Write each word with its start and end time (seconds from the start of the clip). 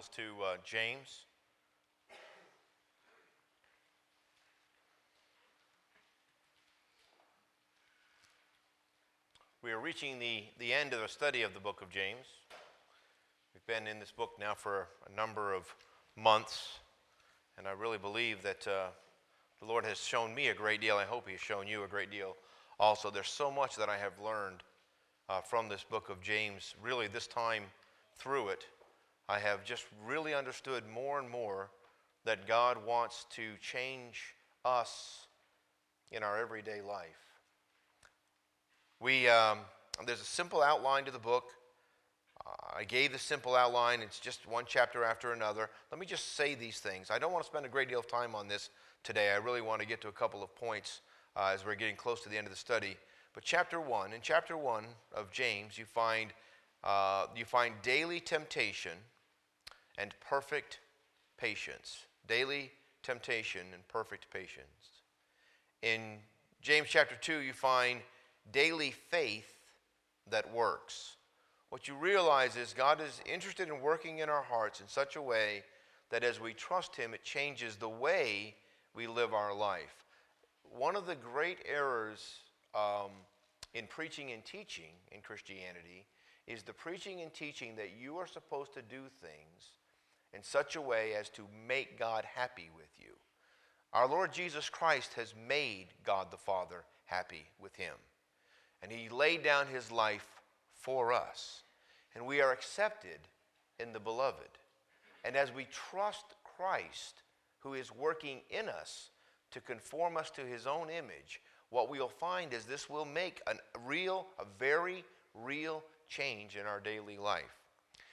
Bibles 0.00 0.16
to 0.16 0.44
uh, 0.44 0.56
James. 0.64 1.24
We 9.62 9.72
are 9.72 9.78
reaching 9.78 10.18
the, 10.18 10.44
the 10.58 10.72
end 10.72 10.94
of 10.94 11.00
the 11.00 11.08
study 11.08 11.42
of 11.42 11.52
the 11.52 11.60
book 11.60 11.82
of 11.82 11.90
James. 11.90 12.24
We've 13.52 13.66
been 13.66 13.86
in 13.86 13.98
this 13.98 14.10
book 14.10 14.30
now 14.40 14.54
for 14.54 14.88
a 15.10 15.14
number 15.14 15.52
of 15.52 15.66
months, 16.16 16.78
and 17.58 17.66
I 17.68 17.72
really 17.72 17.98
believe 17.98 18.42
that 18.42 18.66
uh, 18.66 18.86
the 19.60 19.66
Lord 19.66 19.84
has 19.84 19.98
shown 19.98 20.34
me 20.34 20.48
a 20.48 20.54
great 20.54 20.80
deal. 20.80 20.96
I 20.96 21.04
hope 21.04 21.26
He 21.26 21.32
has 21.32 21.42
shown 21.42 21.66
you 21.66 21.84
a 21.84 21.88
great 21.88 22.10
deal 22.10 22.36
also. 22.78 23.10
There's 23.10 23.28
so 23.28 23.50
much 23.50 23.76
that 23.76 23.90
I 23.90 23.98
have 23.98 24.12
learned 24.24 24.62
uh, 25.28 25.42
from 25.42 25.68
this 25.68 25.84
book 25.84 26.08
of 26.08 26.22
James, 26.22 26.74
really, 26.82 27.06
this 27.06 27.26
time 27.26 27.64
through 28.16 28.48
it. 28.48 28.64
I 29.30 29.38
have 29.38 29.64
just 29.64 29.84
really 30.04 30.34
understood 30.34 30.82
more 30.92 31.20
and 31.20 31.30
more 31.30 31.70
that 32.24 32.48
God 32.48 32.84
wants 32.84 33.26
to 33.36 33.52
change 33.60 34.34
us 34.64 35.26
in 36.10 36.24
our 36.24 36.36
everyday 36.36 36.80
life. 36.80 37.06
We, 38.98 39.28
um, 39.28 39.58
there's 40.04 40.20
a 40.20 40.24
simple 40.24 40.60
outline 40.62 41.04
to 41.04 41.12
the 41.12 41.20
book. 41.20 41.44
Uh, 42.44 42.78
I 42.78 42.82
gave 42.82 43.12
the 43.12 43.20
simple 43.20 43.54
outline. 43.54 44.00
It's 44.00 44.18
just 44.18 44.48
one 44.48 44.64
chapter 44.66 45.04
after 45.04 45.32
another. 45.32 45.70
Let 45.92 46.00
me 46.00 46.06
just 46.06 46.34
say 46.34 46.56
these 46.56 46.80
things. 46.80 47.08
I 47.08 47.20
don't 47.20 47.32
want 47.32 47.44
to 47.44 47.48
spend 47.48 47.64
a 47.64 47.68
great 47.68 47.88
deal 47.88 48.00
of 48.00 48.08
time 48.08 48.34
on 48.34 48.48
this 48.48 48.70
today. 49.04 49.30
I 49.30 49.36
really 49.36 49.62
want 49.62 49.80
to 49.80 49.86
get 49.86 50.00
to 50.00 50.08
a 50.08 50.12
couple 50.12 50.42
of 50.42 50.52
points 50.56 51.02
uh, 51.36 51.52
as 51.54 51.64
we're 51.64 51.76
getting 51.76 51.94
close 51.94 52.20
to 52.22 52.28
the 52.28 52.36
end 52.36 52.48
of 52.48 52.52
the 52.52 52.58
study. 52.58 52.96
But 53.32 53.44
chapter 53.44 53.80
one, 53.80 54.12
in 54.12 54.22
chapter 54.22 54.56
one 54.56 54.86
of 55.14 55.30
James, 55.30 55.78
you 55.78 55.84
find 55.84 56.32
uh, 56.82 57.26
you 57.36 57.44
find 57.44 57.74
daily 57.82 58.20
temptation 58.20 58.92
and 59.98 60.14
perfect 60.20 60.80
patience. 61.36 62.04
Daily 62.26 62.70
temptation 63.02 63.62
and 63.72 63.86
perfect 63.88 64.30
patience. 64.30 65.02
In 65.82 66.18
James 66.60 66.88
chapter 66.88 67.16
2, 67.20 67.38
you 67.38 67.52
find 67.52 68.00
daily 68.52 68.90
faith 68.90 69.52
that 70.30 70.52
works. 70.52 71.16
What 71.70 71.88
you 71.88 71.94
realize 71.94 72.56
is 72.56 72.74
God 72.74 73.00
is 73.00 73.20
interested 73.24 73.68
in 73.68 73.80
working 73.80 74.18
in 74.18 74.28
our 74.28 74.42
hearts 74.42 74.80
in 74.80 74.88
such 74.88 75.16
a 75.16 75.22
way 75.22 75.62
that 76.10 76.24
as 76.24 76.40
we 76.40 76.52
trust 76.52 76.96
Him, 76.96 77.14
it 77.14 77.24
changes 77.24 77.76
the 77.76 77.88
way 77.88 78.54
we 78.94 79.06
live 79.06 79.32
our 79.32 79.54
life. 79.54 80.04
One 80.64 80.96
of 80.96 81.06
the 81.06 81.14
great 81.14 81.58
errors 81.64 82.40
um, 82.74 83.10
in 83.74 83.86
preaching 83.86 84.32
and 84.32 84.44
teaching 84.44 84.92
in 85.12 85.20
Christianity 85.20 86.06
is 86.46 86.62
the 86.62 86.72
preaching 86.72 87.20
and 87.20 87.32
teaching 87.32 87.76
that 87.76 87.90
you 87.98 88.16
are 88.18 88.26
supposed 88.26 88.74
to 88.74 88.82
do 88.82 89.02
things 89.20 89.70
in 90.34 90.42
such 90.42 90.76
a 90.76 90.80
way 90.80 91.14
as 91.14 91.28
to 91.30 91.46
make 91.66 91.98
God 91.98 92.24
happy 92.24 92.70
with 92.74 92.88
you. 92.98 93.12
Our 93.92 94.06
Lord 94.06 94.32
Jesus 94.32 94.68
Christ 94.68 95.14
has 95.14 95.34
made 95.48 95.86
God 96.04 96.30
the 96.30 96.36
Father 96.36 96.84
happy 97.06 97.46
with 97.60 97.74
him. 97.74 97.94
And 98.82 98.92
he 98.92 99.08
laid 99.08 99.42
down 99.42 99.66
his 99.66 99.90
life 99.90 100.40
for 100.72 101.12
us. 101.12 101.62
And 102.14 102.24
we 102.24 102.40
are 102.40 102.52
accepted 102.52 103.18
in 103.78 103.92
the 103.92 104.00
beloved. 104.00 104.58
And 105.24 105.36
as 105.36 105.52
we 105.52 105.66
trust 105.90 106.24
Christ, 106.44 107.22
who 107.58 107.74
is 107.74 107.94
working 107.94 108.40
in 108.48 108.68
us 108.68 109.10
to 109.50 109.60
conform 109.60 110.16
us 110.16 110.30
to 110.30 110.42
his 110.42 110.66
own 110.66 110.88
image, 110.88 111.40
what 111.70 111.90
we'll 111.90 112.08
find 112.08 112.52
is 112.52 112.64
this 112.64 112.88
will 112.88 113.04
make 113.04 113.40
a 113.46 113.54
real, 113.84 114.26
a 114.38 114.44
very 114.58 115.04
real 115.34 115.82
change 116.08 116.56
in 116.56 116.66
our 116.66 116.80
daily 116.80 117.18
life. 117.18 117.59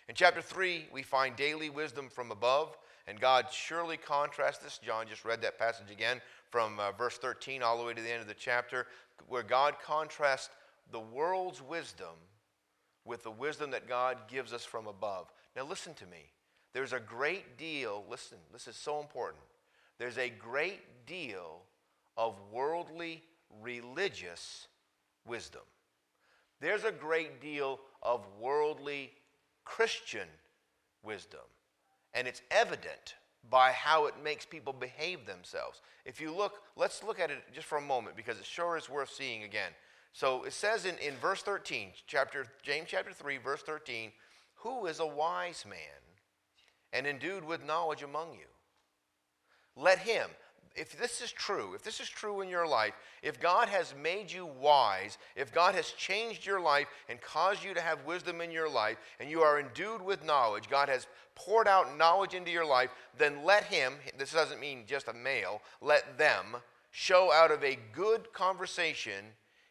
In 0.10 0.16
chapter 0.16 0.42
3, 0.42 0.88
we 0.94 1.04
find 1.04 1.36
daily 1.36 1.70
wisdom 1.70 2.08
from 2.10 2.32
above, 2.32 2.78
and 3.08 3.20
God 3.20 3.48
surely 3.52 3.98
contrasts 3.98 4.64
this. 4.64 4.78
John 4.78 5.06
just 5.08 5.26
read 5.26 5.42
that 5.42 5.60
passage 5.60 5.92
again 5.92 6.22
from 6.50 6.80
uh, 6.80 6.94
verse 6.94 7.18
13 7.18 7.62
all 7.62 7.78
the 7.78 7.84
way 7.84 7.94
to 7.94 8.02
the 8.02 8.12
end 8.12 8.22
of 8.22 8.28
the 8.28 8.34
chapter, 8.34 8.88
where 9.28 9.44
God 9.44 9.76
contrasts 9.84 10.50
the 10.92 11.00
world's 11.00 11.62
wisdom 11.62 12.16
with 13.04 13.24
the 13.24 13.32
wisdom 13.32 13.72
that 13.72 13.90
God 13.90 14.18
gives 14.30 14.54
us 14.54 14.64
from 14.64 14.88
above. 14.88 15.30
Now, 15.58 15.66
listen 15.66 15.94
to 15.96 16.06
me. 16.06 16.32
There's 16.72 16.94
a 16.94 17.00
great 17.02 17.58
deal, 17.58 18.06
listen, 18.10 18.38
this 18.54 18.68
is 18.68 18.78
so 18.78 19.02
important. 19.02 19.44
There's 19.98 20.18
a 20.18 20.30
great 20.30 20.80
deal 21.06 21.64
of 22.16 22.36
worldly 22.52 23.24
religious 23.62 24.68
wisdom. 25.26 25.64
There's 26.62 26.86
a 26.86 26.92
great 26.92 27.42
deal 27.42 27.80
of 28.02 28.26
worldly 28.40 29.12
Christian 29.68 30.28
wisdom. 31.04 31.42
And 32.14 32.28
it's 32.28 32.42
evident 32.50 33.16
by 33.50 33.72
how 33.72 34.06
it 34.06 34.16
makes 34.24 34.46
people 34.46 34.74
behave 34.74 35.26
themselves. 35.26 35.82
If 36.06 36.20
you 36.20 36.34
look, 36.34 36.62
let's 36.76 37.04
look 37.04 37.20
at 37.20 37.30
it 37.30 37.38
just 37.54 37.68
for 37.68 37.78
a 37.78 37.82
moment 37.82 38.16
because 38.16 38.40
it 38.40 38.46
sure 38.46 38.78
is 38.78 38.90
worth 38.90 39.12
seeing 39.12 39.44
again. 39.44 39.72
So 40.14 40.44
it 40.46 40.54
says 40.54 40.86
in, 40.86 40.96
in 40.98 41.16
verse 41.16 41.44
13, 41.44 41.90
chapter, 42.08 42.48
James 42.64 42.88
chapter 42.90 43.14
3, 43.14 43.38
verse 43.38 43.62
13, 43.62 44.12
who 44.56 44.88
is 44.88 45.00
a 45.00 45.06
wise 45.06 45.66
man 45.70 45.78
and 46.92 47.06
endued 47.06 47.46
with 47.46 47.66
knowledge 47.66 48.04
among 48.04 48.34
you? 48.34 48.48
Let 49.76 50.00
him, 50.00 50.30
if 50.78 50.98
this 50.98 51.22
is 51.22 51.32
true, 51.32 51.74
if 51.74 51.82
this 51.82 52.00
is 52.00 52.08
true 52.08 52.42
in 52.42 52.50
your 52.50 52.68
life, 52.68 52.94
if 53.24 53.40
God 53.40 53.68
has 53.68 53.96
made 54.02 54.32
you 54.32 54.46
wise, 54.46 55.18
if 55.36 55.52
God 55.52 55.74
has 55.74 55.92
changed 55.92 56.46
your 56.46 56.60
life 56.60 56.88
and 57.10 57.20
caused 57.20 57.64
you 57.64 57.74
to 57.74 57.82
have 57.82 58.06
wisdom 58.06 58.42
in 58.42 58.52
your 58.52 58.70
life, 58.70 58.98
and 59.20 59.30
you 59.30 59.42
are 59.42 59.60
endued 59.60 60.02
with 60.02 60.24
knowledge, 60.24 60.70
God 60.70 60.88
has 60.88 61.08
poured 61.36 61.68
out 61.68 61.98
knowledge 61.98 62.36
into 62.36 62.52
your 62.52 62.66
life, 62.66 62.92
then 63.18 63.44
let 63.44 63.64
Him, 63.66 63.94
this 64.18 64.32
doesn't 64.32 64.62
mean 64.62 64.84
just 64.88 65.08
a 65.08 65.14
male, 65.14 65.62
let 65.82 66.18
them 66.18 66.58
show 66.92 67.32
out 67.34 67.52
of 67.52 67.64
a 67.64 67.80
good 67.92 68.32
conversation 68.32 69.26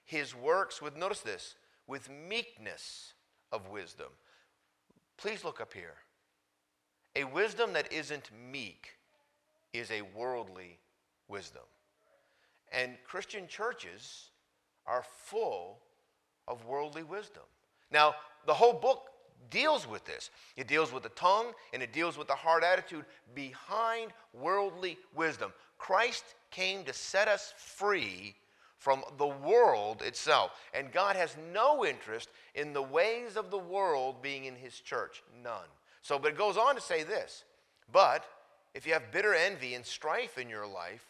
His 0.04 0.34
works 0.34 0.82
with, 0.82 0.96
notice 0.96 1.20
this, 1.20 1.54
with 1.86 2.10
meekness 2.10 3.14
of 3.52 3.68
wisdom. 3.68 4.08
Please 5.16 5.44
look 5.44 5.60
up 5.60 5.72
here. 5.72 5.94
A 7.14 7.24
wisdom 7.24 7.72
that 7.72 7.90
isn't 7.92 8.30
meek 8.50 8.96
is 9.72 9.90
a 9.90 10.02
worldly 10.02 10.78
wisdom. 11.28 11.62
And 12.72 12.96
Christian 13.04 13.46
churches 13.46 14.30
are 14.86 15.04
full 15.24 15.78
of 16.48 16.64
worldly 16.66 17.02
wisdom. 17.02 17.42
Now, 17.90 18.14
the 18.46 18.54
whole 18.54 18.72
book 18.72 19.10
deals 19.50 19.86
with 19.86 20.04
this. 20.04 20.30
It 20.56 20.68
deals 20.68 20.92
with 20.92 21.02
the 21.02 21.08
tongue 21.10 21.52
and 21.72 21.82
it 21.82 21.92
deals 21.92 22.18
with 22.18 22.28
the 22.28 22.34
hard 22.34 22.64
attitude 22.64 23.04
behind 23.34 24.12
worldly 24.32 24.98
wisdom. 25.14 25.52
Christ 25.78 26.24
came 26.50 26.84
to 26.84 26.92
set 26.92 27.28
us 27.28 27.54
free 27.56 28.34
from 28.78 29.02
the 29.18 29.26
world 29.26 30.02
itself. 30.02 30.52
And 30.74 30.92
God 30.92 31.16
has 31.16 31.36
no 31.52 31.84
interest 31.84 32.28
in 32.54 32.72
the 32.72 32.82
ways 32.82 33.36
of 33.36 33.50
the 33.50 33.58
world 33.58 34.22
being 34.22 34.44
in 34.44 34.54
his 34.54 34.80
church. 34.80 35.22
None. 35.42 35.68
So, 36.02 36.18
but 36.18 36.32
it 36.32 36.38
goes 36.38 36.56
on 36.56 36.74
to 36.74 36.80
say 36.80 37.02
this. 37.02 37.44
But 37.92 38.24
if 38.74 38.86
you 38.86 38.92
have 38.92 39.10
bitter 39.10 39.34
envy 39.34 39.74
and 39.74 39.84
strife 39.84 40.38
in 40.38 40.48
your 40.48 40.66
life, 40.66 41.04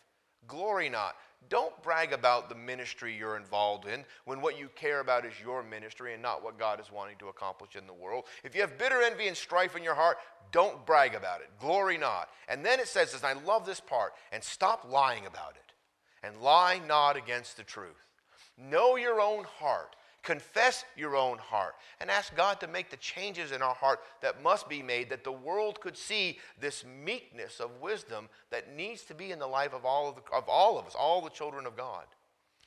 Glory 0.47 0.89
not. 0.89 1.17
Don't 1.49 1.81
brag 1.83 2.13
about 2.13 2.49
the 2.49 2.55
ministry 2.55 3.17
you're 3.17 3.37
involved 3.37 3.87
in 3.87 4.05
when 4.25 4.41
what 4.41 4.59
you 4.59 4.69
care 4.75 5.01
about 5.01 5.25
is 5.25 5.35
your 5.41 5.63
ministry 5.63 6.13
and 6.13 6.23
not 6.23 6.43
what 6.43 6.59
God 6.59 6.81
is 6.81 6.91
wanting 6.91 7.17
to 7.19 7.29
accomplish 7.29 7.77
in 7.77 7.87
the 7.87 7.93
world. 7.93 8.25
If 8.43 8.55
you 8.55 8.63
have 8.63 8.79
bitter 8.79 9.03
envy 9.03 9.29
and 9.29 9.37
strife 9.37 9.77
in 9.77 9.85
your 9.85 9.95
heart, 9.95 10.19
don't 10.51 10.85
brag 10.85 11.15
about 11.15 11.41
it. 11.41 11.51
Glory 11.61 11.99
not. 11.99 12.31
And 12.49 12.65
then 12.65 12.81
it 12.81 12.89
says 12.89 13.13
this, 13.13 13.23
and 13.23 13.39
I 13.39 13.43
love 13.45 13.65
this 13.65 13.81
part, 13.81 14.15
and 14.33 14.43
stop 14.43 14.91
lying 14.91 15.27
about 15.27 15.55
it. 15.55 15.73
And 16.27 16.41
lie 16.41 16.81
not 16.87 17.17
against 17.17 17.57
the 17.57 17.63
truth. 17.63 18.09
Know 18.59 18.97
your 18.97 19.21
own 19.21 19.45
heart 19.45 19.95
confess 20.27 20.85
your 20.97 21.15
own 21.15 21.39
heart 21.39 21.77
and 22.01 22.11
ask 22.11 22.35
God 22.35 22.59
to 22.59 22.67
make 22.67 22.91
the 22.91 22.97
changes 22.97 23.53
in 23.53 23.63
our 23.63 23.75
heart 23.75 24.01
that 24.21 24.43
must 24.43 24.69
be 24.69 24.83
made 24.83 25.09
that 25.09 25.23
the 25.23 25.31
world 25.31 25.81
could 25.81 25.97
see 25.97 26.39
this 26.61 26.85
meekness 26.85 27.61
of 27.61 27.81
wisdom 27.81 28.29
that 28.51 28.75
needs 28.75 29.03
to 29.05 29.15
be 29.15 29.31
in 29.31 29.39
the 29.39 29.47
life 29.47 29.73
of 29.73 29.85
all 29.85 30.09
of, 30.09 30.17
the, 30.17 30.23
of 30.33 30.49
all 30.49 30.79
of 30.79 30.87
us, 30.87 30.97
all 30.99 31.23
the 31.23 31.31
children 31.31 31.65
of 31.65 31.77
God. 31.77 32.05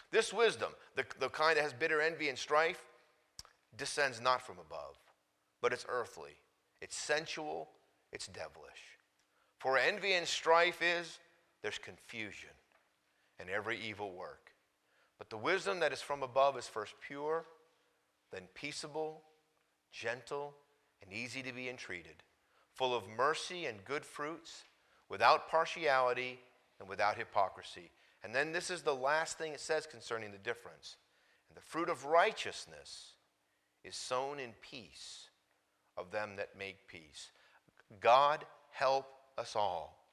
This 0.09 0.33
wisdom, 0.33 0.71
the, 0.95 1.03
the 1.19 1.27
kind 1.27 1.57
that 1.57 1.63
has 1.63 1.73
bitter 1.73 2.01
envy 2.01 2.29
and 2.29 2.37
strife, 2.37 2.81
descends 3.77 4.21
not 4.21 4.41
from 4.41 4.55
above, 4.57 4.95
but 5.61 5.73
it's 5.73 5.85
earthly, 5.89 6.37
it's 6.81 6.95
sensual, 6.95 7.69
it's 8.13 8.27
devilish. 8.27 8.97
For 9.59 9.77
envy 9.77 10.13
and 10.13 10.25
strife 10.25 10.81
is, 10.81 11.19
there's 11.61 11.77
confusion 11.77 12.49
and 13.37 13.49
every 13.49 13.77
evil 13.77 14.13
work. 14.13 14.48
But 15.19 15.29
the 15.29 15.37
wisdom 15.37 15.81
that 15.81 15.93
is 15.93 16.01
from 16.01 16.23
above 16.23 16.57
is 16.57 16.67
first 16.67 16.95
pure, 17.05 17.45
then 18.31 18.47
peaceable, 18.55 19.21
gentle, 19.91 20.55
and 21.03 21.13
easy 21.13 21.43
to 21.43 21.53
be 21.53 21.69
entreated, 21.69 22.23
full 22.73 22.95
of 22.95 23.03
mercy 23.15 23.65
and 23.65 23.85
good 23.85 24.05
fruits, 24.05 24.63
without 25.09 25.49
partiality 25.49 26.39
and 26.79 26.89
without 26.89 27.17
hypocrisy. 27.17 27.91
And 28.23 28.33
then 28.33 28.51
this 28.51 28.69
is 28.69 28.81
the 28.81 28.95
last 28.95 29.37
thing 29.37 29.53
it 29.53 29.59
says 29.59 29.85
concerning 29.85 30.31
the 30.31 30.37
difference. 30.37 30.95
And 31.49 31.57
the 31.57 31.61
fruit 31.61 31.89
of 31.89 32.05
righteousness 32.05 33.13
is 33.83 33.95
sown 33.95 34.39
in 34.39 34.53
peace 34.61 35.29
of 35.97 36.11
them 36.11 36.35
that 36.37 36.57
make 36.57 36.87
peace. 36.87 37.31
God 37.99 38.45
help 38.71 39.07
us 39.37 39.55
all 39.55 40.05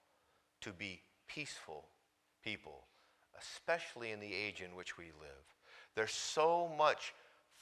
to 0.63 0.73
be 0.73 1.03
peaceful 1.29 1.85
people, 2.43 2.85
especially 3.41 4.13
in 4.13 4.21
the 4.21 4.33
age 4.33 4.63
in 4.63 4.75
which 4.77 4.97
we 4.97 5.07
live. 5.07 5.45
There's 5.95 6.13
so 6.13 6.71
much 6.77 7.15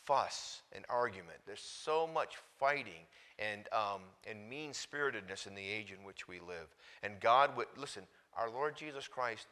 fuss 0.04 0.62
and 0.72 0.84
argument. 0.88 1.38
There's 1.46 1.60
so 1.60 2.06
much 2.06 2.36
fighting 2.58 3.06
and, 3.38 3.68
um, 3.72 4.02
and 4.28 4.48
mean 4.48 4.72
spiritedness 4.72 5.46
in 5.46 5.54
the 5.54 5.66
age 5.66 5.90
in 5.90 6.04
which 6.04 6.28
we 6.28 6.40
live. 6.40 6.74
And 7.02 7.20
God 7.20 7.56
would, 7.56 7.66
listen, 7.76 8.02
our 8.36 8.50
Lord 8.50 8.76
Jesus 8.76 9.08
Christ 9.08 9.46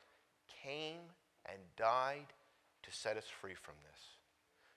came 0.62 1.00
and 1.46 1.58
died 1.76 2.26
to 2.82 2.92
set 2.92 3.16
us 3.16 3.24
free 3.40 3.54
from 3.54 3.74
this, 3.90 4.00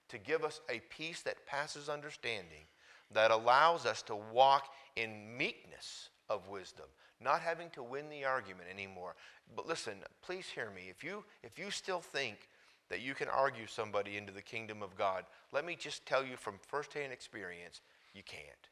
to 0.10 0.18
give 0.18 0.44
us 0.44 0.62
a 0.70 0.82
peace 0.90 1.22
that 1.22 1.46
passes 1.46 1.90
understanding, 1.90 2.66
that 3.12 3.32
allows 3.32 3.86
us 3.86 4.02
to 4.04 4.16
walk 4.16 4.70
in 4.96 5.38
meekness 5.38 6.10
of 6.30 6.48
wisdom, 6.48 6.86
not 7.22 7.42
having 7.42 7.70
to 7.72 7.84
win 7.84 8.10
the 8.10 8.26
argument 8.26 8.70
anymore. 8.72 9.16
But 9.56 9.68
listen, 9.68 9.94
please 10.22 10.48
hear 10.48 10.70
me. 10.72 10.84
If 10.90 11.04
you, 11.04 11.24
if 11.44 11.58
you 11.58 11.72
still 11.72 12.02
think 12.02 12.50
that 12.90 13.02
you 13.02 13.14
can 13.14 13.28
argue 13.28 13.68
somebody 13.68 14.18
into 14.18 14.32
the 14.34 14.42
kingdom 14.42 14.84
of 14.84 14.98
God, 14.98 15.26
let 15.52 15.66
me 15.66 15.76
just 15.76 16.06
tell 16.06 16.26
you 16.26 16.38
from 16.38 16.56
firsthand 16.68 17.12
experience, 17.12 17.82
you 18.14 18.24
can't. 18.24 18.70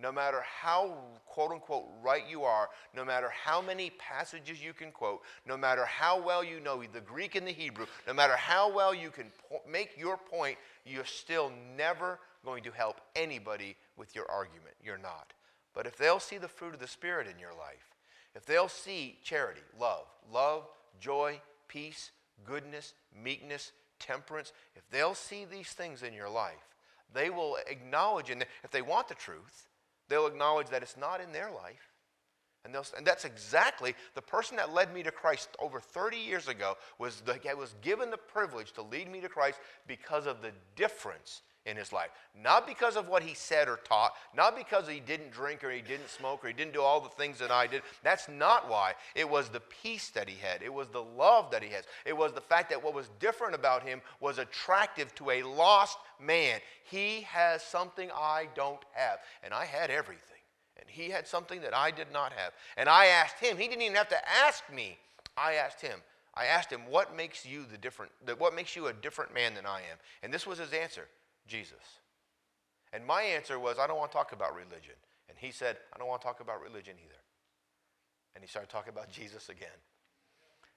No 0.00 0.10
matter 0.10 0.42
how 0.42 0.96
quote 1.26 1.50
unquote 1.50 1.84
right 2.02 2.22
you 2.28 2.44
are, 2.44 2.70
no 2.94 3.04
matter 3.04 3.28
how 3.28 3.60
many 3.60 3.90
passages 3.98 4.62
you 4.62 4.72
can 4.72 4.92
quote, 4.92 5.20
no 5.46 5.56
matter 5.56 5.84
how 5.84 6.20
well 6.22 6.42
you 6.42 6.58
know 6.58 6.82
the 6.90 7.00
Greek 7.00 7.34
and 7.34 7.46
the 7.46 7.52
Hebrew, 7.52 7.86
no 8.06 8.14
matter 8.14 8.36
how 8.36 8.72
well 8.72 8.94
you 8.94 9.10
can 9.10 9.26
po- 9.50 9.60
make 9.68 9.98
your 9.98 10.16
point, 10.16 10.56
you're 10.86 11.04
still 11.04 11.52
never 11.76 12.18
going 12.44 12.62
to 12.62 12.70
help 12.70 13.00
anybody 13.14 13.76
with 13.98 14.14
your 14.14 14.30
argument. 14.30 14.74
You're 14.82 14.96
not. 14.96 15.34
But 15.74 15.86
if 15.86 15.96
they'll 15.96 16.20
see 16.20 16.38
the 16.38 16.48
fruit 16.48 16.74
of 16.74 16.80
the 16.80 16.86
Spirit 16.86 17.26
in 17.26 17.38
your 17.38 17.52
life, 17.52 17.94
if 18.34 18.44
they'll 18.44 18.68
see 18.68 19.18
charity, 19.22 19.60
love, 19.78 20.06
love, 20.32 20.68
joy, 21.00 21.40
peace, 21.68 22.10
goodness, 22.44 22.94
meekness, 23.22 23.72
temperance, 23.98 24.52
if 24.74 24.88
they'll 24.90 25.14
see 25.14 25.44
these 25.44 25.70
things 25.70 26.02
in 26.02 26.12
your 26.12 26.28
life, 26.30 26.76
they 27.12 27.30
will 27.30 27.56
acknowledge, 27.68 28.30
and 28.30 28.44
if 28.62 28.70
they 28.70 28.82
want 28.82 29.08
the 29.08 29.14
truth, 29.14 29.68
they'll 30.08 30.26
acknowledge 30.26 30.68
that 30.68 30.82
it's 30.82 30.96
not 30.96 31.20
in 31.20 31.32
their 31.32 31.50
life. 31.50 31.89
And, 32.64 32.76
and 32.96 33.06
that's 33.06 33.24
exactly 33.24 33.94
the 34.14 34.22
person 34.22 34.56
that 34.56 34.74
led 34.74 34.92
me 34.92 35.02
to 35.02 35.10
Christ 35.10 35.48
over 35.58 35.80
30 35.80 36.18
years 36.18 36.46
ago 36.46 36.76
was, 36.98 37.22
the, 37.22 37.38
was 37.56 37.74
given 37.80 38.10
the 38.10 38.18
privilege 38.18 38.72
to 38.72 38.82
lead 38.82 39.10
me 39.10 39.20
to 39.20 39.28
Christ 39.28 39.58
because 39.86 40.26
of 40.26 40.42
the 40.42 40.52
difference 40.76 41.42
in 41.66 41.76
his 41.76 41.92
life. 41.92 42.10
Not 42.42 42.66
because 42.66 42.96
of 42.96 43.08
what 43.08 43.22
he 43.22 43.34
said 43.34 43.68
or 43.68 43.76
taught, 43.84 44.12
not 44.34 44.56
because 44.56 44.88
he 44.88 45.00
didn't 45.00 45.30
drink 45.30 45.62
or 45.62 45.70
he 45.70 45.82
didn't 45.82 46.08
smoke 46.08 46.44
or 46.44 46.48
he 46.48 46.54
didn't 46.54 46.72
do 46.72 46.82
all 46.82 47.00
the 47.00 47.08
things 47.10 47.38
that 47.38 47.50
I 47.50 47.66
did. 47.66 47.82
That's 48.02 48.28
not 48.28 48.68
why. 48.68 48.94
It 49.14 49.28
was 49.28 49.48
the 49.48 49.60
peace 49.60 50.08
that 50.10 50.28
he 50.28 50.36
had, 50.36 50.62
it 50.62 50.72
was 50.72 50.88
the 50.88 51.02
love 51.02 51.50
that 51.50 51.62
he 51.62 51.70
has, 51.70 51.84
it 52.06 52.16
was 52.16 52.32
the 52.32 52.40
fact 52.40 52.70
that 52.70 52.82
what 52.82 52.94
was 52.94 53.10
different 53.18 53.54
about 53.54 53.82
him 53.82 54.00
was 54.20 54.38
attractive 54.38 55.14
to 55.16 55.30
a 55.30 55.42
lost 55.42 55.98
man. 56.18 56.60
He 56.84 57.22
has 57.22 57.62
something 57.62 58.10
I 58.14 58.48
don't 58.54 58.82
have, 58.92 59.18
and 59.42 59.52
I 59.52 59.66
had 59.66 59.90
everything. 59.90 60.39
He 60.92 61.10
had 61.10 61.26
something 61.26 61.60
that 61.62 61.74
I 61.74 61.90
did 61.90 62.12
not 62.12 62.32
have. 62.32 62.52
And 62.76 62.88
I 62.88 63.06
asked 63.06 63.38
him, 63.38 63.56
he 63.56 63.68
didn't 63.68 63.82
even 63.82 63.96
have 63.96 64.08
to 64.08 64.28
ask 64.28 64.64
me. 64.72 64.98
I 65.36 65.54
asked 65.54 65.80
him, 65.80 66.00
I 66.34 66.46
asked 66.46 66.70
him, 66.70 66.82
what 66.88 67.16
makes 67.16 67.44
you 67.44 67.64
the 67.70 67.78
different, 67.78 68.12
what 68.38 68.54
makes 68.54 68.76
you 68.76 68.86
a 68.86 68.92
different 68.92 69.34
man 69.34 69.54
than 69.54 69.66
I 69.66 69.78
am? 69.78 69.98
And 70.22 70.32
this 70.32 70.46
was 70.46 70.58
his 70.58 70.72
answer. 70.72 71.06
Jesus. 71.46 72.00
And 72.92 73.04
my 73.06 73.22
answer 73.22 73.58
was, 73.58 73.78
I 73.78 73.86
don't 73.86 73.98
want 73.98 74.10
to 74.12 74.16
talk 74.16 74.32
about 74.32 74.54
religion. 74.54 74.94
And 75.28 75.36
he 75.38 75.50
said, 75.50 75.76
I 75.94 75.98
don't 75.98 76.08
want 76.08 76.20
to 76.20 76.26
talk 76.26 76.40
about 76.40 76.60
religion 76.60 76.94
either. 77.02 77.20
And 78.34 78.42
he 78.42 78.48
started 78.48 78.70
talking 78.70 78.92
about 78.92 79.10
Jesus 79.12 79.48
again. 79.48 79.68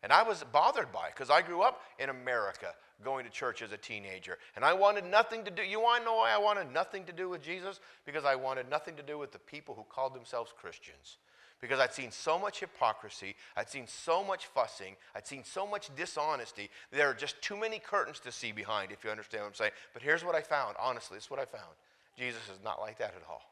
And 0.04 0.12
I 0.12 0.24
was 0.24 0.44
bothered 0.52 0.92
by 0.92 1.08
it 1.08 1.14
because 1.16 1.30
I 1.30 1.42
grew 1.42 1.62
up 1.62 1.82
in 1.98 2.10
America 2.10 2.68
going 3.04 3.26
to 3.26 3.32
church 3.32 3.62
as 3.62 3.72
a 3.72 3.78
teenager. 3.78 4.38
And 4.56 4.64
I 4.64 4.74
wanted 4.74 5.06
nothing 5.06 5.44
to 5.46 5.52
do. 5.52 5.64
You 5.64 5.80
want 5.80 6.02
to 6.02 6.06
know 6.06 6.16
why 6.16 6.32
I 6.32 6.38
wanted 6.38 6.72
nothing 6.72 7.06
to 7.06 7.14
do 7.14 7.30
with 7.30 7.42
Jesus? 7.42 7.80
Because 8.06 8.26
I 8.26 8.36
wanted 8.36 8.70
nothing 8.70 8.96
to 8.98 9.04
do 9.04 9.18
with 9.18 9.32
the 9.32 9.40
people 9.40 9.76
who 9.76 9.84
called 9.84 10.14
themselves 10.14 10.54
Christians 10.56 11.18
because 11.64 11.80
I'd 11.80 11.94
seen 11.94 12.12
so 12.12 12.38
much 12.38 12.60
hypocrisy, 12.60 13.38
I'd 13.56 13.70
seen 13.70 13.88
so 13.88 14.22
much 14.22 14.48
fussing, 14.48 14.98
I'd 15.16 15.26
seen 15.26 15.46
so 15.46 15.66
much 15.66 15.96
dishonesty. 15.96 16.70
There 16.92 17.10
are 17.10 17.14
just 17.14 17.42
too 17.42 17.56
many 17.56 17.80
curtains 17.80 18.20
to 18.26 18.34
see 18.34 18.52
behind, 18.52 18.92
if 18.92 19.06
you 19.06 19.10
understand 19.10 19.44
what 19.44 19.48
I'm 19.48 19.54
saying. 19.56 19.72
But 19.94 20.04
here's 20.04 20.26
what 20.26 20.36
I 20.36 20.42
found 20.42 20.76
honestly, 20.78 21.18
is 21.18 21.32
what 21.32 21.40
I 21.40 21.46
found 21.46 21.72
Jesus 22.18 22.42
is 22.54 22.62
not 22.66 22.82
like 22.82 22.98
that 22.98 23.14
at 23.16 23.24
all. 23.30 23.44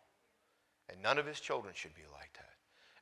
And 0.89 1.01
none 1.01 1.19
of 1.19 1.25
his 1.25 1.39
children 1.39 1.74
should 1.74 1.95
be 1.95 2.01
like 2.12 2.33
that. 2.33 2.50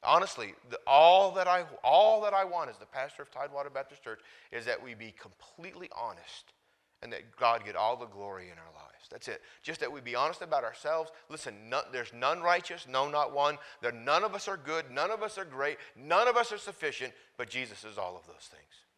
Honestly, 0.03 0.53
the, 0.69 0.79
all, 0.87 1.31
that 1.31 1.47
I, 1.47 1.65
all 1.83 2.21
that 2.21 2.33
I 2.33 2.45
want 2.45 2.69
as 2.69 2.77
the 2.77 2.85
pastor 2.85 3.21
of 3.21 3.31
Tidewater 3.31 3.69
Baptist 3.69 4.03
Church 4.03 4.21
is 4.51 4.65
that 4.65 4.81
we 4.81 4.93
be 4.93 5.13
completely 5.19 5.89
honest 5.95 6.53
and 7.01 7.11
that 7.11 7.35
God 7.37 7.65
get 7.65 7.75
all 7.75 7.95
the 7.95 8.05
glory 8.05 8.45
in 8.45 8.57
our 8.57 8.73
lives. 8.75 9.07
That's 9.09 9.27
it. 9.27 9.41
Just 9.63 9.79
that 9.79 9.91
we 9.91 10.01
be 10.01 10.15
honest 10.15 10.41
about 10.41 10.63
ourselves. 10.63 11.11
Listen, 11.29 11.69
none, 11.69 11.83
there's 11.91 12.13
none 12.13 12.41
righteous, 12.41 12.87
no, 12.89 13.09
not 13.09 13.33
one. 13.33 13.57
There, 13.81 13.91
none 13.91 14.23
of 14.23 14.35
us 14.35 14.47
are 14.47 14.57
good, 14.57 14.91
none 14.91 15.11
of 15.11 15.23
us 15.23 15.37
are 15.37 15.45
great, 15.45 15.77
none 15.95 16.27
of 16.27 16.37
us 16.37 16.51
are 16.51 16.57
sufficient, 16.57 17.13
but 17.37 17.49
Jesus 17.49 17.83
is 17.83 17.97
all 17.97 18.15
of 18.15 18.25
those 18.27 18.49
things. 18.49 18.88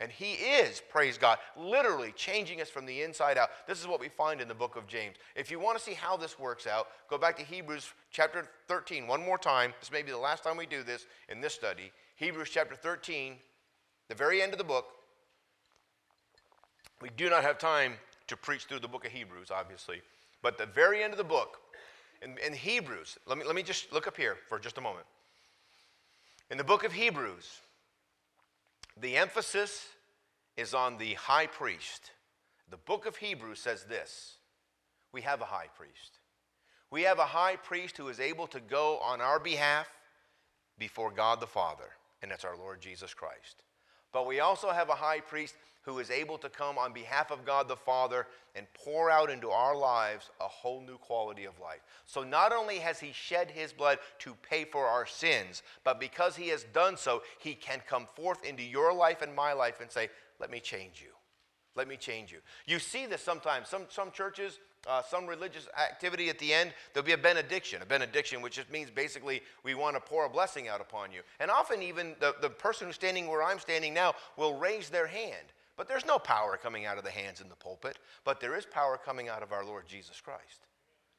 And 0.00 0.10
He 0.10 0.32
is, 0.32 0.80
praise 0.88 1.18
God, 1.18 1.38
literally 1.56 2.12
changing 2.16 2.62
us 2.62 2.70
from 2.70 2.86
the 2.86 3.02
inside 3.02 3.36
out. 3.36 3.50
This 3.68 3.80
is 3.80 3.86
what 3.86 4.00
we 4.00 4.08
find 4.08 4.40
in 4.40 4.48
the 4.48 4.54
book 4.54 4.74
of 4.74 4.86
James. 4.86 5.16
If 5.36 5.50
you 5.50 5.60
want 5.60 5.76
to 5.76 5.84
see 5.84 5.92
how 5.92 6.16
this 6.16 6.38
works 6.38 6.66
out, 6.66 6.88
go 7.08 7.18
back 7.18 7.36
to 7.36 7.44
Hebrews 7.44 7.92
chapter 8.10 8.48
13 8.66 9.06
one 9.06 9.22
more 9.22 9.36
time. 9.36 9.74
This 9.78 9.92
may 9.92 10.02
be 10.02 10.10
the 10.10 10.18
last 10.18 10.42
time 10.42 10.56
we 10.56 10.64
do 10.64 10.82
this 10.82 11.06
in 11.28 11.42
this 11.42 11.54
study. 11.54 11.92
Hebrews 12.16 12.48
chapter 12.50 12.74
13, 12.74 13.34
the 14.08 14.14
very 14.14 14.40
end 14.40 14.52
of 14.52 14.58
the 14.58 14.64
book. 14.64 14.86
We 17.02 17.10
do 17.16 17.28
not 17.28 17.42
have 17.42 17.58
time 17.58 17.94
to 18.28 18.36
preach 18.36 18.64
through 18.64 18.80
the 18.80 18.88
book 18.88 19.04
of 19.04 19.12
Hebrews, 19.12 19.50
obviously. 19.50 20.00
But 20.42 20.56
the 20.56 20.66
very 20.66 21.02
end 21.02 21.12
of 21.12 21.18
the 21.18 21.24
book, 21.24 21.58
in, 22.22 22.36
in 22.44 22.54
Hebrews, 22.54 23.18
let 23.26 23.36
me, 23.36 23.44
let 23.44 23.54
me 23.54 23.62
just 23.62 23.92
look 23.92 24.06
up 24.06 24.16
here 24.16 24.36
for 24.48 24.58
just 24.58 24.78
a 24.78 24.80
moment. 24.80 25.06
In 26.50 26.58
the 26.58 26.64
book 26.64 26.84
of 26.84 26.92
Hebrews, 26.92 27.60
the 29.00 29.16
emphasis 29.16 29.86
is 30.60 30.74
on 30.74 30.98
the 30.98 31.14
high 31.14 31.46
priest. 31.46 32.10
The 32.70 32.76
book 32.76 33.06
of 33.06 33.16
Hebrews 33.16 33.58
says 33.58 33.84
this 33.84 34.36
We 35.12 35.22
have 35.22 35.40
a 35.40 35.46
high 35.46 35.68
priest. 35.74 36.18
We 36.90 37.02
have 37.02 37.18
a 37.18 37.24
high 37.24 37.56
priest 37.56 37.96
who 37.96 38.08
is 38.08 38.20
able 38.20 38.46
to 38.48 38.60
go 38.60 38.98
on 38.98 39.20
our 39.20 39.40
behalf 39.40 39.88
before 40.78 41.10
God 41.10 41.40
the 41.40 41.46
Father, 41.46 41.90
and 42.20 42.30
that's 42.30 42.44
our 42.44 42.56
Lord 42.56 42.80
Jesus 42.80 43.14
Christ. 43.14 43.62
But 44.12 44.26
we 44.26 44.40
also 44.40 44.70
have 44.70 44.88
a 44.88 44.94
high 44.94 45.20
priest 45.20 45.54
who 45.82 45.98
is 45.98 46.10
able 46.10 46.36
to 46.38 46.48
come 46.48 46.76
on 46.76 46.92
behalf 46.92 47.30
of 47.30 47.46
God 47.46 47.68
the 47.68 47.76
Father 47.76 48.26
and 48.54 48.66
pour 48.74 49.10
out 49.10 49.30
into 49.30 49.50
our 49.50 49.76
lives 49.76 50.28
a 50.40 50.48
whole 50.48 50.82
new 50.82 50.98
quality 50.98 51.44
of 51.44 51.58
life. 51.60 51.80
So 52.06 52.22
not 52.22 52.52
only 52.52 52.78
has 52.78 53.00
he 53.00 53.12
shed 53.12 53.50
his 53.50 53.72
blood 53.72 53.98
to 54.18 54.34
pay 54.48 54.64
for 54.64 54.86
our 54.86 55.06
sins, 55.06 55.62
but 55.84 56.00
because 56.00 56.36
he 56.36 56.48
has 56.48 56.64
done 56.64 56.96
so, 56.96 57.22
he 57.38 57.54
can 57.54 57.80
come 57.88 58.06
forth 58.14 58.44
into 58.44 58.62
your 58.62 58.92
life 58.92 59.22
and 59.22 59.34
my 59.34 59.52
life 59.52 59.80
and 59.80 59.90
say, 59.90 60.10
Let 60.40 60.50
me 60.50 60.60
change 60.60 61.00
you. 61.00 61.12
Let 61.76 61.86
me 61.86 61.96
change 61.96 62.32
you. 62.32 62.38
You 62.66 62.78
see 62.78 63.06
this 63.06 63.22
sometimes. 63.22 63.68
Some, 63.68 63.84
some 63.90 64.10
churches, 64.10 64.58
uh, 64.88 65.02
some 65.02 65.26
religious 65.26 65.68
activity 65.78 66.28
at 66.28 66.38
the 66.38 66.52
end, 66.52 66.72
there'll 66.92 67.06
be 67.06 67.12
a 67.12 67.18
benediction. 67.18 67.80
A 67.82 67.86
benediction, 67.86 68.42
which 68.42 68.56
just 68.56 68.72
means 68.72 68.90
basically 68.90 69.42
we 69.62 69.74
want 69.74 69.94
to 69.94 70.00
pour 70.00 70.26
a 70.26 70.28
blessing 70.28 70.66
out 70.66 70.80
upon 70.80 71.12
you. 71.12 71.20
And 71.38 71.50
often, 71.50 71.82
even 71.82 72.16
the, 72.18 72.34
the 72.40 72.50
person 72.50 72.86
who's 72.86 72.96
standing 72.96 73.28
where 73.28 73.42
I'm 73.42 73.60
standing 73.60 73.94
now 73.94 74.14
will 74.36 74.58
raise 74.58 74.88
their 74.88 75.06
hand. 75.06 75.52
But 75.76 75.88
there's 75.88 76.04
no 76.04 76.18
power 76.18 76.58
coming 76.60 76.86
out 76.86 76.98
of 76.98 77.04
the 77.04 77.10
hands 77.10 77.40
in 77.40 77.48
the 77.48 77.54
pulpit, 77.54 77.98
but 78.24 78.40
there 78.40 78.56
is 78.56 78.66
power 78.66 78.98
coming 79.02 79.28
out 79.28 79.42
of 79.42 79.52
our 79.52 79.64
Lord 79.64 79.86
Jesus 79.86 80.20
Christ. 80.20 80.66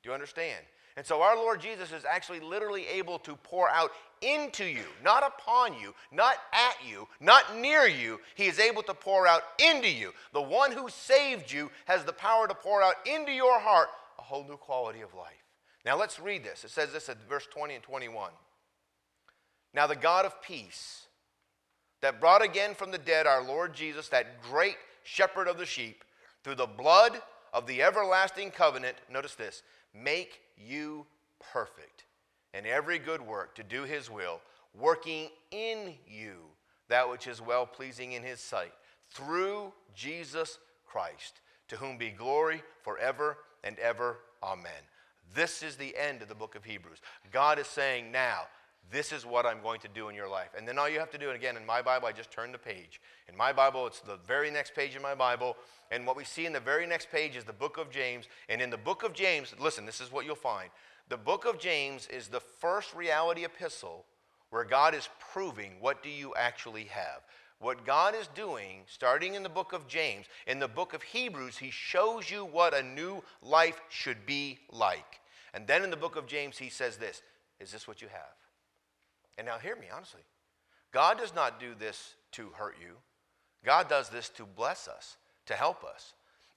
Do 0.04 0.10
you 0.10 0.14
understand? 0.14 0.66
And 0.98 1.06
so 1.06 1.22
our 1.22 1.36
Lord 1.36 1.62
Jesus 1.62 1.92
is 1.92 2.06
actually 2.06 2.42
literally 2.42 2.86
able 2.88 3.18
to 3.20 3.36
pour 3.36 3.70
out 3.70 3.92
into 4.22 4.66
you, 4.66 4.84
not 5.04 5.24
upon 5.24 5.74
you, 5.80 5.94
not 6.12 6.36
at 6.54 6.76
you, 6.88 7.08
not 7.20 7.58
near 7.58 7.88
you. 7.88 8.20
He 8.36 8.48
is 8.48 8.60
able 8.60 8.84
to 8.84 8.94
pour 8.94 9.26
out 9.26 9.42
into 9.60 9.90
you. 9.90 10.12
The 10.34 10.42
one 10.42 10.72
who 10.72 10.90
saved 10.90 11.52
you 11.52 11.72
has 11.86 12.04
the 12.04 12.14
power 12.14 12.48
to 12.48 12.54
pour 12.54 12.84
out 12.84 12.96
into 13.06 13.32
your 13.32 13.60
heart 13.60 13.90
a 14.20 14.22
whole 14.22 14.44
new 14.44 14.58
quality 14.58 15.02
of 15.02 15.14
life. 15.14 15.34
Now 15.86 15.98
let's 15.98 16.20
read 16.20 16.44
this. 16.44 16.64
It 16.64 16.70
says 16.70 16.92
this 16.92 17.10
at 17.10 17.18
verse 17.28 17.48
20 17.52 17.76
and 17.76 17.84
21. 17.84 18.32
Now 19.74 19.88
the 19.88 19.96
God 19.96 20.26
of 20.26 20.42
peace 20.42 21.08
that 22.02 22.20
brought 22.20 22.44
again 22.44 22.76
from 22.76 22.92
the 22.92 22.98
dead 22.98 23.26
our 23.26 23.44
Lord 23.44 23.74
Jesus, 23.74 24.10
that 24.10 24.42
great 24.42 24.78
shepherd 25.04 25.48
of 25.48 25.58
the 25.58 25.66
sheep, 25.66 26.04
through 26.44 26.56
the 26.56 26.66
blood 26.66 27.22
of 27.54 27.68
the 27.68 27.82
everlasting 27.82 28.52
covenant, 28.52 28.98
notice 29.12 29.36
this, 29.36 29.64
make 29.94 30.42
you 30.68 31.06
perfect 31.54 32.06
in 32.54 32.66
every 32.66 33.00
good 33.00 33.22
work 33.22 33.56
to 33.56 33.64
do 33.64 33.84
his 33.84 34.10
will, 34.10 34.42
working 34.78 35.30
in 35.52 35.96
you 36.08 36.36
that 36.92 37.10
which 37.10 37.26
is 37.26 37.42
well 37.42 37.66
pleasing 37.66 38.12
in 38.12 38.22
his 38.22 38.40
sight, 38.40 38.74
through 39.10 39.72
Jesus 39.96 40.60
Christ, 40.86 41.40
to 41.70 41.78
whom 41.78 41.98
be 41.98 42.10
glory 42.10 42.62
forever 42.82 43.38
and 43.64 43.80
ever. 43.80 44.18
Amen. 44.44 44.72
This 45.34 45.64
is 45.64 45.78
the 45.78 45.96
end 45.98 46.22
of 46.22 46.28
the 46.28 46.36
book 46.36 46.56
of 46.56 46.66
Hebrews. 46.66 47.00
God 47.32 47.60
is 47.60 47.68
saying 47.68 48.12
now, 48.12 48.42
this 48.90 49.12
is 49.12 49.26
what 49.26 49.46
I'm 49.46 49.62
going 49.62 49.80
to 49.82 49.88
do 49.88 50.10
in 50.10 50.16
your 50.16 50.28
life. 50.28 50.50
And 50.58 50.68
then 50.68 50.78
all 50.78 50.90
you 50.90 51.00
have 51.00 51.12
to 51.12 51.18
do, 51.18 51.28
and 51.28 51.36
again, 51.36 51.56
in 51.56 51.66
my 51.66 51.82
Bible, 51.82 52.08
I 52.08 52.12
just 52.12 52.32
turned 52.32 52.54
the 52.54 52.58
page. 52.58 53.00
In 53.30 53.38
my 53.38 53.54
Bible, 53.54 53.88
it's 53.88 54.02
the 54.02 54.18
very 54.28 54.52
next 54.52 54.76
page 54.76 54.96
in 54.96 55.02
my 55.02 55.16
Bible. 55.16 55.56
And 55.92 56.06
what 56.06 56.18
we 56.18 56.24
see 56.24 56.46
in 56.46 56.54
the 56.54 56.60
very 56.60 56.86
next 56.86 57.12
page 57.12 57.36
is 57.36 57.44
the 57.44 57.54
book 57.54 57.78
of 57.78 57.90
James. 57.90 58.26
And 58.50 58.62
in 58.62 58.70
the 58.70 58.78
book 58.78 59.04
of 59.04 59.14
James, 59.14 59.54
listen, 59.60 59.86
this 59.86 60.02
is 60.02 60.12
what 60.12 60.26
you'll 60.26 60.36
find. 60.36 60.70
The 61.10 61.18
book 61.18 61.46
of 61.46 61.60
James 61.60 62.08
is 62.08 62.28
the 62.28 62.40
first 62.40 62.94
reality 62.94 63.46
epistle 63.46 64.06
where 64.50 64.66
God 64.66 64.94
is 64.94 65.10
proving 65.34 65.74
what 65.80 66.04
do 66.04 66.10
you 66.10 66.34
actually 66.36 66.86
have. 66.86 67.22
What 67.60 67.86
God 67.86 68.16
is 68.16 68.28
doing, 68.34 68.82
starting 68.88 69.36
in 69.36 69.44
the 69.44 69.50
book 69.50 69.72
of 69.72 69.88
James, 69.88 70.26
in 70.48 70.60
the 70.60 70.68
book 70.68 70.94
of 70.94 71.04
Hebrews, 71.04 71.58
He 71.58 71.70
shows 71.70 72.30
you 72.30 72.44
what 72.44 72.74
a 72.74 72.82
new 72.82 73.24
life 73.42 73.80
should 73.90 74.26
be 74.26 74.60
like. 74.72 75.22
And 75.54 75.68
then 75.68 75.84
in 75.84 75.92
the 75.92 75.96
book 75.96 76.16
of 76.16 76.28
James, 76.28 76.58
He 76.58 76.70
says 76.70 76.98
this 76.98 77.22
Is 77.60 77.72
this 77.72 77.88
what 77.88 78.02
you 78.02 78.08
have? 78.08 78.41
And 79.38 79.48
now, 79.48 79.58
hear 79.58 79.76
me 79.76 79.88
honestly. 79.94 80.22
God 80.92 81.18
does 81.18 81.34
not 81.34 81.60
do 81.60 81.74
this 81.78 82.16
to 82.34 82.50
hurt 82.56 82.76
you, 82.82 82.96
God 83.66 83.90
does 83.90 84.10
this 84.10 84.30
to 84.30 84.46
bless 84.46 84.88
us, 84.88 85.18
to 85.46 85.54
help 85.54 85.84
us. 85.84 86.14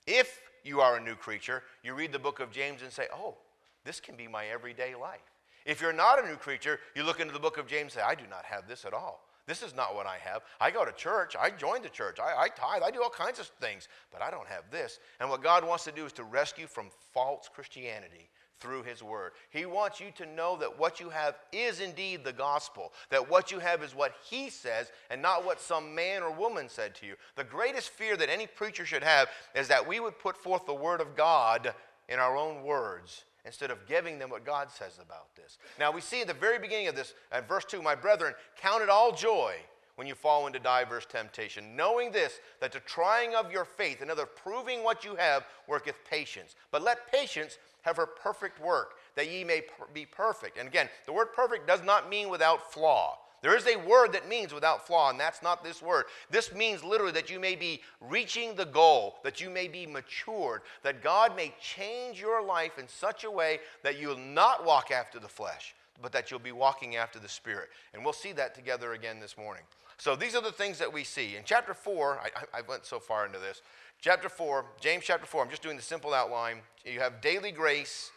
If 0.06 0.40
you 0.64 0.80
are 0.80 0.96
a 0.96 1.02
new 1.02 1.14
creature, 1.14 1.62
you 1.82 1.94
read 1.94 2.12
the 2.12 2.18
book 2.18 2.40
of 2.40 2.50
James 2.50 2.82
and 2.82 2.92
say, 2.92 3.06
Oh, 3.12 3.36
this 3.84 4.00
can 4.00 4.16
be 4.16 4.26
my 4.26 4.46
everyday 4.46 4.94
life. 4.94 5.20
If 5.64 5.80
you're 5.80 5.92
not 5.92 6.22
a 6.22 6.26
new 6.26 6.36
creature, 6.36 6.78
you 6.94 7.04
look 7.04 7.20
into 7.20 7.32
the 7.32 7.38
book 7.38 7.58
of 7.58 7.66
James 7.66 7.94
and 7.94 8.02
say, 8.02 8.02
I 8.02 8.14
do 8.14 8.24
not 8.28 8.44
have 8.44 8.68
this 8.68 8.84
at 8.84 8.92
all. 8.92 9.24
This 9.46 9.62
is 9.62 9.74
not 9.74 9.94
what 9.94 10.06
I 10.06 10.16
have. 10.18 10.42
I 10.60 10.70
go 10.70 10.84
to 10.84 10.92
church. 10.92 11.36
I 11.38 11.50
join 11.50 11.82
the 11.82 11.90
church. 11.90 12.18
I, 12.18 12.44
I 12.44 12.48
tithe. 12.48 12.82
I 12.82 12.90
do 12.90 13.02
all 13.02 13.10
kinds 13.10 13.38
of 13.38 13.46
things, 13.60 13.88
but 14.10 14.22
I 14.22 14.30
don't 14.30 14.48
have 14.48 14.70
this. 14.70 14.98
And 15.20 15.28
what 15.28 15.42
God 15.42 15.66
wants 15.66 15.84
to 15.84 15.92
do 15.92 16.06
is 16.06 16.12
to 16.14 16.24
rescue 16.24 16.66
from 16.66 16.88
false 17.12 17.48
Christianity 17.52 18.30
through 18.60 18.82
His 18.82 19.02
Word. 19.02 19.32
He 19.50 19.66
wants 19.66 20.00
you 20.00 20.06
to 20.16 20.26
know 20.26 20.56
that 20.56 20.78
what 20.78 21.00
you 21.00 21.10
have 21.10 21.36
is 21.52 21.80
indeed 21.80 22.24
the 22.24 22.32
gospel, 22.32 22.92
that 23.10 23.28
what 23.28 23.50
you 23.50 23.58
have 23.58 23.82
is 23.82 23.94
what 23.94 24.14
He 24.24 24.50
says 24.50 24.90
and 25.10 25.20
not 25.20 25.44
what 25.44 25.60
some 25.60 25.94
man 25.94 26.22
or 26.22 26.30
woman 26.30 26.68
said 26.68 26.94
to 26.96 27.06
you. 27.06 27.14
The 27.36 27.44
greatest 27.44 27.90
fear 27.90 28.16
that 28.16 28.30
any 28.30 28.46
preacher 28.46 28.86
should 28.86 29.04
have 29.04 29.28
is 29.54 29.68
that 29.68 29.86
we 29.86 30.00
would 30.00 30.18
put 30.18 30.36
forth 30.36 30.66
the 30.66 30.74
Word 30.74 31.00
of 31.00 31.16
God 31.16 31.74
in 32.08 32.18
our 32.18 32.36
own 32.36 32.62
words 32.62 33.24
instead 33.44 33.70
of 33.70 33.86
giving 33.86 34.18
them 34.18 34.30
what 34.30 34.44
God 34.44 34.70
says 34.70 34.98
about 35.02 35.34
this. 35.36 35.58
Now, 35.78 35.92
we 35.92 36.00
see 36.00 36.22
at 36.22 36.28
the 36.28 36.34
very 36.34 36.58
beginning 36.58 36.88
of 36.88 36.96
this, 36.96 37.14
at 37.30 37.48
verse 37.48 37.64
2, 37.66 37.82
my 37.82 37.94
brethren, 37.94 38.34
count 38.56 38.82
it 38.82 38.88
all 38.88 39.12
joy 39.12 39.56
when 39.96 40.06
you 40.06 40.14
fall 40.14 40.46
into 40.46 40.58
diverse 40.58 41.06
temptation, 41.06 41.76
knowing 41.76 42.10
this, 42.10 42.40
that 42.60 42.72
the 42.72 42.80
trying 42.80 43.34
of 43.34 43.52
your 43.52 43.64
faith, 43.64 44.00
another 44.00 44.26
proving 44.26 44.82
what 44.82 45.04
you 45.04 45.14
have, 45.14 45.44
worketh 45.68 45.94
patience. 46.08 46.56
But 46.72 46.82
let 46.82 47.12
patience 47.12 47.58
have 47.84 47.96
her 47.96 48.06
perfect 48.06 48.60
work, 48.60 48.94
that 49.14 49.30
ye 49.30 49.44
may 49.44 49.62
be 49.92 50.06
perfect. 50.06 50.58
And 50.58 50.66
again, 50.66 50.88
the 51.06 51.12
word 51.12 51.32
perfect 51.32 51.66
does 51.66 51.82
not 51.82 52.08
mean 52.08 52.28
without 52.28 52.72
flaw. 52.72 53.18
There 53.42 53.56
is 53.56 53.66
a 53.66 53.76
word 53.76 54.14
that 54.14 54.26
means 54.26 54.54
without 54.54 54.86
flaw, 54.86 55.10
and 55.10 55.20
that's 55.20 55.42
not 55.42 55.62
this 55.62 55.82
word. 55.82 56.06
This 56.30 56.54
means 56.54 56.82
literally 56.82 57.12
that 57.12 57.28
you 57.28 57.38
may 57.38 57.54
be 57.54 57.82
reaching 58.00 58.54
the 58.54 58.64
goal, 58.64 59.16
that 59.22 59.38
you 59.38 59.50
may 59.50 59.68
be 59.68 59.86
matured, 59.86 60.62
that 60.82 61.02
God 61.02 61.36
may 61.36 61.54
change 61.60 62.18
your 62.18 62.42
life 62.42 62.78
in 62.78 62.88
such 62.88 63.24
a 63.24 63.30
way 63.30 63.58
that 63.82 64.00
you'll 64.00 64.16
not 64.16 64.64
walk 64.64 64.90
after 64.90 65.18
the 65.18 65.28
flesh, 65.28 65.74
but 66.00 66.10
that 66.12 66.30
you'll 66.30 66.40
be 66.40 66.52
walking 66.52 66.96
after 66.96 67.18
the 67.18 67.28
Spirit. 67.28 67.68
And 67.92 68.02
we'll 68.02 68.14
see 68.14 68.32
that 68.32 68.54
together 68.54 68.94
again 68.94 69.20
this 69.20 69.36
morning. 69.36 69.64
So 69.98 70.16
these 70.16 70.34
are 70.34 70.42
the 70.42 70.50
things 70.50 70.78
that 70.78 70.90
we 70.90 71.04
see. 71.04 71.36
In 71.36 71.42
chapter 71.44 71.74
4, 71.74 72.20
I, 72.20 72.58
I 72.58 72.62
went 72.62 72.86
so 72.86 72.98
far 72.98 73.26
into 73.26 73.38
this. 73.38 73.60
Chapter 74.04 74.28
4, 74.28 74.66
James 74.80 75.02
chapter 75.02 75.24
4, 75.24 75.42
I'm 75.42 75.48
just 75.48 75.62
doing 75.62 75.76
the 75.76 75.82
simple 75.82 76.12
outline. 76.12 76.58
You 76.84 77.00
have 77.00 77.22
daily 77.22 77.50
grace, 77.50 78.10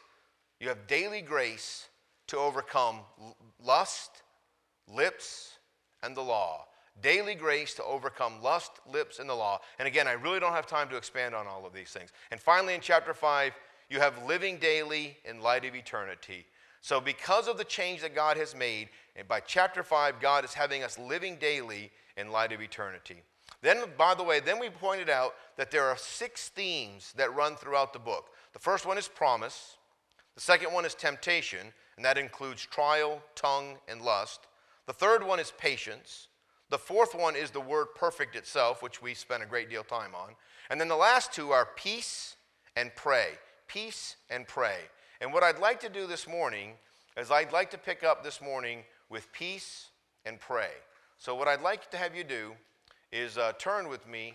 you 0.60 0.68
have 0.68 0.86
daily 0.86 1.22
grace 1.22 1.88
to 2.28 2.36
overcome 2.38 3.00
lust 3.64 4.22
lips, 4.94 5.60
and 6.04 6.14
the 6.14 6.22
law. 6.22 6.66
Daily 7.02 7.36
grace 7.36 7.74
to 7.76 7.86
overcome 7.86 8.44
lust, 8.44 8.72
lips, 8.92 9.20
and 9.20 9.30
the 9.30 9.34
law. 9.34 9.62
And 9.80 9.88
again, 9.88 10.10
I 10.10 10.12
really 10.12 10.42
don't 10.42 10.52
have 10.52 10.68
time 10.68 10.90
to 10.90 10.98
expand 10.98 11.34
on 11.34 11.48
all 11.48 11.66
of 11.66 11.72
these 11.72 11.92
things. 11.92 12.12
And 12.32 12.40
finally, 12.42 12.74
in 12.74 12.82
chapter 12.82 13.14
5, 13.14 13.54
you 13.90 14.02
have 14.02 14.26
living 14.26 14.58
daily 14.58 15.16
in 15.24 15.40
light 15.40 15.64
of 15.64 15.74
eternity. 15.74 16.48
So, 16.82 17.00
because 17.00 17.48
of 17.48 17.58
the 17.58 17.64
change 17.64 18.02
that 18.02 18.14
God 18.14 18.36
has 18.36 18.54
made, 18.54 18.90
and 19.16 19.26
by 19.26 19.40
chapter 19.40 19.84
5, 19.84 20.20
God 20.20 20.44
is 20.44 20.54
having 20.54 20.84
us 20.84 21.00
living 21.00 21.38
daily 21.38 21.92
in 22.18 22.30
light 22.30 22.52
of 22.52 22.60
eternity. 22.60 23.24
Then, 23.62 23.84
by 23.98 24.14
the 24.14 24.24
way, 24.24 24.40
then 24.40 24.60
we 24.60 24.70
pointed 24.70 25.10
out 25.10 25.34
that 25.58 25.72
there 25.72 25.86
are 25.86 25.98
six 25.98 26.50
themes 26.50 27.14
that 27.18 27.34
run 27.36 27.56
throughout 27.56 27.94
the 27.94 28.00
book. 28.00 28.30
The 28.54 28.60
first 28.60 28.86
one 28.86 28.98
is 28.98 29.08
promise, 29.08 29.78
the 30.36 30.42
second 30.42 30.72
one 30.72 30.86
is 30.86 30.94
temptation, 30.94 31.74
and 31.96 32.06
that 32.06 32.18
includes 32.18 32.66
trial, 32.66 33.22
tongue, 33.36 33.78
and 33.88 34.02
lust. 34.02 34.42
The 34.86 34.94
third 34.94 35.24
one 35.24 35.40
is 35.40 35.52
patience. 35.58 36.28
The 36.70 36.78
fourth 36.78 37.16
one 37.16 37.36
is 37.36 37.50
the 37.50 37.60
word 37.60 37.88
perfect 37.96 38.36
itself, 38.36 38.84
which 38.84 39.02
we 39.02 39.14
spent 39.14 39.42
a 39.42 39.48
great 39.48 39.70
deal 39.70 39.82
of 39.82 39.88
time 39.88 40.14
on. 40.14 40.36
And 40.70 40.80
then 40.80 40.90
the 40.90 40.96
last 40.96 41.34
two 41.34 41.52
are 41.52 41.70
peace 41.76 42.36
and 42.76 42.96
pray. 42.96 43.32
Peace 43.68 44.16
and 44.30 44.48
pray. 44.48 44.78
And 45.22 45.34
what 45.34 45.44
I'd 45.44 45.60
like 45.60 45.80
to 45.82 45.90
do 45.90 46.06
this 46.06 46.28
morning 46.28 46.74
is 47.18 47.32
I'd 47.32 47.52
like 47.52 47.72
to 47.72 47.78
pick 47.78 48.04
up 48.04 48.24
this 48.24 48.42
morning 48.42 48.84
with 49.10 49.32
peace 49.32 49.90
and 50.26 50.40
pray. 50.40 50.72
So, 51.18 51.34
what 51.34 51.48
I'd 51.48 51.62
like 51.62 51.90
to 51.92 51.98
have 51.98 52.16
you 52.16 52.24
do 52.24 52.54
is 53.12 53.38
uh, 53.38 53.54
turn 53.58 53.88
with 53.90 54.08
me 54.08 54.34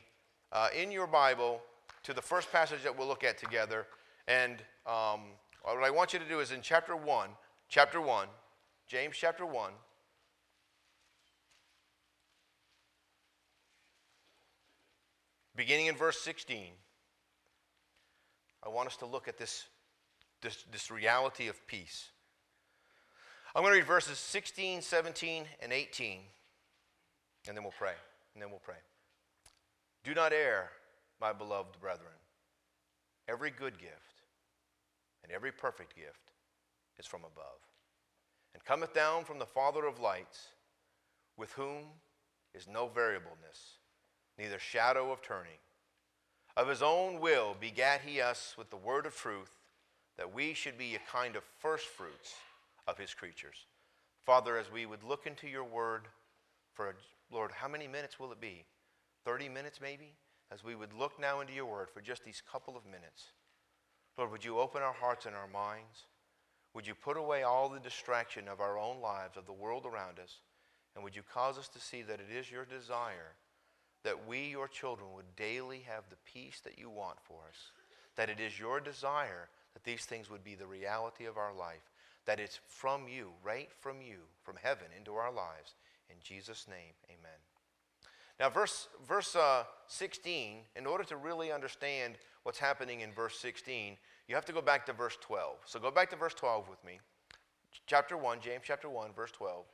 uh, 0.52 0.68
in 0.76 0.90
your 0.90 1.06
Bible 1.06 1.60
to 2.02 2.12
the 2.12 2.22
first 2.22 2.50
passage 2.50 2.82
that 2.82 2.96
we'll 2.96 3.08
look 3.08 3.24
at 3.24 3.38
together. 3.38 3.86
And 4.28 4.62
um, 4.86 5.20
what 5.62 5.82
I 5.82 5.90
want 5.90 6.12
you 6.12 6.18
to 6.18 6.28
do 6.28 6.40
is 6.40 6.52
in 6.52 6.60
chapter 6.62 6.96
1, 6.96 7.28
chapter 7.68 8.00
1, 8.00 8.28
James 8.88 9.16
chapter 9.16 9.46
1. 9.46 9.72
beginning 15.56 15.86
in 15.86 15.94
verse 15.94 16.18
16, 16.20 16.72
I 18.64 18.68
want 18.68 18.88
us 18.88 18.96
to 18.96 19.06
look 19.06 19.28
at 19.28 19.38
this, 19.38 19.66
this, 20.40 20.64
this 20.70 20.90
reality 20.90 21.48
of 21.48 21.66
peace. 21.66 22.08
I'm 23.54 23.62
going 23.62 23.72
to 23.72 23.78
read 23.78 23.86
verses 23.86 24.18
16, 24.18 24.80
17, 24.82 25.44
and 25.60 25.72
18, 25.72 26.20
and 27.48 27.56
then 27.56 27.62
we'll 27.62 27.72
pray. 27.78 27.92
And 28.34 28.42
then 28.42 28.50
we'll 28.50 28.60
pray. 28.60 28.80
Do 30.04 30.14
not 30.14 30.32
err, 30.32 30.70
my 31.20 31.32
beloved 31.32 31.80
brethren. 31.80 32.12
Every 33.28 33.50
good 33.50 33.78
gift 33.78 34.22
and 35.22 35.32
every 35.32 35.52
perfect 35.52 35.94
gift 35.94 36.32
is 36.98 37.06
from 37.06 37.20
above, 37.20 37.60
and 38.54 38.64
cometh 38.64 38.92
down 38.92 39.24
from 39.24 39.38
the 39.38 39.46
Father 39.46 39.86
of 39.86 40.00
lights, 40.00 40.48
with 41.36 41.52
whom 41.52 41.84
is 42.54 42.66
no 42.66 42.88
variableness 42.88 43.78
neither 44.38 44.58
shadow 44.58 45.12
of 45.12 45.22
turning. 45.22 45.58
Of 46.56 46.68
his 46.68 46.82
own 46.82 47.20
will 47.20 47.56
begat 47.58 48.02
he 48.04 48.20
us 48.20 48.54
with 48.58 48.70
the 48.70 48.76
word 48.76 49.06
of 49.06 49.16
truth, 49.16 49.50
that 50.18 50.34
we 50.34 50.54
should 50.54 50.76
be 50.76 50.94
a 50.94 51.10
kind 51.10 51.36
of 51.36 51.44
first 51.58 51.86
fruits 51.86 52.34
of 52.86 52.98
his 52.98 53.14
creatures. 53.14 53.66
Father, 54.24 54.56
as 54.58 54.70
we 54.70 54.86
would 54.86 55.02
look 55.02 55.26
into 55.26 55.48
your 55.48 55.64
word 55.64 56.08
for, 56.74 56.94
Lord, 57.32 57.50
how 57.52 57.68
many 57.68 57.88
minutes 57.88 58.20
will 58.20 58.32
it 58.32 58.40
be? 58.40 58.64
30 59.24 59.48
minutes 59.48 59.80
maybe? 59.80 60.14
As 60.52 60.62
we 60.62 60.74
would 60.74 60.92
look 60.92 61.18
now 61.18 61.40
into 61.40 61.54
your 61.54 61.66
word 61.66 61.88
for 61.90 62.02
just 62.02 62.24
these 62.24 62.42
couple 62.50 62.76
of 62.76 62.84
minutes. 62.84 63.32
Lord, 64.18 64.30
would 64.30 64.44
you 64.44 64.58
open 64.58 64.82
our 64.82 64.92
hearts 64.92 65.24
and 65.24 65.34
our 65.34 65.48
minds? 65.48 66.06
Would 66.74 66.86
you 66.86 66.94
put 66.94 67.16
away 67.16 67.42
all 67.42 67.68
the 67.68 67.80
distraction 67.80 68.48
of 68.48 68.60
our 68.60 68.78
own 68.78 69.00
lives, 69.00 69.36
of 69.36 69.46
the 69.46 69.52
world 69.52 69.86
around 69.86 70.18
us? 70.18 70.40
And 70.94 71.02
would 71.02 71.16
you 71.16 71.22
cause 71.22 71.58
us 71.58 71.68
to 71.68 71.80
see 71.80 72.02
that 72.02 72.20
it 72.20 72.34
is 72.34 72.50
your 72.50 72.66
desire 72.66 73.34
that 74.04 74.26
we, 74.26 74.48
your 74.48 74.68
children, 74.68 75.08
would 75.14 75.36
daily 75.36 75.84
have 75.86 76.04
the 76.10 76.16
peace 76.32 76.60
that 76.64 76.78
you 76.78 76.90
want 76.90 77.18
for 77.22 77.40
us, 77.48 77.70
that 78.16 78.28
it 78.28 78.40
is 78.40 78.58
your 78.58 78.80
desire 78.80 79.48
that 79.74 79.84
these 79.84 80.04
things 80.04 80.28
would 80.28 80.44
be 80.44 80.54
the 80.54 80.66
reality 80.66 81.24
of 81.24 81.36
our 81.36 81.54
life, 81.54 81.90
that 82.26 82.40
it's 82.40 82.60
from 82.66 83.06
you, 83.08 83.30
right 83.42 83.70
from 83.80 84.02
you, 84.02 84.18
from 84.42 84.56
heaven 84.62 84.86
into 84.96 85.14
our 85.14 85.32
lives. 85.32 85.74
In 86.12 86.18
Jesus' 86.22 86.66
name, 86.68 86.94
amen. 87.08 87.38
Now, 88.38 88.50
verse, 88.50 88.88
verse 89.06 89.34
uh, 89.34 89.64
16, 89.88 90.58
in 90.76 90.86
order 90.86 91.04
to 91.04 91.16
really 91.16 91.52
understand 91.52 92.14
what's 92.42 92.58
happening 92.58 93.00
in 93.00 93.12
verse 93.12 93.38
16, 93.38 93.96
you 94.28 94.34
have 94.34 94.44
to 94.44 94.52
go 94.52 94.62
back 94.62 94.86
to 94.86 94.92
verse 94.92 95.16
12. 95.20 95.56
So 95.66 95.80
go 95.80 95.90
back 95.90 96.10
to 96.10 96.16
verse 96.16 96.34
12 96.34 96.68
with 96.68 96.84
me. 96.84 97.00
Chapter 97.86 98.16
1, 98.16 98.40
James 98.40 98.62
chapter 98.64 98.88
1, 98.88 99.12
verse 99.14 99.32
12. 99.32 99.64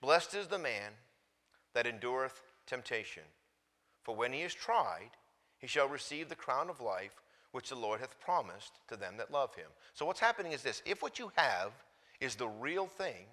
Blessed 0.00 0.34
is 0.34 0.46
the 0.46 0.58
man 0.58 0.92
that 1.74 1.86
endureth 1.86 2.42
temptation 2.66 3.22
for 4.04 4.14
when 4.14 4.32
he 4.32 4.42
is 4.42 4.54
tried, 4.54 5.10
he 5.58 5.66
shall 5.66 5.88
receive 5.88 6.28
the 6.28 6.36
crown 6.36 6.68
of 6.68 6.80
life 6.80 7.22
which 7.52 7.70
the 7.70 7.74
Lord 7.74 8.00
hath 8.00 8.20
promised 8.20 8.72
to 8.88 8.96
them 8.96 9.16
that 9.16 9.30
love 9.30 9.54
him. 9.54 9.68
So, 9.94 10.04
what's 10.04 10.20
happening 10.20 10.52
is 10.52 10.62
this 10.62 10.82
if 10.84 11.02
what 11.02 11.18
you 11.18 11.32
have 11.36 11.72
is 12.20 12.34
the 12.34 12.48
real 12.48 12.86
thing, 12.86 13.26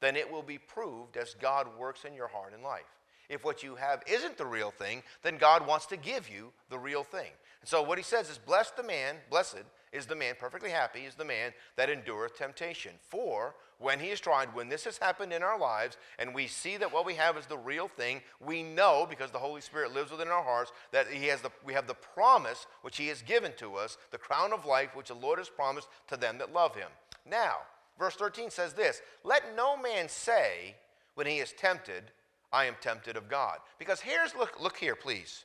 then 0.00 0.16
it 0.16 0.30
will 0.30 0.42
be 0.42 0.58
proved 0.58 1.16
as 1.16 1.34
God 1.34 1.68
works 1.78 2.04
in 2.04 2.14
your 2.14 2.28
heart 2.28 2.52
and 2.54 2.62
life. 2.62 2.84
If 3.28 3.44
what 3.44 3.62
you 3.62 3.74
have 3.74 4.02
isn't 4.06 4.36
the 4.36 4.46
real 4.46 4.70
thing, 4.70 5.02
then 5.22 5.36
God 5.36 5.66
wants 5.66 5.86
to 5.86 5.96
give 5.96 6.28
you 6.28 6.52
the 6.70 6.78
real 6.78 7.02
thing. 7.02 7.30
And 7.60 7.68
so, 7.68 7.82
what 7.82 7.98
he 7.98 8.04
says 8.04 8.30
is, 8.30 8.38
Blessed 8.38 8.76
the 8.76 8.82
man, 8.82 9.16
blessed 9.30 9.64
is 9.92 10.06
the 10.06 10.14
man, 10.14 10.34
perfectly 10.38 10.70
happy, 10.70 11.00
is 11.00 11.14
the 11.14 11.24
man 11.24 11.52
that 11.76 11.90
endureth 11.90 12.36
temptation. 12.36 12.92
For 13.08 13.54
when 13.78 13.98
he 13.98 14.08
is 14.08 14.20
tried, 14.20 14.54
when 14.54 14.68
this 14.68 14.84
has 14.84 14.98
happened 14.98 15.32
in 15.32 15.42
our 15.42 15.58
lives, 15.58 15.96
and 16.18 16.34
we 16.34 16.46
see 16.46 16.76
that 16.76 16.92
what 16.92 17.06
we 17.06 17.14
have 17.14 17.36
is 17.36 17.46
the 17.46 17.58
real 17.58 17.88
thing, 17.88 18.20
we 18.40 18.62
know, 18.62 19.06
because 19.08 19.30
the 19.30 19.38
Holy 19.38 19.60
Spirit 19.60 19.92
lives 19.92 20.10
within 20.10 20.28
our 20.28 20.42
hearts, 20.42 20.72
that 20.92 21.08
he 21.08 21.26
has 21.26 21.40
the, 21.40 21.50
we 21.64 21.72
have 21.72 21.86
the 21.86 21.94
promise 21.94 22.66
which 22.82 22.96
he 22.96 23.08
has 23.08 23.22
given 23.22 23.52
to 23.56 23.74
us, 23.74 23.98
the 24.12 24.18
crown 24.18 24.52
of 24.52 24.66
life 24.66 24.94
which 24.94 25.08
the 25.08 25.14
Lord 25.14 25.38
has 25.38 25.48
promised 25.48 25.88
to 26.08 26.16
them 26.16 26.38
that 26.38 26.52
love 26.52 26.74
him. 26.74 26.88
Now, 27.28 27.56
verse 27.98 28.14
13 28.14 28.50
says 28.50 28.72
this 28.72 29.02
Let 29.24 29.56
no 29.56 29.76
man 29.76 30.08
say 30.08 30.76
when 31.14 31.26
he 31.26 31.38
is 31.38 31.52
tempted, 31.52 32.04
I 32.52 32.66
am 32.66 32.74
tempted 32.80 33.16
of 33.16 33.28
God. 33.28 33.58
Because 33.78 34.00
here's, 34.00 34.34
look, 34.34 34.60
look 34.60 34.76
here, 34.76 34.94
please. 34.94 35.44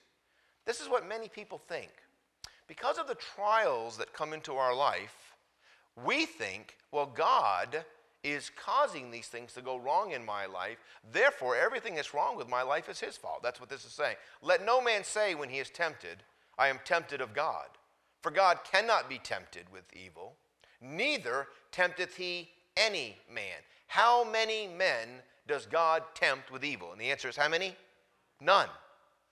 This 0.65 0.79
is 0.79 0.89
what 0.89 1.08
many 1.08 1.27
people 1.27 1.58
think. 1.58 1.91
Because 2.67 2.98
of 2.98 3.08
the 3.08 3.15
trials 3.15 3.98
that 3.98 4.13
come 4.13 4.34
into 4.34 4.53
our 4.53 4.75
life, 4.75 5.36
we 6.05 6.25
think, 6.25 6.77
well, 6.91 7.05
God 7.05 7.84
is 8.24 8.51
causing 8.55 9.10
these 9.10 9.27
things 9.27 9.53
to 9.53 9.62
go 9.62 9.77
wrong 9.77 10.12
in 10.12 10.24
my 10.24 10.46
life. 10.46 10.77
Therefore, 11.12 11.55
everything 11.55 11.96
that's 11.96 12.13
wrong 12.13 12.38
with 12.38 12.48
my 12.48 12.62
life 12.62 12.88
is 12.88 13.00
his 13.00 13.17
fault. 13.17 13.41
That's 13.41 13.60
what 13.60 13.70
this 13.70 13.84
is 13.84 13.91
saying. 13.91 14.15
Let 14.41 14.65
no 14.65 14.81
man 14.81 15.03
say 15.03 15.34
when 15.34 15.50
he 15.50 15.58
is 15.58 15.70
tempted, 15.70 16.24
I 16.58 16.67
am 16.67 16.79
tempted 16.86 17.22
of 17.22 17.34
God. 17.34 17.65
For 18.22 18.29
God 18.29 18.60
cannot 18.72 19.10
be 19.10 19.17
tempted 19.17 19.65
with 19.74 19.84
evil, 19.93 20.36
neither 20.79 21.48
tempteth 21.71 22.15
he 22.15 22.49
any 22.77 23.17
man. 23.33 23.57
How 23.87 24.23
many 24.23 24.67
men 24.67 25.07
does 25.47 25.65
God 25.65 26.03
tempt 26.13 26.51
with 26.51 26.63
evil? 26.63 26.91
And 26.91 27.01
the 27.01 27.11
answer 27.11 27.29
is 27.29 27.35
how 27.35 27.49
many? 27.49 27.75
None. 28.39 28.69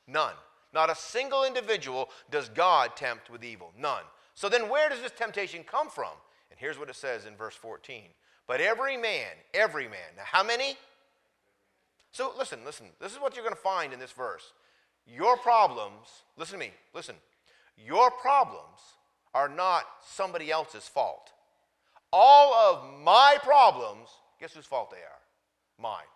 None. 0.07 0.33
Not 0.73 0.89
a 0.89 0.95
single 0.95 1.45
individual 1.45 2.09
does 2.29 2.49
God 2.49 2.95
tempt 2.95 3.29
with 3.29 3.43
evil. 3.43 3.71
None. 3.77 4.03
So 4.35 4.49
then 4.49 4.69
where 4.69 4.89
does 4.89 5.01
this 5.01 5.11
temptation 5.11 5.63
come 5.63 5.89
from? 5.89 6.11
And 6.51 6.59
here's 6.59 6.77
what 6.77 6.89
it 6.89 6.95
says 6.95 7.25
in 7.25 7.35
verse 7.35 7.55
14. 7.55 8.03
But 8.47 8.61
every 8.61 8.97
man, 8.97 9.31
every 9.53 9.87
man. 9.87 10.15
Now, 10.17 10.23
how 10.25 10.43
many? 10.43 10.77
So 12.11 12.33
listen, 12.37 12.59
listen. 12.65 12.87
This 12.99 13.13
is 13.13 13.19
what 13.19 13.35
you're 13.35 13.45
going 13.45 13.55
to 13.55 13.61
find 13.61 13.93
in 13.93 13.99
this 13.99 14.11
verse. 14.11 14.53
Your 15.05 15.37
problems, 15.37 16.07
listen 16.37 16.59
to 16.59 16.65
me, 16.65 16.71
listen. 16.93 17.15
Your 17.77 18.11
problems 18.11 18.79
are 19.33 19.49
not 19.49 19.83
somebody 20.05 20.51
else's 20.51 20.87
fault. 20.87 21.31
All 22.11 22.53
of 22.53 22.99
my 23.01 23.37
problems, 23.41 24.09
guess 24.39 24.53
whose 24.53 24.65
fault 24.65 24.91
they 24.91 24.97
are? 24.97 25.21
Mine. 25.79 26.07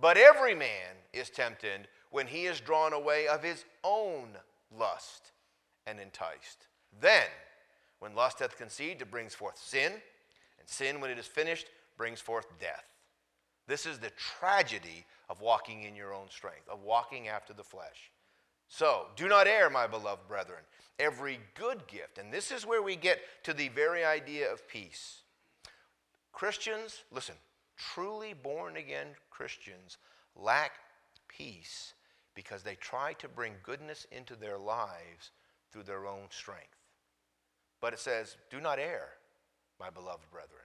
But 0.00 0.16
every 0.16 0.54
man 0.54 0.96
is 1.12 1.30
tempted 1.30 1.88
when 2.10 2.26
he 2.26 2.44
is 2.44 2.60
drawn 2.60 2.92
away 2.92 3.28
of 3.28 3.42
his 3.42 3.64
own 3.82 4.28
lust 4.76 5.32
and 5.86 6.00
enticed. 6.00 6.66
Then, 7.00 7.26
when 7.98 8.14
lust 8.14 8.38
hath 8.38 8.56
conceived, 8.56 9.02
it 9.02 9.10
brings 9.10 9.34
forth 9.34 9.58
sin, 9.58 9.92
and 9.92 10.68
sin, 10.68 11.00
when 11.00 11.10
it 11.10 11.18
is 11.18 11.26
finished, 11.26 11.66
brings 11.96 12.20
forth 12.20 12.46
death. 12.58 12.84
This 13.66 13.86
is 13.86 13.98
the 13.98 14.10
tragedy 14.10 15.06
of 15.28 15.40
walking 15.40 15.84
in 15.84 15.96
your 15.96 16.12
own 16.12 16.28
strength, 16.28 16.68
of 16.68 16.82
walking 16.82 17.28
after 17.28 17.52
the 17.52 17.64
flesh. 17.64 18.10
So, 18.68 19.06
do 19.16 19.28
not 19.28 19.46
err, 19.46 19.70
my 19.70 19.86
beloved 19.86 20.26
brethren. 20.28 20.60
Every 20.98 21.40
good 21.54 21.86
gift, 21.86 22.18
and 22.18 22.32
this 22.32 22.50
is 22.50 22.66
where 22.66 22.82
we 22.82 22.96
get 22.96 23.20
to 23.44 23.52
the 23.52 23.68
very 23.68 24.04
idea 24.04 24.52
of 24.52 24.68
peace. 24.68 25.22
Christians, 26.34 27.04
listen, 27.12 27.36
truly 27.76 28.34
born 28.34 28.76
again 28.76 29.06
Christians 29.30 29.98
lack 30.34 30.72
peace 31.28 31.94
because 32.34 32.62
they 32.62 32.74
try 32.74 33.12
to 33.14 33.28
bring 33.28 33.52
goodness 33.62 34.06
into 34.10 34.34
their 34.34 34.58
lives 34.58 35.30
through 35.72 35.84
their 35.84 36.06
own 36.06 36.26
strength. 36.30 36.82
But 37.80 37.92
it 37.92 38.00
says, 38.00 38.36
do 38.50 38.60
not 38.60 38.80
err, 38.80 39.10
my 39.78 39.90
beloved 39.90 40.28
brethren. 40.30 40.64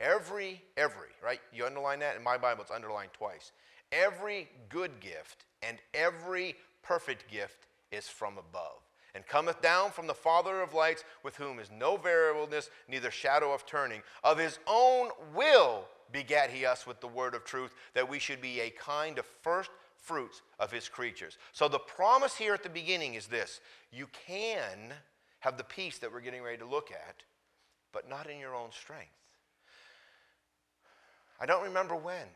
Every, 0.00 0.62
every, 0.76 1.08
right? 1.22 1.40
You 1.52 1.66
underline 1.66 1.98
that? 1.98 2.16
In 2.16 2.22
my 2.22 2.38
Bible, 2.38 2.62
it's 2.62 2.70
underlined 2.70 3.12
twice. 3.12 3.52
Every 3.92 4.48
good 4.68 5.00
gift 5.00 5.44
and 5.62 5.78
every 5.92 6.54
perfect 6.82 7.30
gift 7.30 7.66
is 7.90 8.08
from 8.08 8.38
above 8.38 8.80
and 9.14 9.26
cometh 9.26 9.60
down 9.60 9.90
from 9.90 10.06
the 10.06 10.14
Father 10.14 10.60
of 10.60 10.74
lights, 10.74 11.04
with 11.22 11.36
whom 11.36 11.58
is 11.58 11.70
no 11.70 11.96
variableness, 11.96 12.70
neither 12.88 13.10
shadow 13.10 13.52
of 13.52 13.66
turning. 13.66 14.02
Of 14.22 14.38
his 14.38 14.58
own 14.66 15.10
will 15.34 15.84
begat 16.12 16.50
he 16.50 16.66
us 16.66 16.86
with 16.86 17.00
the 17.00 17.08
word 17.08 17.34
of 17.34 17.44
truth, 17.44 17.74
that 17.94 18.08
we 18.08 18.18
should 18.18 18.40
be 18.40 18.60
a 18.60 18.70
kind 18.70 19.18
of 19.18 19.26
first 19.42 19.70
fruits 19.96 20.42
of 20.58 20.72
his 20.72 20.88
creatures. 20.88 21.38
So 21.52 21.68
the 21.68 21.78
promise 21.78 22.36
here 22.36 22.54
at 22.54 22.62
the 22.62 22.68
beginning 22.68 23.14
is 23.14 23.26
this 23.26 23.60
you 23.92 24.08
can 24.26 24.94
have 25.40 25.56
the 25.56 25.64
peace 25.64 25.98
that 25.98 26.12
we're 26.12 26.20
getting 26.20 26.42
ready 26.42 26.58
to 26.58 26.66
look 26.66 26.90
at, 26.90 27.22
but 27.92 28.08
not 28.08 28.28
in 28.28 28.38
your 28.38 28.54
own 28.54 28.70
strength. 28.72 29.10
I 31.40 31.46
don't 31.46 31.64
remember 31.64 31.96
when. 31.96 32.26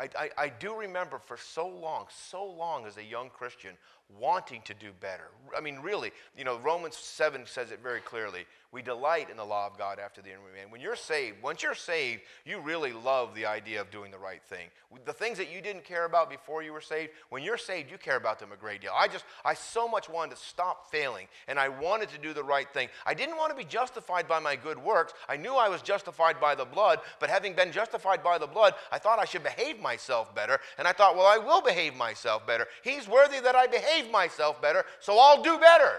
I, 0.00 0.08
I, 0.16 0.30
I, 0.38 0.48
do 0.48 0.76
remember 0.76 1.18
for 1.18 1.36
so 1.36 1.66
long, 1.66 2.06
so 2.08 2.44
long 2.44 2.86
as 2.86 2.96
a 2.98 3.02
young 3.02 3.30
Christian, 3.30 3.76
wanting 4.16 4.62
to 4.62 4.74
do 4.74 4.92
better. 5.00 5.28
I 5.56 5.60
mean, 5.60 5.78
really, 5.80 6.12
you 6.36 6.44
know, 6.44 6.58
Romans 6.58 6.96
7 6.96 7.46
says 7.46 7.70
it 7.70 7.80
very 7.82 8.00
clearly. 8.00 8.46
We 8.70 8.82
delight 8.82 9.30
in 9.30 9.38
the 9.38 9.44
law 9.44 9.66
of 9.66 9.78
God 9.78 9.98
after 9.98 10.20
the 10.20 10.30
inward 10.30 10.52
man. 10.54 10.70
When 10.70 10.82
you're 10.82 10.94
saved, 10.94 11.42
once 11.42 11.62
you're 11.62 11.74
saved, 11.74 12.20
you 12.44 12.60
really 12.60 12.92
love 12.92 13.34
the 13.34 13.46
idea 13.46 13.80
of 13.80 13.90
doing 13.90 14.10
the 14.10 14.18
right 14.18 14.42
thing. 14.42 14.68
The 15.06 15.12
things 15.12 15.38
that 15.38 15.50
you 15.50 15.62
didn't 15.62 15.84
care 15.84 16.04
about 16.04 16.28
before 16.28 16.62
you 16.62 16.74
were 16.74 16.82
saved, 16.82 17.12
when 17.30 17.42
you're 17.42 17.56
saved, 17.56 17.90
you 17.90 17.96
care 17.96 18.16
about 18.16 18.38
them 18.38 18.52
a 18.52 18.56
great 18.56 18.82
deal. 18.82 18.92
I 18.94 19.08
just, 19.08 19.24
I 19.42 19.54
so 19.54 19.88
much 19.88 20.10
wanted 20.10 20.36
to 20.36 20.42
stop 20.42 20.90
failing, 20.90 21.28
and 21.46 21.58
I 21.58 21.70
wanted 21.70 22.10
to 22.10 22.18
do 22.18 22.34
the 22.34 22.44
right 22.44 22.68
thing. 22.70 22.88
I 23.06 23.14
didn't 23.14 23.38
want 23.38 23.50
to 23.50 23.56
be 23.56 23.64
justified 23.64 24.28
by 24.28 24.38
my 24.38 24.54
good 24.54 24.76
works. 24.76 25.14
I 25.30 25.38
knew 25.38 25.54
I 25.54 25.70
was 25.70 25.80
justified 25.80 26.38
by 26.38 26.54
the 26.54 26.66
blood, 26.66 27.00
but 27.20 27.30
having 27.30 27.54
been 27.54 27.72
justified 27.72 28.22
by 28.22 28.36
the 28.36 28.46
blood, 28.46 28.74
I 28.92 28.98
thought 28.98 29.18
I 29.18 29.24
should 29.24 29.44
behave 29.44 29.80
myself 29.80 30.34
better, 30.34 30.58
and 30.76 30.86
I 30.86 30.92
thought, 30.92 31.16
well, 31.16 31.26
I 31.26 31.38
will 31.38 31.62
behave 31.62 31.96
myself 31.96 32.46
better. 32.46 32.66
He's 32.82 33.08
worthy 33.08 33.40
that 33.40 33.56
I 33.56 33.66
behave 33.66 33.97
myself 34.06 34.60
better, 34.62 34.84
so 35.00 35.18
I'll 35.18 35.42
do 35.42 35.58
better. 35.58 35.92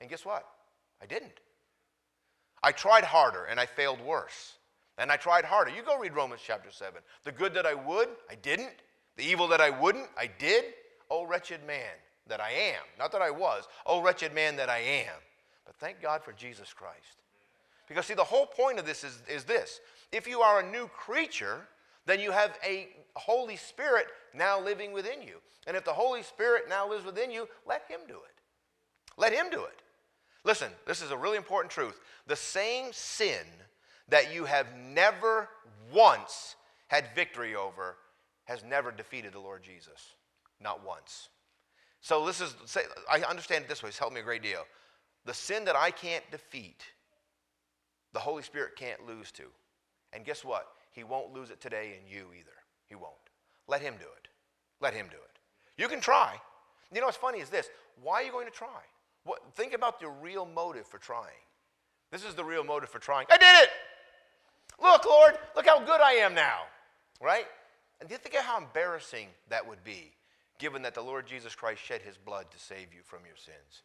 And 0.00 0.08
guess 0.10 0.24
what? 0.24 0.46
I 1.02 1.06
didn't. 1.06 1.40
I 2.62 2.72
tried 2.72 3.04
harder 3.04 3.44
and 3.44 3.58
I 3.58 3.66
failed 3.66 4.00
worse. 4.00 4.54
And 4.98 5.10
I 5.10 5.16
tried 5.16 5.44
harder. 5.44 5.70
You 5.70 5.82
go 5.82 5.98
read 5.98 6.14
Romans 6.14 6.42
chapter 6.44 6.70
7. 6.70 7.00
The 7.24 7.32
good 7.32 7.54
that 7.54 7.66
I 7.66 7.74
would, 7.74 8.08
I 8.30 8.34
didn't. 8.36 8.74
The 9.16 9.24
evil 9.24 9.48
that 9.48 9.60
I 9.60 9.70
wouldn't, 9.70 10.06
I 10.16 10.30
did. 10.38 10.64
Oh, 11.10 11.26
wretched 11.26 11.66
man 11.66 11.90
that 12.28 12.40
I 12.40 12.50
am. 12.50 12.82
Not 12.98 13.12
that 13.12 13.22
I 13.22 13.30
was. 13.30 13.64
Oh, 13.86 14.02
wretched 14.02 14.34
man 14.34 14.56
that 14.56 14.68
I 14.68 14.78
am. 14.78 15.14
But 15.64 15.76
thank 15.76 16.00
God 16.00 16.22
for 16.22 16.32
Jesus 16.32 16.72
Christ. 16.72 17.22
Because, 17.88 18.06
see, 18.06 18.14
the 18.14 18.24
whole 18.24 18.46
point 18.46 18.78
of 18.78 18.86
this 18.86 19.04
is, 19.04 19.22
is 19.28 19.44
this 19.44 19.80
if 20.12 20.26
you 20.26 20.40
are 20.40 20.60
a 20.60 20.70
new 20.70 20.86
creature, 20.88 21.66
then 22.06 22.20
you 22.20 22.30
have 22.30 22.58
a 22.66 22.88
Holy 23.14 23.56
Spirit 23.56 24.06
now 24.34 24.60
living 24.60 24.92
within 24.92 25.22
you. 25.22 25.36
And 25.66 25.76
if 25.76 25.84
the 25.84 25.92
Holy 25.92 26.22
Spirit 26.22 26.64
now 26.68 26.88
lives 26.88 27.04
within 27.04 27.30
you, 27.30 27.48
let 27.66 27.82
Him 27.88 28.00
do 28.08 28.14
it. 28.14 28.40
Let 29.16 29.32
Him 29.32 29.50
do 29.50 29.64
it. 29.64 29.82
Listen, 30.44 30.70
this 30.86 31.02
is 31.02 31.10
a 31.10 31.16
really 31.16 31.36
important 31.36 31.70
truth. 31.70 32.00
The 32.26 32.36
same 32.36 32.92
sin 32.92 33.46
that 34.08 34.34
you 34.34 34.44
have 34.44 34.66
never 34.76 35.48
once 35.92 36.56
had 36.88 37.04
victory 37.14 37.54
over 37.54 37.96
has 38.44 38.64
never 38.64 38.90
defeated 38.90 39.32
the 39.32 39.40
Lord 39.40 39.62
Jesus. 39.62 40.14
Not 40.60 40.84
once. 40.84 41.28
So 42.00 42.26
this 42.26 42.40
is, 42.40 42.54
say, 42.66 42.82
I 43.10 43.20
understand 43.20 43.64
it 43.64 43.68
this 43.68 43.82
way. 43.82 43.88
It's 43.88 43.98
helped 43.98 44.14
me 44.14 44.20
a 44.20 44.24
great 44.24 44.42
deal. 44.42 44.64
The 45.24 45.34
sin 45.34 45.64
that 45.66 45.76
I 45.76 45.92
can't 45.92 46.28
defeat, 46.32 46.82
the 48.12 48.18
Holy 48.18 48.42
Spirit 48.42 48.74
can't 48.76 49.06
lose 49.06 49.30
to. 49.32 49.44
And 50.12 50.24
guess 50.24 50.44
what? 50.44 50.66
He 50.92 51.04
won't 51.04 51.32
lose 51.32 51.50
it 51.50 51.60
today 51.60 51.98
in 51.98 52.10
you 52.10 52.26
either. 52.38 52.52
He 52.86 52.94
won't. 52.94 53.14
Let 53.66 53.80
him 53.80 53.94
do 53.98 54.04
it. 54.04 54.28
Let 54.80 54.94
him 54.94 55.06
do 55.10 55.16
it. 55.16 55.38
You 55.80 55.88
can 55.88 56.00
try. 56.00 56.34
You 56.92 57.00
know 57.00 57.06
what's 57.06 57.16
funny 57.16 57.40
is 57.40 57.48
this. 57.48 57.68
Why 58.02 58.22
are 58.22 58.22
you 58.22 58.32
going 58.32 58.46
to 58.46 58.52
try? 58.52 58.82
What, 59.24 59.40
think 59.54 59.72
about 59.72 60.00
the 60.00 60.08
real 60.08 60.44
motive 60.44 60.86
for 60.86 60.98
trying. 60.98 61.42
This 62.10 62.24
is 62.24 62.34
the 62.34 62.44
real 62.44 62.64
motive 62.64 62.90
for 62.90 62.98
trying. 62.98 63.26
I 63.30 63.38
did 63.38 63.62
it! 63.62 63.70
Look, 64.82 65.04
Lord, 65.06 65.38
look 65.56 65.66
how 65.66 65.78
good 65.80 66.00
I 66.00 66.12
am 66.14 66.34
now. 66.34 66.62
Right? 67.20 67.46
And 68.00 68.08
do 68.08 68.14
you 68.14 68.18
think 68.18 68.34
of 68.34 68.42
how 68.42 68.58
embarrassing 68.58 69.28
that 69.48 69.66
would 69.66 69.84
be, 69.84 70.12
given 70.58 70.82
that 70.82 70.94
the 70.94 71.02
Lord 71.02 71.26
Jesus 71.26 71.54
Christ 71.54 71.80
shed 71.82 72.02
his 72.02 72.16
blood 72.16 72.46
to 72.50 72.58
save 72.58 72.92
you 72.92 73.00
from 73.04 73.20
your 73.24 73.36
sins? 73.36 73.82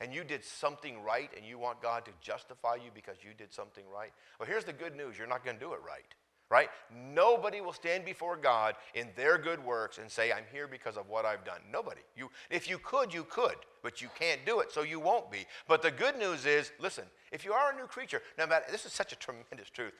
And 0.00 0.12
you 0.12 0.24
did 0.24 0.44
something 0.44 1.02
right 1.02 1.30
and 1.36 1.46
you 1.46 1.58
want 1.58 1.80
God 1.80 2.04
to 2.04 2.10
justify 2.20 2.74
you 2.76 2.90
because 2.94 3.18
you 3.22 3.30
did 3.36 3.52
something 3.52 3.84
right? 3.92 4.12
Well, 4.38 4.48
here's 4.48 4.64
the 4.64 4.72
good 4.72 4.96
news 4.96 5.16
you're 5.16 5.26
not 5.26 5.44
going 5.44 5.56
to 5.56 5.64
do 5.64 5.72
it 5.72 5.80
right 5.86 6.14
right? 6.50 6.68
Nobody 7.12 7.60
will 7.60 7.72
stand 7.72 8.04
before 8.04 8.36
God 8.36 8.76
in 8.94 9.08
their 9.16 9.38
good 9.38 9.64
works 9.64 9.98
and 9.98 10.10
say, 10.10 10.30
I'm 10.30 10.44
here 10.52 10.68
because 10.68 10.96
of 10.96 11.08
what 11.08 11.24
I've 11.24 11.44
done. 11.44 11.60
Nobody. 11.72 12.02
You, 12.16 12.30
if 12.50 12.68
you 12.68 12.78
could, 12.78 13.12
you 13.12 13.24
could, 13.24 13.56
but 13.82 14.00
you 14.00 14.08
can't 14.18 14.44
do 14.46 14.60
it, 14.60 14.70
so 14.70 14.82
you 14.82 15.00
won't 15.00 15.32
be. 15.32 15.46
But 15.66 15.82
the 15.82 15.90
good 15.90 16.16
news 16.16 16.46
is, 16.46 16.70
listen, 16.78 17.04
if 17.32 17.44
you 17.44 17.52
are 17.52 17.72
a 17.72 17.76
new 17.76 17.86
creature, 17.86 18.22
no 18.38 18.46
matter, 18.46 18.66
this 18.70 18.86
is 18.86 18.92
such 18.92 19.12
a 19.12 19.16
tremendous 19.16 19.70
truth. 19.70 19.94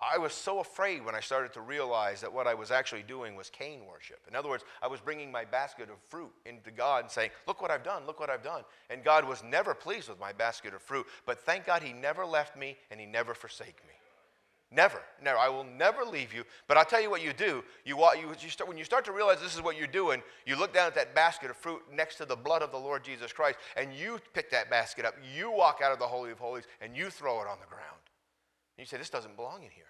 I 0.00 0.16
was 0.16 0.32
so 0.32 0.60
afraid 0.60 1.04
when 1.04 1.16
I 1.16 1.20
started 1.20 1.52
to 1.54 1.60
realize 1.60 2.20
that 2.20 2.32
what 2.32 2.46
I 2.46 2.54
was 2.54 2.70
actually 2.70 3.02
doing 3.02 3.34
was 3.34 3.50
Cain 3.50 3.80
worship. 3.90 4.20
In 4.28 4.36
other 4.36 4.48
words, 4.48 4.64
I 4.80 4.86
was 4.86 5.00
bringing 5.00 5.32
my 5.32 5.44
basket 5.44 5.90
of 5.90 5.96
fruit 6.08 6.30
into 6.46 6.70
God 6.70 7.04
and 7.04 7.10
saying, 7.10 7.30
Look 7.48 7.60
what 7.60 7.72
I've 7.72 7.82
done, 7.82 8.06
look 8.06 8.20
what 8.20 8.30
I've 8.30 8.44
done. 8.44 8.62
And 8.90 9.02
God 9.02 9.26
was 9.26 9.42
never 9.42 9.74
pleased 9.74 10.08
with 10.08 10.20
my 10.20 10.32
basket 10.32 10.72
of 10.72 10.82
fruit. 10.82 11.06
But 11.26 11.40
thank 11.40 11.66
God 11.66 11.82
He 11.82 11.92
never 11.92 12.24
left 12.24 12.56
me 12.56 12.76
and 12.92 13.00
He 13.00 13.06
never 13.06 13.34
forsake 13.34 13.82
me. 13.88 13.94
Never, 14.70 15.00
never. 15.22 15.38
I 15.38 15.48
will 15.48 15.64
never 15.64 16.04
leave 16.04 16.34
you. 16.34 16.44
But 16.68 16.76
I'll 16.76 16.84
tell 16.84 17.00
you 17.00 17.08
what 17.08 17.24
you 17.24 17.32
do. 17.32 17.64
You, 17.84 17.98
you, 17.98 18.34
you 18.38 18.50
start, 18.50 18.68
when 18.68 18.76
you 18.76 18.84
start 18.84 19.04
to 19.06 19.12
realize 19.12 19.40
this 19.40 19.54
is 19.54 19.62
what 19.62 19.78
you're 19.78 19.86
doing, 19.86 20.22
you 20.44 20.56
look 20.56 20.74
down 20.74 20.86
at 20.86 20.94
that 20.94 21.14
basket 21.14 21.50
of 21.50 21.56
fruit 21.56 21.80
next 21.90 22.16
to 22.16 22.26
the 22.26 22.36
blood 22.36 22.62
of 22.62 22.70
the 22.70 22.76
Lord 22.76 23.02
Jesus 23.02 23.32
Christ, 23.32 23.56
and 23.78 23.94
you 23.94 24.20
pick 24.34 24.50
that 24.50 24.68
basket 24.68 25.06
up. 25.06 25.14
You 25.34 25.50
walk 25.50 25.80
out 25.82 25.90
of 25.90 25.98
the 25.98 26.06
Holy 26.06 26.30
of 26.30 26.38
Holies, 26.38 26.64
and 26.82 26.94
you 26.94 27.08
throw 27.08 27.40
it 27.40 27.48
on 27.48 27.58
the 27.60 27.66
ground. 27.66 28.07
You 28.78 28.86
say, 28.86 28.96
This 28.96 29.10
doesn't 29.10 29.36
belong 29.36 29.62
in 29.62 29.70
here. 29.70 29.84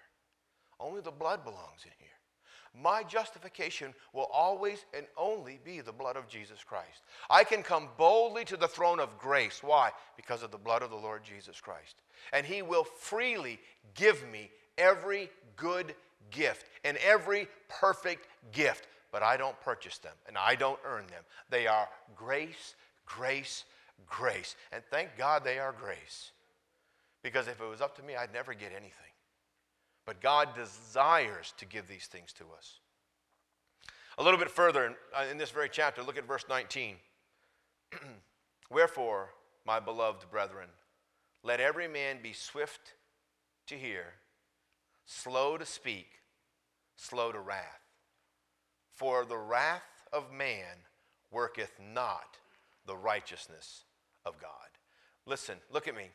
Only 0.79 1.01
the 1.01 1.11
blood 1.11 1.43
belongs 1.43 1.83
in 1.85 1.91
here. 1.97 2.09
My 2.79 3.03
justification 3.03 3.93
will 4.13 4.27
always 4.31 4.85
and 4.95 5.07
only 5.17 5.59
be 5.63 5.81
the 5.81 5.91
blood 5.91 6.15
of 6.15 6.27
Jesus 6.27 6.63
Christ. 6.63 7.03
I 7.29 7.43
can 7.43 7.63
come 7.63 7.89
boldly 7.97 8.45
to 8.45 8.57
the 8.57 8.67
throne 8.67 8.99
of 8.99 9.17
grace. 9.17 9.61
Why? 9.63 9.91
Because 10.15 10.43
of 10.43 10.51
the 10.51 10.57
blood 10.57 10.83
of 10.83 10.91
the 10.91 10.95
Lord 10.95 11.23
Jesus 11.23 11.59
Christ. 11.59 12.01
And 12.31 12.45
He 12.45 12.61
will 12.61 12.83
freely 12.83 13.59
give 13.95 14.27
me 14.29 14.51
every 14.77 15.29
good 15.55 15.95
gift 16.31 16.65
and 16.83 16.97
every 16.97 17.47
perfect 17.67 18.27
gift, 18.51 18.87
but 19.11 19.23
I 19.23 19.35
don't 19.35 19.59
purchase 19.61 19.97
them 19.97 20.13
and 20.27 20.37
I 20.37 20.55
don't 20.55 20.79
earn 20.85 21.07
them. 21.07 21.23
They 21.49 21.65
are 21.65 21.89
grace, 22.15 22.75
grace, 23.05 23.65
grace. 24.07 24.55
And 24.71 24.83
thank 24.91 25.17
God 25.17 25.43
they 25.43 25.59
are 25.59 25.73
grace. 25.73 26.31
Because 27.23 27.47
if 27.47 27.59
it 27.59 27.69
was 27.69 27.81
up 27.81 27.95
to 27.97 28.03
me, 28.03 28.15
I'd 28.15 28.33
never 28.33 28.53
get 28.53 28.71
anything. 28.71 28.93
But 30.05 30.21
God 30.21 30.55
desires 30.55 31.53
to 31.57 31.65
give 31.65 31.87
these 31.87 32.07
things 32.07 32.33
to 32.33 32.45
us. 32.57 32.79
A 34.17 34.23
little 34.23 34.39
bit 34.39 34.49
further 34.49 34.85
in, 34.85 34.95
uh, 35.15 35.25
in 35.29 35.37
this 35.37 35.51
very 35.51 35.69
chapter, 35.69 36.01
look 36.03 36.17
at 36.17 36.27
verse 36.27 36.45
19. 36.49 36.95
Wherefore, 38.69 39.29
my 39.65 39.79
beloved 39.79 40.29
brethren, 40.29 40.69
let 41.43 41.59
every 41.59 41.87
man 41.87 42.17
be 42.21 42.33
swift 42.33 42.93
to 43.67 43.75
hear, 43.75 44.05
slow 45.05 45.57
to 45.57 45.65
speak, 45.65 46.07
slow 46.95 47.31
to 47.31 47.39
wrath. 47.39 47.81
For 48.93 49.25
the 49.25 49.37
wrath 49.37 50.07
of 50.11 50.33
man 50.33 50.75
worketh 51.31 51.79
not 51.93 52.37
the 52.85 52.97
righteousness 52.97 53.83
of 54.25 54.39
God. 54.41 54.49
Listen, 55.25 55.57
look 55.71 55.87
at 55.87 55.95
me. 55.95 56.09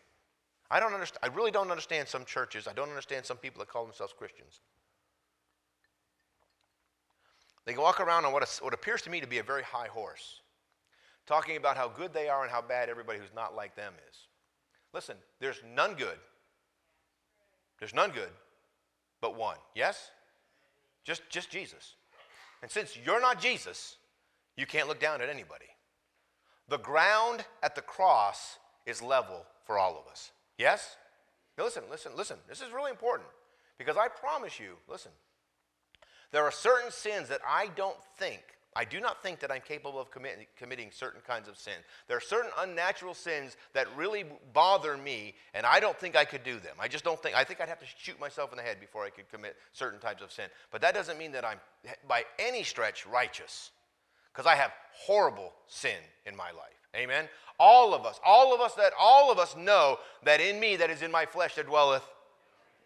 I 0.74 0.80
don't 0.80 0.92
understand. 0.92 1.20
I 1.22 1.28
really 1.28 1.52
don't 1.52 1.70
understand 1.70 2.08
some 2.08 2.24
churches. 2.24 2.66
I 2.66 2.72
don't 2.72 2.88
understand 2.88 3.24
some 3.24 3.36
people 3.36 3.60
that 3.60 3.68
call 3.68 3.84
themselves 3.84 4.12
Christians. 4.12 4.58
They 7.64 7.76
walk 7.76 8.00
around 8.00 8.24
on 8.24 8.32
what, 8.32 8.42
a, 8.42 8.64
what 8.64 8.74
appears 8.74 9.00
to 9.02 9.10
me 9.10 9.20
to 9.20 9.28
be 9.28 9.38
a 9.38 9.44
very 9.44 9.62
high 9.62 9.86
horse, 9.86 10.40
talking 11.26 11.56
about 11.56 11.76
how 11.76 11.86
good 11.86 12.12
they 12.12 12.28
are 12.28 12.42
and 12.42 12.50
how 12.50 12.60
bad 12.60 12.88
everybody 12.88 13.20
who's 13.20 13.32
not 13.36 13.54
like 13.54 13.76
them 13.76 13.92
is. 14.10 14.16
Listen, 14.92 15.14
there's 15.38 15.62
none 15.76 15.94
good. 15.94 16.18
There's 17.78 17.94
none 17.94 18.10
good 18.10 18.30
but 19.20 19.38
one. 19.38 19.58
Yes? 19.76 20.10
Just, 21.04 21.22
just 21.30 21.50
Jesus. 21.50 21.94
And 22.62 22.70
since 22.70 22.98
you're 23.06 23.20
not 23.20 23.40
Jesus, 23.40 23.96
you 24.56 24.66
can't 24.66 24.88
look 24.88 24.98
down 24.98 25.22
at 25.22 25.28
anybody. 25.28 25.66
The 26.68 26.78
ground 26.78 27.44
at 27.62 27.76
the 27.76 27.80
cross 27.80 28.58
is 28.86 29.00
level 29.00 29.44
for 29.64 29.78
all 29.78 29.92
of 29.92 30.10
us. 30.10 30.32
Yes? 30.58 30.96
Now 31.58 31.64
listen, 31.64 31.84
listen, 31.90 32.12
listen. 32.16 32.36
This 32.48 32.60
is 32.60 32.72
really 32.72 32.90
important 32.90 33.28
because 33.78 33.96
I 33.96 34.08
promise 34.08 34.58
you, 34.58 34.74
listen, 34.88 35.12
there 36.32 36.42
are 36.42 36.50
certain 36.50 36.90
sins 36.90 37.28
that 37.28 37.40
I 37.46 37.68
don't 37.76 37.96
think 38.16 38.42
I 38.76 38.84
do 38.84 39.00
not 39.00 39.22
think 39.22 39.38
that 39.40 39.52
I'm 39.52 39.60
capable 39.60 40.00
of 40.00 40.10
commit, 40.10 40.48
committing 40.56 40.90
certain 40.90 41.20
kinds 41.24 41.48
of 41.48 41.56
sin. 41.56 41.74
There 42.08 42.16
are 42.16 42.20
certain 42.20 42.50
unnatural 42.58 43.14
sins 43.14 43.56
that 43.72 43.86
really 43.96 44.24
bother 44.52 44.96
me, 44.96 45.34
and 45.54 45.64
I 45.64 45.78
don't 45.78 45.98
think 45.98 46.16
I 46.16 46.24
could 46.24 46.42
do 46.42 46.58
them. 46.58 46.76
I 46.80 46.88
just 46.88 47.04
don't 47.04 47.22
think, 47.22 47.36
I 47.36 47.44
think 47.44 47.60
I'd 47.60 47.68
have 47.68 47.78
to 47.78 47.86
shoot 47.98 48.18
myself 48.18 48.50
in 48.50 48.56
the 48.56 48.64
head 48.64 48.80
before 48.80 49.04
I 49.04 49.10
could 49.10 49.30
commit 49.30 49.56
certain 49.72 50.00
types 50.00 50.22
of 50.22 50.32
sin. 50.32 50.46
But 50.72 50.80
that 50.80 50.92
doesn't 50.92 51.18
mean 51.18 51.32
that 51.32 51.44
I'm, 51.44 51.60
by 52.08 52.24
any 52.38 52.64
stretch, 52.64 53.06
righteous, 53.06 53.70
because 54.32 54.46
I 54.46 54.56
have 54.56 54.72
horrible 54.92 55.52
sin 55.68 55.98
in 56.26 56.34
my 56.34 56.50
life. 56.50 56.83
Amen? 56.96 57.28
All 57.58 57.94
of 57.94 58.04
us, 58.04 58.20
all 58.24 58.54
of 58.54 58.60
us 58.60 58.74
that, 58.74 58.92
all 58.98 59.30
of 59.30 59.38
us 59.38 59.56
know 59.56 59.98
that 60.24 60.40
in 60.40 60.58
me, 60.58 60.76
that 60.76 60.90
is 60.90 61.02
in 61.02 61.10
my 61.10 61.26
flesh, 61.26 61.54
there 61.54 61.64
dwelleth 61.64 62.02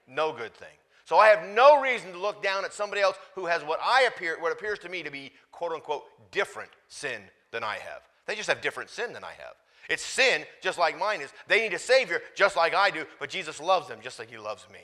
no 0.07 0.33
good 0.33 0.55
thing. 0.55 0.69
So 1.05 1.17
I 1.17 1.29
have 1.29 1.49
no 1.55 1.81
reason 1.81 2.13
to 2.13 2.19
look 2.19 2.43
down 2.43 2.65
at 2.65 2.75
somebody 2.75 3.01
else 3.01 3.17
who 3.35 3.47
has 3.47 3.63
what 3.63 3.81
I 3.83 4.03
appear, 4.03 4.39
what 4.41 4.53
appears 4.53 4.79
to 4.81 4.89
me 4.91 5.03
to 5.03 5.11
be 5.11 5.33
quote 5.53 5.73
unquote 5.73 6.05
different 6.31 6.71
sin 6.89 7.23
than 7.51 7.65
I 7.65 7.75
have. 7.77 8.03
They 8.27 8.35
just 8.35 8.49
have 8.49 8.61
different 8.61 8.91
sin 8.91 9.15
than 9.15 9.25
I 9.25 9.33
have. 9.39 9.55
It's 9.89 10.05
sin 10.05 10.45
just 10.61 10.79
like 10.79 10.99
mine 10.99 11.23
is. 11.23 11.33
They 11.47 11.63
need 11.63 11.73
a 11.73 11.79
Savior 11.79 12.21
just 12.35 12.57
like 12.57 12.75
I 12.75 12.91
do, 12.91 13.07
but 13.19 13.31
Jesus 13.31 13.59
loves 13.59 13.89
them 13.89 14.01
just 14.03 14.19
like 14.19 14.31
He 14.31 14.37
loves 14.37 14.67
me. 14.71 14.81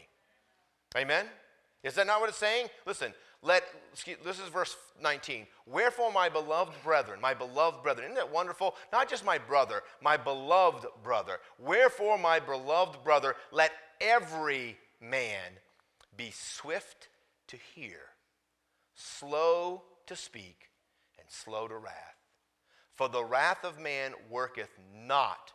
Amen? 0.97 1.27
Is 1.83 1.95
that 1.97 2.07
not 2.07 2.21
what 2.21 2.31
it's 2.31 2.39
saying? 2.39 2.69
Listen, 2.87 3.13
let, 3.45 3.63
excuse, 3.93 4.17
this 4.25 4.41
is 4.41 4.49
verse 4.49 4.77
19. 5.03 5.47
Wherefore, 5.67 6.11
my 6.11 6.29
beloved 6.31 6.73
brethren, 6.83 7.21
my 7.21 7.35
beloved 7.35 7.83
brethren, 7.83 8.07
isn't 8.07 8.17
that 8.17 8.33
wonderful? 8.33 8.75
Not 8.91 9.09
just 9.09 9.25
my 9.25 9.37
brother, 9.37 9.83
my 10.03 10.17
beloved 10.17 10.87
brother. 11.03 11.39
Wherefore, 11.59 12.19
my 12.19 12.41
beloved 12.41 13.05
brother, 13.05 13.37
let 13.53 13.71
every 14.01 14.79
man 15.01 15.53
be 16.17 16.33
swift 16.33 17.09
to 17.49 17.59
hear, 17.75 17.99
slow 18.95 19.83
to 20.07 20.17
speak, 20.17 20.71
and 21.19 21.29
slow 21.29 21.69
to 21.69 21.77
wrath. 21.77 22.17
For 22.95 23.09
the 23.09 23.25
wrath 23.25 23.65
of 23.65 23.79
man 23.79 24.13
worketh 24.31 24.71
not 24.95 25.53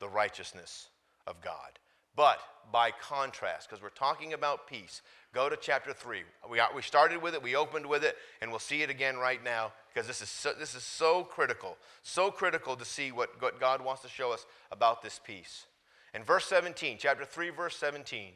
the 0.00 0.08
righteousness 0.08 0.88
of 1.26 1.40
God. 1.42 1.78
But 2.16 2.40
by 2.72 2.90
contrast, 2.90 3.68
because 3.68 3.82
we're 3.82 3.90
talking 3.90 4.32
about 4.32 4.66
peace, 4.66 5.02
go 5.32 5.48
to 5.48 5.56
chapter 5.56 5.92
3. 5.92 6.22
We, 6.50 6.60
we 6.74 6.82
started 6.82 7.22
with 7.22 7.34
it, 7.34 7.42
we 7.42 7.54
opened 7.54 7.86
with 7.86 8.02
it, 8.02 8.16
and 8.40 8.50
we'll 8.50 8.58
see 8.58 8.82
it 8.82 8.90
again 8.90 9.16
right 9.16 9.42
now 9.44 9.72
because 9.92 10.08
this 10.08 10.22
is 10.22 10.28
so, 10.28 10.52
this 10.58 10.74
is 10.74 10.82
so 10.82 11.22
critical, 11.22 11.76
so 12.02 12.30
critical 12.30 12.74
to 12.74 12.84
see 12.84 13.12
what, 13.12 13.40
what 13.40 13.60
God 13.60 13.84
wants 13.84 14.02
to 14.02 14.08
show 14.08 14.32
us 14.32 14.46
about 14.72 15.02
this 15.02 15.20
peace. 15.22 15.66
In 16.14 16.24
verse 16.24 16.46
17, 16.46 16.96
chapter 16.98 17.24
3, 17.24 17.50
verse 17.50 17.76
17, 17.76 18.32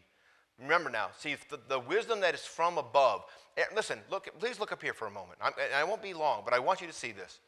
Remember 0.61 0.91
now, 0.91 1.09
see, 1.19 1.37
the, 1.49 1.59
the 1.69 1.79
wisdom 1.79 2.21
that 2.21 2.35
is 2.35 2.43
from 2.43 2.77
above. 2.77 3.25
Eh, 3.57 3.63
listen, 3.75 3.99
look, 4.11 4.29
please 4.39 4.61
look 4.61 4.73
up 4.73 4.83
here 4.83 4.93
for 4.93 5.07
a 5.07 5.11
moment. 5.11 5.39
I'm, 5.41 5.53
I 5.75 5.85
won't 5.85 6.03
be 6.03 6.13
long, 6.13 6.43
but 6.45 6.53
I 6.53 6.59
want 6.59 6.83
you 6.83 6.87
to 6.87 6.93
see 6.93 7.13
this. 7.13 7.39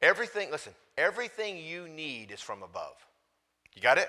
Everything, 0.00 0.50
listen, 0.50 0.72
everything 0.96 1.58
you 1.58 1.88
need 1.88 2.30
is 2.30 2.40
from 2.40 2.62
above. 2.62 2.94
You 3.74 3.82
got 3.82 3.98
it? 3.98 4.08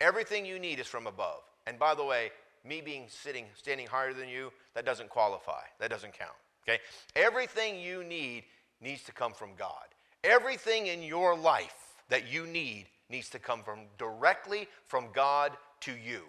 Everything 0.00 0.46
you 0.46 0.58
need 0.58 0.78
is 0.78 0.86
from 0.86 1.06
above. 1.06 1.42
And 1.66 1.78
by 1.78 1.94
the 1.94 2.04
way, 2.04 2.30
me 2.64 2.80
being 2.80 3.04
sitting, 3.08 3.46
standing 3.56 3.86
higher 3.86 4.12
than 4.12 4.28
you, 4.28 4.52
that 4.74 4.84
doesn't 4.84 5.08
qualify. 5.08 5.62
That 5.78 5.90
doesn't 5.90 6.12
count. 6.12 6.36
Okay? 6.64 6.80
Everything 7.16 7.78
you 7.78 8.04
need 8.04 8.44
needs 8.80 9.02
to 9.04 9.12
come 9.12 9.32
from 9.32 9.50
God. 9.58 9.86
Everything 10.24 10.86
in 10.86 11.02
your 11.02 11.36
life 11.36 11.96
that 12.08 12.30
you 12.30 12.46
need 12.46 12.86
needs 13.08 13.28
to 13.30 13.38
come 13.38 13.62
from 13.62 13.80
directly 13.98 14.68
from 14.86 15.06
God 15.12 15.52
to 15.80 15.92
you. 15.92 16.20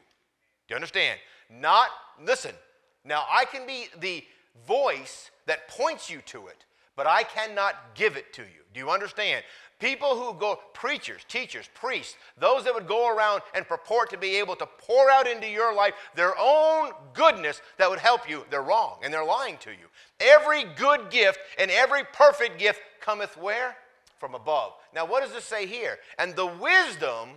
Do 0.67 0.69
you 0.69 0.75
understand? 0.75 1.19
Not, 1.49 1.89
listen, 2.23 2.55
now 3.03 3.25
I 3.29 3.45
can 3.45 3.67
be 3.67 3.87
the 3.99 4.23
voice 4.65 5.31
that 5.47 5.67
points 5.67 6.09
you 6.09 6.21
to 6.27 6.47
it, 6.47 6.65
but 6.95 7.07
I 7.07 7.23
cannot 7.23 7.75
give 7.95 8.15
it 8.15 8.33
to 8.33 8.41
you. 8.41 8.63
Do 8.73 8.79
you 8.79 8.89
understand? 8.89 9.43
People 9.81 10.15
who 10.15 10.37
go, 10.37 10.59
preachers, 10.73 11.21
teachers, 11.27 11.67
priests, 11.73 12.15
those 12.37 12.63
that 12.65 12.73
would 12.73 12.87
go 12.87 13.09
around 13.09 13.41
and 13.55 13.67
purport 13.67 14.11
to 14.11 14.17
be 14.17 14.35
able 14.35 14.55
to 14.57 14.67
pour 14.77 15.09
out 15.09 15.27
into 15.27 15.47
your 15.47 15.75
life 15.75 15.95
their 16.15 16.35
own 16.37 16.91
goodness 17.15 17.61
that 17.79 17.89
would 17.89 17.97
help 17.97 18.29
you, 18.29 18.45
they're 18.51 18.61
wrong 18.61 18.99
and 19.03 19.11
they're 19.11 19.25
lying 19.25 19.57
to 19.57 19.71
you. 19.71 19.87
Every 20.19 20.65
good 20.75 21.09
gift 21.09 21.39
and 21.57 21.71
every 21.71 22.03
perfect 22.13 22.59
gift 22.59 22.79
cometh 22.99 23.35
where? 23.35 23.75
From 24.19 24.35
above. 24.35 24.73
Now, 24.93 25.07
what 25.07 25.23
does 25.23 25.33
this 25.33 25.45
say 25.45 25.65
here? 25.65 25.97
And 26.19 26.35
the 26.35 26.45
wisdom 26.45 27.29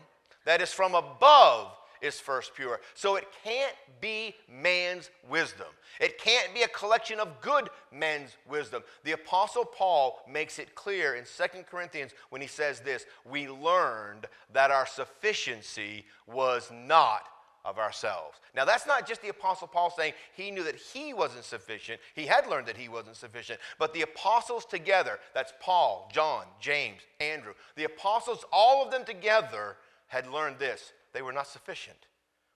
that 0.45 0.61
is 0.61 0.71
from 0.71 0.95
above 0.95 1.69
is 2.05 2.21
first 2.21 2.55
pure. 2.55 2.81
So 2.95 3.17
it 3.17 3.27
can't 3.43 3.75
be 4.01 4.35
man's 4.49 5.11
wisdom. 5.29 5.67
It 6.01 6.19
can't 6.19 6.53
be 6.53 6.63
a 6.63 6.69
collection 6.69 7.19
of 7.19 7.41
good 7.41 7.71
men's 7.91 8.37
wisdom. 8.49 8.83
The 9.05 9.13
Apostle 9.13 9.65
Paul 9.65 10.21
makes 10.29 10.59
it 10.59 10.75
clear 10.75 11.15
in 11.15 11.25
2 11.25 11.63
Corinthians 11.71 12.13
when 12.29 12.43
he 12.43 12.47
says 12.47 12.81
this 12.81 13.07
We 13.25 13.49
learned 13.49 14.27
that 14.53 14.71
our 14.71 14.87
sufficiency 14.87 16.05
was 16.27 16.71
not 16.73 17.23
of 17.65 17.79
ourselves. 17.79 18.39
Now, 18.55 18.67
that's 18.67 18.87
not 18.87 19.09
just 19.09 19.23
the 19.23 19.31
Apostle 19.31 19.69
Paul 19.69 19.91
saying 19.91 20.13
he 20.37 20.51
knew 20.51 20.65
that 20.65 20.77
he 20.77 21.15
wasn't 21.15 21.45
sufficient. 21.45 21.99
He 22.15 22.27
had 22.27 22.47
learned 22.47 22.67
that 22.67 22.77
he 22.77 22.91
wasn't 22.91 23.17
sufficient. 23.17 23.59
But 23.79 23.95
the 23.95 24.03
apostles 24.03 24.67
together, 24.67 25.19
that's 25.33 25.55
Paul, 25.61 26.11
John, 26.13 26.45
James, 26.61 27.01
Andrew, 27.21 27.55
the 27.77 27.85
apostles, 27.85 28.45
all 28.53 28.85
of 28.85 28.91
them 28.91 29.05
together 29.05 29.77
had 30.09 30.27
learned 30.27 30.59
this 30.59 30.93
they 31.15 31.23
were 31.23 31.33
not 31.33 31.47
sufficient 31.47 32.07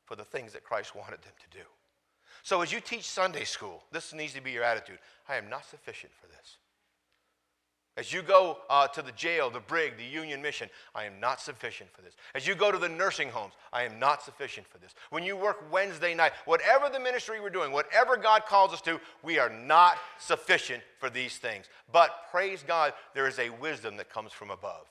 for 0.05 0.17
the 0.17 0.25
things 0.25 0.53
that 0.53 0.65
Christ 0.65 0.95
wanted 0.95 1.23
them 1.23 1.33
to 1.41 1.59
do. 1.59 1.65
So 2.43 2.61
as 2.61 2.73
you 2.73 2.81
teach 2.81 3.05
Sunday 3.05 3.45
school, 3.45 3.83
this 3.93 4.13
needs 4.13 4.35
to 4.35 4.43
be 4.43 4.51
your 4.51 4.65
attitude. 4.65 4.99
I 5.29 5.37
am 5.37 5.49
not 5.49 5.65
sufficient 5.65 6.13
for 6.21 6.27
this. 6.27 6.59
As 7.97 8.13
you 8.13 8.23
go 8.23 8.59
uh, 8.71 8.87
to 8.89 9.03
the 9.03 9.11
jail, 9.13 9.51
the 9.51 9.59
brig, 9.59 9.97
the 9.97 10.05
union 10.05 10.41
mission, 10.41 10.71
I 10.95 11.05
am 11.05 11.19
not 11.19 11.41
sufficient 11.41 11.91
for 11.91 12.01
this. 12.01 12.15
As 12.33 12.47
you 12.47 12.55
go 12.55 12.71
to 12.71 12.79
the 12.79 12.89
nursing 12.89 13.29
homes, 13.29 13.55
I 13.73 13.83
am 13.83 13.99
not 13.99 14.23
sufficient 14.23 14.69
for 14.69 14.79
this. 14.79 14.95
When 15.11 15.25
you 15.25 15.37
work 15.37 15.65
Wednesday 15.73 16.15
night, 16.15 16.31
whatever 16.45 16.89
the 16.89 17.01
ministry 17.01 17.41
we're 17.41 17.51
doing, 17.51 17.73
whatever 17.73 18.17
God 18.17 18.47
calls 18.47 18.73
us 18.73 18.81
to, 18.83 19.01
we 19.25 19.41
are 19.41 19.51
not 19.51 19.97
sufficient 20.21 20.83
for 21.01 21.11
these 21.11 21.39
things. 21.39 21.67
But 21.91 22.29
praise 22.31 22.63
God, 22.65 22.93
there 23.15 23.27
is 23.27 23.41
a 23.41 23.51
wisdom 23.51 23.97
that 23.97 24.13
comes 24.13 24.33
from 24.33 24.51
above. 24.51 24.87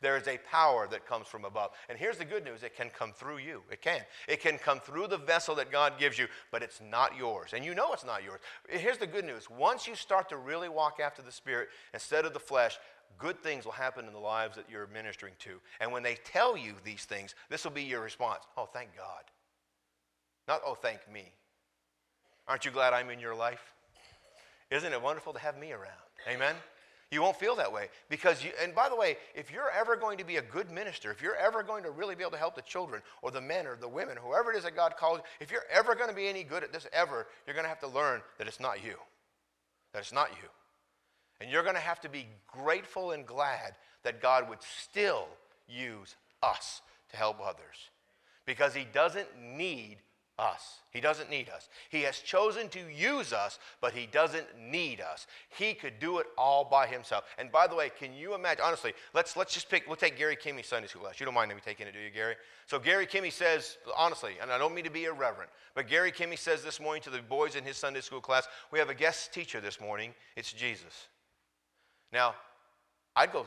There 0.00 0.16
is 0.16 0.26
a 0.28 0.38
power 0.50 0.88
that 0.90 1.06
comes 1.06 1.26
from 1.26 1.44
above. 1.44 1.70
And 1.88 1.98
here's 1.98 2.16
the 2.16 2.24
good 2.24 2.44
news 2.44 2.62
it 2.62 2.76
can 2.76 2.90
come 2.90 3.12
through 3.12 3.38
you. 3.38 3.62
It 3.70 3.82
can. 3.82 4.00
It 4.28 4.40
can 4.40 4.56
come 4.56 4.80
through 4.80 5.08
the 5.08 5.18
vessel 5.18 5.54
that 5.56 5.70
God 5.70 5.98
gives 5.98 6.18
you, 6.18 6.26
but 6.50 6.62
it's 6.62 6.80
not 6.80 7.16
yours. 7.16 7.52
And 7.52 7.64
you 7.64 7.74
know 7.74 7.92
it's 7.92 8.04
not 8.04 8.24
yours. 8.24 8.40
Here's 8.68 8.98
the 8.98 9.06
good 9.06 9.24
news 9.24 9.50
once 9.50 9.86
you 9.86 9.94
start 9.94 10.28
to 10.30 10.36
really 10.36 10.68
walk 10.68 11.00
after 11.00 11.22
the 11.22 11.32
Spirit 11.32 11.68
instead 11.92 12.24
of 12.24 12.32
the 12.32 12.40
flesh, 12.40 12.78
good 13.18 13.42
things 13.42 13.64
will 13.64 13.72
happen 13.72 14.06
in 14.06 14.12
the 14.12 14.18
lives 14.18 14.56
that 14.56 14.70
you're 14.70 14.88
ministering 14.92 15.34
to. 15.40 15.60
And 15.80 15.92
when 15.92 16.02
they 16.02 16.16
tell 16.24 16.56
you 16.56 16.74
these 16.84 17.04
things, 17.04 17.34
this 17.50 17.64
will 17.64 17.72
be 17.72 17.82
your 17.82 18.00
response 18.00 18.44
Oh, 18.56 18.68
thank 18.72 18.96
God. 18.96 19.24
Not, 20.48 20.62
oh, 20.66 20.74
thank 20.74 21.00
me. 21.12 21.32
Aren't 22.48 22.64
you 22.64 22.70
glad 22.70 22.92
I'm 22.92 23.10
in 23.10 23.20
your 23.20 23.34
life? 23.34 23.74
Isn't 24.70 24.92
it 24.92 25.00
wonderful 25.00 25.32
to 25.32 25.38
have 25.38 25.58
me 25.58 25.72
around? 25.72 25.90
Amen? 26.28 26.54
You 27.10 27.22
won't 27.22 27.36
feel 27.36 27.56
that 27.56 27.72
way 27.72 27.88
because 28.08 28.44
you, 28.44 28.50
and 28.62 28.72
by 28.72 28.88
the 28.88 28.94
way, 28.94 29.16
if 29.34 29.50
you're 29.50 29.70
ever 29.70 29.96
going 29.96 30.18
to 30.18 30.24
be 30.24 30.36
a 30.36 30.42
good 30.42 30.70
minister, 30.70 31.10
if 31.10 31.20
you're 31.20 31.34
ever 31.34 31.64
going 31.64 31.82
to 31.82 31.90
really 31.90 32.14
be 32.14 32.22
able 32.22 32.32
to 32.32 32.38
help 32.38 32.54
the 32.54 32.62
children 32.62 33.02
or 33.20 33.32
the 33.32 33.40
men 33.40 33.66
or 33.66 33.76
the 33.76 33.88
women, 33.88 34.16
whoever 34.16 34.52
it 34.52 34.56
is 34.56 34.62
that 34.62 34.76
God 34.76 34.96
calls, 34.96 35.20
if 35.40 35.50
you're 35.50 35.64
ever 35.72 35.96
going 35.96 36.08
to 36.08 36.14
be 36.14 36.28
any 36.28 36.44
good 36.44 36.62
at 36.62 36.72
this 36.72 36.86
ever, 36.92 37.26
you're 37.46 37.54
going 37.54 37.64
to 37.64 37.68
have 37.68 37.80
to 37.80 37.88
learn 37.88 38.22
that 38.38 38.46
it's 38.46 38.60
not 38.60 38.84
you. 38.84 38.94
That 39.92 40.00
it's 40.00 40.12
not 40.12 40.30
you. 40.30 40.48
And 41.40 41.50
you're 41.50 41.64
going 41.64 41.74
to 41.74 41.80
have 41.80 42.00
to 42.02 42.08
be 42.08 42.26
grateful 42.46 43.10
and 43.10 43.26
glad 43.26 43.74
that 44.04 44.22
God 44.22 44.48
would 44.48 44.62
still 44.62 45.26
use 45.68 46.14
us 46.44 46.80
to 47.10 47.16
help 47.16 47.38
others 47.44 47.90
because 48.46 48.74
He 48.74 48.84
doesn't 48.84 49.28
need 49.36 49.96
us. 50.40 50.78
He 50.90 51.00
doesn't 51.00 51.30
need 51.30 51.48
us. 51.50 51.68
He 51.90 52.02
has 52.02 52.18
chosen 52.18 52.68
to 52.70 52.80
use 52.90 53.32
us, 53.32 53.58
but 53.80 53.92
he 53.92 54.06
doesn't 54.06 54.46
need 54.58 55.00
us. 55.00 55.26
He 55.56 55.74
could 55.74 56.00
do 56.00 56.18
it 56.18 56.26
all 56.36 56.64
by 56.64 56.86
himself. 56.86 57.24
And 57.38 57.52
by 57.52 57.66
the 57.66 57.76
way, 57.76 57.90
can 57.96 58.14
you 58.14 58.34
imagine? 58.34 58.64
Honestly, 58.64 58.94
let's 59.14 59.36
let's 59.36 59.52
just 59.52 59.68
pick. 59.68 59.86
We'll 59.86 59.96
take 59.96 60.16
Gary 60.16 60.36
Kimmy's 60.36 60.66
Sunday 60.66 60.88
school 60.88 61.02
class. 61.02 61.20
You 61.20 61.26
don't 61.26 61.34
mind 61.34 61.50
me 61.50 61.56
taking 61.64 61.86
it, 61.86 61.92
do 61.92 62.00
you, 62.00 62.10
Gary? 62.10 62.34
So 62.66 62.78
Gary 62.78 63.06
Kimmy 63.06 63.30
says, 63.30 63.76
honestly, 63.96 64.34
and 64.40 64.50
I 64.50 64.58
don't 64.58 64.74
mean 64.74 64.84
to 64.84 64.90
be 64.90 65.04
irreverent, 65.04 65.50
but 65.74 65.86
Gary 65.86 66.10
Kimmy 66.10 66.38
says 66.38 66.64
this 66.64 66.80
morning 66.80 67.02
to 67.02 67.10
the 67.10 67.20
boys 67.20 67.54
in 67.54 67.62
his 67.62 67.76
Sunday 67.76 68.00
school 68.00 68.20
class, 68.20 68.48
we 68.72 68.78
have 68.78 68.88
a 68.88 68.94
guest 68.94 69.32
teacher 69.34 69.60
this 69.60 69.80
morning. 69.80 70.14
It's 70.36 70.52
Jesus. 70.52 71.08
Now, 72.12 72.34
I'd 73.14 73.32
go, 73.32 73.46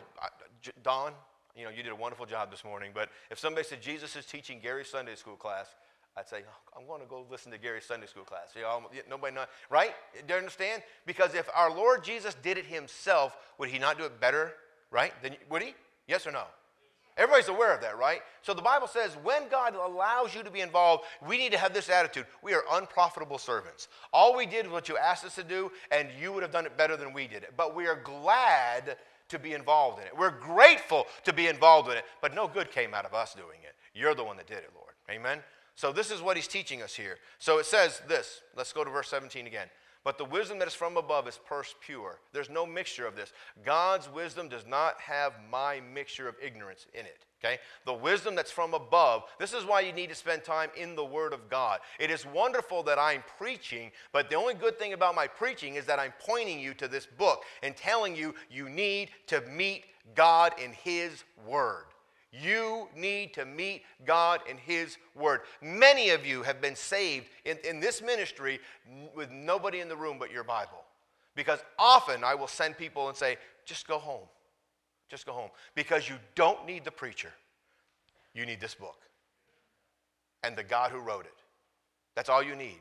Don. 0.84 1.14
You 1.56 1.66
know, 1.66 1.70
you 1.70 1.84
did 1.84 1.92
a 1.92 1.96
wonderful 1.96 2.26
job 2.26 2.50
this 2.50 2.64
morning. 2.66 2.92
But 2.96 3.10
if 3.30 3.38
somebody 3.38 3.66
said 3.68 3.80
Jesus 3.80 4.16
is 4.16 4.26
teaching 4.26 4.60
Gary's 4.62 4.88
Sunday 4.88 5.14
school 5.14 5.36
class, 5.36 5.68
I'd 6.16 6.30
say, 6.30 6.44
oh, 6.48 6.80
I'm 6.80 6.86
going 6.86 7.02
to 7.02 7.08
go 7.08 7.26
listen 7.30 7.52
to 7.52 7.58
Gary's 7.58 7.86
Sunday 7.86 8.06
school 8.06 8.24
class. 8.24 8.54
You 8.56 8.62
know, 8.62 8.84
nobody 9.10 9.34
know, 9.34 9.46
right? 9.70 9.92
Do 10.28 10.34
you 10.34 10.38
understand? 10.38 10.84
Because 11.06 11.34
if 11.34 11.50
our 11.56 11.72
Lord 11.76 12.04
Jesus 12.04 12.36
did 12.44 12.58
it 12.58 12.66
himself, 12.66 13.36
would 13.58 13.70
he 13.70 13.80
not 13.80 13.98
do 13.98 14.06
it 14.06 14.20
better, 14.20 14.54
right? 14.92 15.14
Then 15.24 15.36
would 15.50 15.64
he? 15.64 15.74
Yes 16.08 16.28
or 16.28 16.32
no? 16.32 16.44
Everybody's 17.16 17.48
aware 17.48 17.74
of 17.74 17.82
that, 17.82 17.98
right? 17.98 18.22
So 18.42 18.54
the 18.54 18.62
Bible 18.62 18.88
says 18.88 19.16
when 19.24 19.48
God 19.50 19.76
allows 19.76 20.34
you 20.34 20.44
to 20.44 20.50
be 20.50 20.62
involved, 20.62 21.04
we 21.28 21.38
need 21.38 21.52
to 21.52 21.58
have 21.58 21.74
this 21.74 21.90
attitude. 21.90 22.26
We 22.42 22.54
are 22.54 22.64
unprofitable 22.74 23.38
servants. 23.38 23.88
All 24.12 24.36
we 24.36 24.46
did 24.46 24.66
was 24.66 24.74
what 24.74 24.90
you 24.90 24.98
asked 24.98 25.24
us 25.24 25.36
to 25.36 25.44
do, 25.44 25.72
and 25.92 26.10
you 26.20 26.32
would 26.34 26.42
have 26.42 26.52
done 26.52 26.66
it 26.66 26.76
better 26.76 26.98
than 26.98 27.14
we 27.14 27.28
did 27.28 27.44
it. 27.44 27.54
But 27.56 27.76
we 27.76 27.88
are 27.88 28.00
glad 28.04 28.98
to 29.30 29.40
be 29.40 29.54
involved 29.54 30.00
in 30.00 30.08
it. 30.08 30.18
We're 30.18 30.32
grateful 30.32 31.06
to 31.24 31.34
be 31.34 31.48
involved 31.48 31.90
in 31.90 31.98
it, 31.98 32.06
but 32.22 32.34
no 32.34 32.48
good 32.48 32.72
came 32.72 32.94
out 32.94 33.06
of 33.06 33.14
us 33.14 33.34
doing 33.34 33.60
it. 33.64 33.76
You're 33.94 34.16
the 34.16 34.24
one 34.24 34.38
that 34.38 34.48
did 34.48 34.58
it, 34.58 34.72
Lord. 34.76 34.94
Amen? 35.10 35.40
So 35.76 35.92
this 35.92 36.12
is 36.12 36.22
what 36.22 36.38
he's 36.38 36.48
teaching 36.48 36.82
us 36.82 36.94
here. 36.94 37.18
So 37.40 37.58
it 37.60 37.66
says 37.66 38.02
this. 38.08 38.42
Let's 38.56 38.74
go 38.74 38.84
to 38.84 38.90
verse 38.90 39.10
17 39.10 39.48
again. 39.48 39.68
But 40.04 40.18
the 40.18 40.26
wisdom 40.26 40.60
that 40.60 40.68
is 40.68 40.74
from 40.74 40.98
above 40.98 41.28
is 41.28 41.40
first 41.46 41.76
pure. 41.80 42.20
There's 42.34 42.50
no 42.50 42.66
mixture 42.66 43.08
of 43.08 43.16
this. 43.16 43.32
God's 43.66 44.10
wisdom 44.12 44.50
does 44.50 44.66
not 44.68 45.00
have 45.00 45.34
my 45.50 45.82
mixture 45.94 46.28
of 46.28 46.36
ignorance 46.42 46.88
in 46.94 47.06
it. 47.06 47.26
Okay? 47.44 47.60
The 47.86 47.94
wisdom 47.94 48.36
that's 48.36 48.52
from 48.52 48.74
above, 48.74 49.24
this 49.40 49.54
is 49.54 49.66
why 49.66 49.82
you 49.82 49.94
need 49.94 50.10
to 50.10 50.16
spend 50.16 50.44
time 50.44 50.70
in 50.76 50.96
the 50.96 51.04
Word 51.04 51.34
of 51.34 51.50
God. 51.50 51.80
It 52.00 52.12
is 52.12 52.26
wonderful 52.26 52.84
that 52.84 53.00
I'm 53.00 53.24
preaching, 53.38 53.92
but 54.12 54.30
the 54.30 54.36
only 54.36 54.54
good 54.54 54.78
thing 54.78 54.94
about 54.94 55.16
my 55.16 55.28
preaching 55.28 55.76
is 55.76 55.86
that 55.86 56.00
I'm 56.00 56.14
pointing 56.20 56.60
you 56.60 56.74
to 56.76 56.88
this 56.88 57.06
book 57.06 57.44
and 57.62 57.76
telling 57.76 58.16
you 58.16 58.36
you 58.50 58.70
need 58.70 59.10
to 59.28 59.42
meet 59.42 59.86
God 60.16 60.54
in 60.62 60.74
His 60.74 61.24
Word. 61.46 61.86
You 62.34 62.90
need 62.96 63.34
to 63.36 63.46
meet 63.46 63.84
God 64.06 64.42
in 64.50 64.58
His 64.58 64.98
Word. 65.16 65.42
Many 65.62 66.10
of 66.10 66.26
you 66.26 66.42
have 66.42 66.60
been 66.62 66.76
saved 66.76 67.28
in, 67.46 67.58
in 67.64 67.80
this 67.80 68.02
ministry 68.02 68.60
with 69.16 69.30
nobody 69.30 69.82
in 69.82 69.88
the 69.88 69.96
room 69.96 70.18
but 70.18 70.32
your 70.32 70.44
Bible. 70.44 70.84
Because 71.36 71.60
often 71.78 72.24
I 72.24 72.34
will 72.34 72.48
send 72.48 72.78
people 72.78 73.08
and 73.08 73.16
say, 73.16 73.38
just 73.66 73.88
go 73.88 74.00
home. 74.00 74.28
Just 75.10 75.28
go 75.28 75.34
home. 75.34 75.50
Because 75.76 76.10
you 76.10 76.16
don't 76.34 76.66
need 76.66 76.84
the 76.84 76.92
preacher, 76.92 77.32
you 78.34 78.46
need 78.48 78.60
this 78.60 78.74
book 78.74 78.98
and 80.44 80.56
the 80.56 80.64
God 80.64 80.92
who 80.92 81.00
wrote 81.00 81.26
it. 81.26 81.34
That's 82.16 82.30
all 82.30 82.44
you 82.44 82.56
need. 82.56 82.80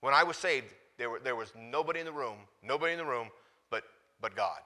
When 0.00 0.12
I 0.12 0.22
was 0.22 0.36
saved, 0.36 0.66
there, 0.98 1.10
were, 1.10 1.20
there 1.20 1.36
was 1.36 1.52
nobody 1.56 2.00
in 2.00 2.06
the 2.06 2.12
room, 2.12 2.36
nobody 2.62 2.92
in 2.92 2.98
the 2.98 3.04
room 3.04 3.28
but, 3.70 3.84
but 4.20 4.36
God. 4.36 4.58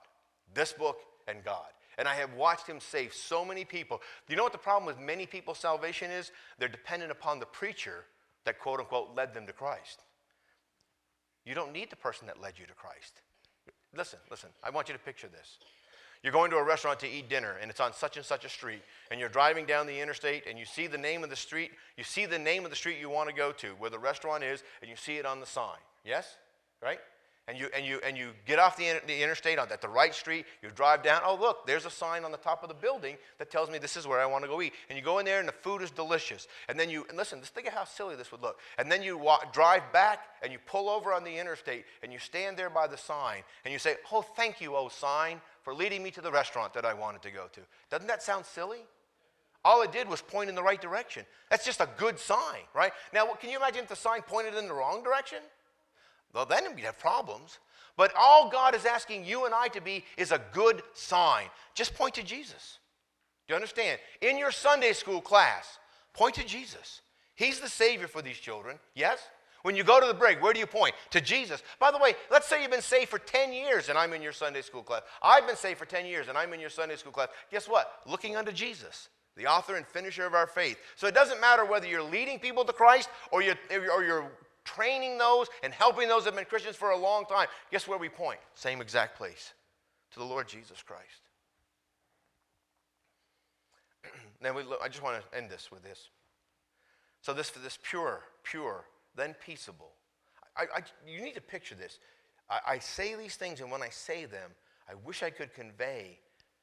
This 0.55 0.73
book 0.73 0.99
and 1.29 1.45
God. 1.45 1.69
And 2.01 2.09
I 2.09 2.15
have 2.15 2.33
watched 2.33 2.67
him 2.67 2.81
save 2.81 3.13
so 3.13 3.45
many 3.45 3.63
people. 3.63 4.01
Do 4.27 4.33
you 4.33 4.37
know 4.39 4.43
what 4.43 4.53
the 4.53 4.59
problem 4.59 4.87
with 4.87 4.99
many 4.99 5.27
people's 5.27 5.59
salvation 5.59 6.11
is? 6.11 6.33
They're 6.59 6.67
dependent 6.67 7.13
upon 7.13 7.41
the 7.41 7.47
preacher 7.47 8.07
that, 8.47 8.59
quote 8.59 8.81
unquote, 8.81 9.15
led 9.15 9.35
them 9.35 9.47
to 9.47 9.53
Christ. 9.53 10.01
You 11.45 11.55
don't 11.55 11.73
need 11.73 11.91
the 11.91 11.97
person 11.97 12.27
that 12.27 12.41
led 12.41 12.59
you 12.59 12.65
to 12.65 12.73
Christ. 12.73 13.21
Listen, 13.95 14.19
listen, 14.31 14.49
I 14.65 14.71
want 14.71 14.89
you 14.89 14.95
to 14.95 14.99
picture 14.99 15.29
this. 15.29 15.59
You're 16.23 16.33
going 16.33 16.51
to 16.53 16.57
a 16.57 16.65
restaurant 16.65 17.01
to 17.01 17.07
eat 17.07 17.29
dinner, 17.29 17.57
and 17.61 17.71
it's 17.71 17.81
on 17.81 17.93
such 17.93 18.17
and 18.17 18.25
such 18.25 18.47
a 18.47 18.49
street, 18.49 18.81
and 19.11 19.21
you're 19.21 19.29
driving 19.29 19.67
down 19.67 19.87
the 19.87 20.01
interstate, 20.01 20.45
and 20.49 20.59
you 20.59 20.65
see 20.65 20.87
the 20.87 20.97
name 20.97 21.23
of 21.23 21.29
the 21.29 21.37
street. 21.37 21.71
You 21.99 22.05
see 22.05 22.25
the 22.25 22.39
name 22.39 22.65
of 22.65 22.71
the 22.71 22.77
street 22.77 22.97
you 22.99 23.11
want 23.11 23.29
to 23.29 23.35
go 23.35 23.53
to, 23.53 23.69
where 23.79 23.91
the 23.91 23.99
restaurant 23.99 24.43
is, 24.43 24.63
and 24.81 24.89
you 24.89 24.97
see 24.97 25.19
it 25.19 25.27
on 25.27 25.39
the 25.39 25.47
sign. 25.47 25.79
Yes? 26.03 26.37
Right? 26.83 27.01
And 27.51 27.59
you, 27.59 27.69
and 27.75 27.85
you, 27.85 28.01
and 28.07 28.17
you 28.17 28.29
get 28.47 28.61
off 28.61 28.77
the, 28.77 29.01
the 29.09 29.23
interstate 29.23 29.59
on, 29.59 29.71
at 29.73 29.81
the 29.81 29.89
right 29.89 30.15
street, 30.15 30.47
you 30.63 30.71
drive 30.71 31.03
down, 31.03 31.21
oh, 31.25 31.35
look, 31.35 31.67
there's 31.67 31.85
a 31.85 31.91
sign 31.91 32.25
on 32.25 32.31
the 32.31 32.39
top 32.39 32.63
of 32.63 32.69
the 32.69 32.75
building 32.75 33.17
that 33.39 33.51
tells 33.51 33.69
me 33.69 33.79
this 33.79 33.97
is 33.97 34.07
where 34.07 34.21
I 34.21 34.27
want 34.27 34.45
to 34.45 34.49
go 34.49 34.63
eat. 34.63 34.73
And 34.89 34.97
you 34.97 35.05
go 35.05 35.19
in 35.19 35.25
there 35.25 35.41
and 35.41 35.49
the 35.49 35.53
food 35.53 35.83
is 35.83 35.91
delicious. 35.91 36.47
And 36.69 36.79
then 36.79 36.89
you, 36.89 37.05
and 37.09 37.19
listen, 37.19 37.41
just 37.41 37.53
think 37.53 37.67
of 37.67 37.73
how 37.73 37.85
silly 37.85 38.15
this 38.15 38.31
would 38.31 38.41
look. 38.41 38.61
And 38.79 38.91
then 38.91 39.03
you 39.03 39.19
walk, 39.19 39.53
drive 39.53 39.83
back 39.93 40.21
and 40.43 40.53
you 40.53 40.59
pull 40.65 40.89
over 40.89 41.13
on 41.13 41.25
the 41.25 41.37
interstate 41.37 41.87
and 42.05 42.13
you 42.13 42.21
stand 42.21 42.57
there 42.57 42.71
by 42.71 42.87
the 42.87 42.97
sign 42.97 43.43
and 43.65 43.73
you 43.73 43.81
say, 43.81 43.97
oh, 44.13 44.23
thank 44.23 44.61
you, 44.61 44.77
oh 44.77 44.89
sign, 44.89 45.41
for 45.63 45.75
leading 45.75 46.05
me 46.05 46.13
to 46.13 46.21
the 46.21 46.31
restaurant 46.31 46.73
that 46.75 46.85
I 46.85 46.95
wanted 46.95 47.23
to 47.23 47.33
go 47.33 47.47
to. 47.53 47.61
Doesn't 47.91 48.07
that 48.07 48.23
sound 48.23 48.47
silly? 48.47 48.85
All 49.65 49.83
it 49.83 49.91
did 49.91 50.09
was 50.09 50.23
point 50.23 50.49
in 50.49 50.55
the 50.55 50.63
right 50.63 50.81
direction. 50.81 51.27
That's 51.51 51.65
just 51.65 51.81
a 51.81 51.89
good 51.99 52.19
sign, 52.19 52.63
right? 52.75 52.93
Now, 53.13 53.27
can 53.35 53.51
you 53.51 53.57
imagine 53.57 53.83
if 53.83 53.89
the 53.89 53.97
sign 53.97 54.23
pointed 54.23 54.55
in 54.55 54.69
the 54.69 54.73
wrong 54.73 55.03
direction? 55.03 55.41
Well, 56.33 56.47
then 56.47 56.65
we'd 56.75 56.85
have 56.85 56.99
problems. 56.99 57.59
But 57.97 58.13
all 58.19 58.49
God 58.49 58.75
is 58.75 58.87
asking 58.87 59.25
you 59.25 59.45
and 59.45 59.55
I 59.55 59.69
to 59.69 59.81
be 59.81 60.05
is 60.17 60.33
a 60.33 60.41
good 60.53 60.83
sign. 60.95 61.47
Just 61.75 61.95
point 61.95 62.15
to 62.15 62.23
Jesus. 62.23 62.79
Do 63.47 63.53
you 63.53 63.57
understand? 63.57 63.99
In 64.21 64.39
your 64.39 64.53
Sunday 64.53 64.93
school 64.93 65.21
class, 65.21 65.79
point 66.15 66.37
to 66.37 66.45
Jesus. 66.45 67.03
He's 67.35 67.61
the 67.61 67.69
Savior 67.69 68.07
for 68.07 68.23
these 68.23 68.39
children. 68.39 68.79
Yes? 68.95 69.19
When 69.63 69.77
you 69.77 69.85
go 69.85 70.01
to 70.01 70.07
the 70.07 70.15
break, 70.15 70.43
where 70.43 70.53
do 70.53 70.61
you 70.61 70.67
point? 70.67 70.95
To 71.11 71.21
Jesus. 71.21 71.63
By 71.79 71.91
the 71.91 71.99
way, 71.99 72.15
let's 72.31 72.47
say 72.47 72.63
you've 72.63 72.71
been 72.71 72.81
saved 72.81 73.11
for 73.11 73.19
10 73.19 73.53
years 73.53 73.89
and 73.89 73.99
I'm 73.99 74.13
in 74.13 74.23
your 74.23 74.33
Sunday 74.33 74.63
school 74.63 74.83
class. 74.83 75.03
I've 75.23 75.47
been 75.47 75.57
saved 75.57 75.79
for 75.79 75.85
10 75.85 76.07
years 76.07 76.29
and 76.29 76.39
I'm 76.39 76.53
in 76.53 76.61
your 76.61 76.71
Sunday 76.71 76.97
school 76.97 77.13
class. 77.13 77.29
Guess 77.51 77.69
what? 77.69 77.93
Looking 78.07 78.37
unto 78.37 78.53
Jesus, 78.53 79.09
the 79.37 79.47
author 79.47 79.77
and 79.77 79.87
finisher 79.87 80.25
of 80.25 80.35
our 80.35 80.47
faith. 80.47 80.79
So 80.97 81.07
it 81.07 81.15
doesn't 81.15 81.41
matter 81.41 81.65
whether 81.65 81.87
you're 81.87 82.03
leading 82.03 82.39
people 82.39 82.65
to 82.65 82.73
Christ 82.73 83.11
or 83.31 83.43
you're, 83.43 83.57
or 83.71 84.05
you're 84.05 84.31
training 84.75 85.19
those 85.19 85.49
and 85.63 85.73
helping 85.73 86.09
those 86.09 86.25
that 86.25 86.31
have 86.31 86.37
been 86.37 86.45
Christians 86.45 86.77
for 86.77 86.91
a 86.91 86.97
long 86.97 87.25
time. 87.27 87.49
Guess 87.71 87.89
where 87.89 87.99
we 87.99 88.09
point? 88.09 88.41
Same 88.55 88.81
exact 88.81 89.17
place 89.17 89.53
to 90.13 90.19
the 90.19 90.25
Lord 90.25 90.49
Jesus 90.49 90.83
Christ. 90.83 91.23
now, 94.43 94.55
we 94.55 94.63
look, 94.63 94.81
I 94.83 94.89
just 94.89 95.03
want 95.03 95.23
to 95.23 95.37
end 95.37 95.51
this 95.51 95.71
with 95.71 95.83
this. 95.83 96.09
So 97.23 97.35
this 97.35 97.51
this 97.51 97.79
pure, 97.83 98.23
pure, 98.43 98.85
then 99.15 99.35
peaceable. 99.45 99.91
I, 100.57 100.63
I, 100.77 100.81
you 101.07 101.23
need 101.23 101.35
to 101.35 101.41
picture 101.41 101.75
this. 101.75 101.99
I, 102.49 102.61
I 102.67 102.79
say 102.79 103.15
these 103.15 103.37
things, 103.37 103.61
and 103.61 103.71
when 103.71 103.83
I 103.83 103.91
say 103.91 104.25
them, 104.25 104.51
I 104.89 104.95
wish 105.05 105.23
I 105.23 105.31
could 105.31 105.55
convey 105.55 106.19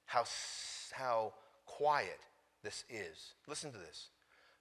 how, 0.06 0.24
how 0.92 1.34
quiet 1.66 2.20
this 2.64 2.84
is. 2.90 3.34
Listen 3.48 3.72
to 3.72 3.78
this. 3.78 4.10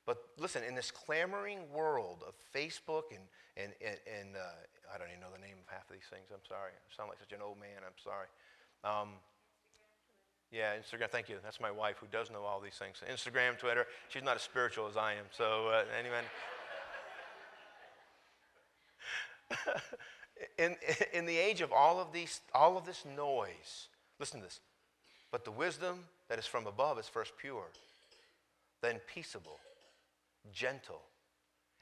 But 0.06 0.22
listen, 0.38 0.62
in 0.62 0.74
this 0.74 0.90
clamoring 0.90 1.58
world 1.74 2.22
of 2.26 2.34
Facebook 2.54 3.10
and, 3.10 3.24
and, 3.56 3.72
and, 3.84 3.98
and 4.06 4.36
uh, 4.36 4.94
I 4.94 4.98
don't 4.98 5.08
even 5.08 5.20
know 5.20 5.34
the 5.34 5.42
name 5.42 5.56
of 5.60 5.66
half 5.66 5.90
of 5.90 5.94
these 5.94 6.06
things. 6.08 6.30
I'm 6.32 6.46
sorry. 6.48 6.70
I 6.70 6.96
sound 6.96 7.08
like 7.10 7.18
such 7.18 7.32
an 7.32 7.42
old 7.42 7.58
man. 7.58 7.82
I'm 7.84 7.98
sorry. 7.98 8.30
Um, 8.84 9.18
yeah, 10.52 10.74
Instagram. 10.78 11.10
Thank 11.10 11.28
you. 11.28 11.36
That's 11.42 11.60
my 11.60 11.72
wife 11.72 11.96
who 11.98 12.06
does 12.06 12.30
know 12.30 12.42
all 12.42 12.60
these 12.60 12.78
things. 12.78 13.02
Instagram, 13.10 13.58
Twitter. 13.58 13.86
She's 14.08 14.22
not 14.22 14.36
as 14.36 14.42
spiritual 14.42 14.86
as 14.86 14.96
I 14.96 15.14
am. 15.14 15.26
So, 15.32 15.68
uh, 15.68 15.84
anyway. 15.98 16.22
in, 20.58 20.76
in 21.12 21.26
the 21.26 21.36
age 21.36 21.60
of 21.60 21.72
all 21.72 22.00
of, 22.00 22.12
these, 22.12 22.40
all 22.54 22.78
of 22.78 22.86
this 22.86 23.04
noise, 23.04 23.88
listen 24.20 24.40
to 24.40 24.46
this. 24.46 24.60
But 25.32 25.44
the 25.44 25.50
wisdom 25.50 26.04
that 26.28 26.38
is 26.38 26.46
from 26.46 26.66
above 26.66 26.98
is 26.98 27.08
first 27.08 27.32
pure, 27.38 27.66
then 28.82 29.00
peaceable, 29.12 29.58
gentle, 30.52 31.02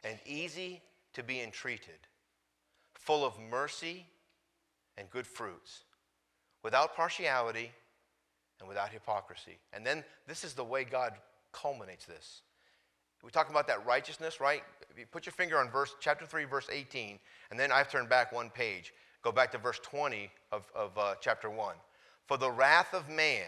and 0.02 0.18
easy 0.26 0.82
to 1.14 1.22
be 1.22 1.40
entreated, 1.40 1.98
full 2.94 3.24
of 3.24 3.38
mercy 3.38 4.06
and 4.96 5.10
good 5.10 5.26
fruits, 5.26 5.84
without 6.62 6.94
partiality 6.94 7.70
and 8.60 8.68
without 8.68 8.90
hypocrisy. 8.90 9.58
And 9.72 9.84
then 9.86 10.04
this 10.26 10.44
is 10.44 10.54
the 10.54 10.64
way 10.64 10.84
God 10.84 11.14
culminates 11.52 12.06
this. 12.06 12.42
We 13.22 13.30
talk 13.30 13.48
about 13.48 13.66
that 13.68 13.86
righteousness, 13.86 14.40
right? 14.40 14.62
You 14.96 15.06
put 15.10 15.24
your 15.24 15.32
finger 15.32 15.58
on 15.58 15.70
verse 15.70 15.94
chapter 15.98 16.26
3, 16.26 16.44
verse 16.44 16.68
18, 16.70 17.18
and 17.50 17.58
then 17.58 17.72
I've 17.72 17.90
turned 17.90 18.08
back 18.08 18.32
one 18.32 18.50
page. 18.50 18.92
Go 19.22 19.32
back 19.32 19.50
to 19.52 19.58
verse 19.58 19.80
20 19.82 20.30
of, 20.52 20.70
of 20.74 20.96
uh, 20.98 21.14
chapter 21.20 21.48
1. 21.48 21.74
For 22.26 22.36
the 22.36 22.50
wrath 22.50 22.92
of 22.92 23.08
man, 23.08 23.46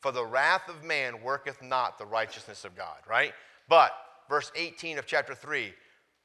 for 0.00 0.12
the 0.12 0.24
wrath 0.24 0.68
of 0.68 0.84
man 0.84 1.22
worketh 1.22 1.62
not 1.62 1.98
the 1.98 2.04
righteousness 2.04 2.66
of 2.66 2.76
God, 2.76 2.98
right? 3.08 3.32
But 3.66 3.92
verse 4.28 4.50
18 4.56 4.98
of 4.98 5.06
chapter 5.06 5.34
3, 5.34 5.72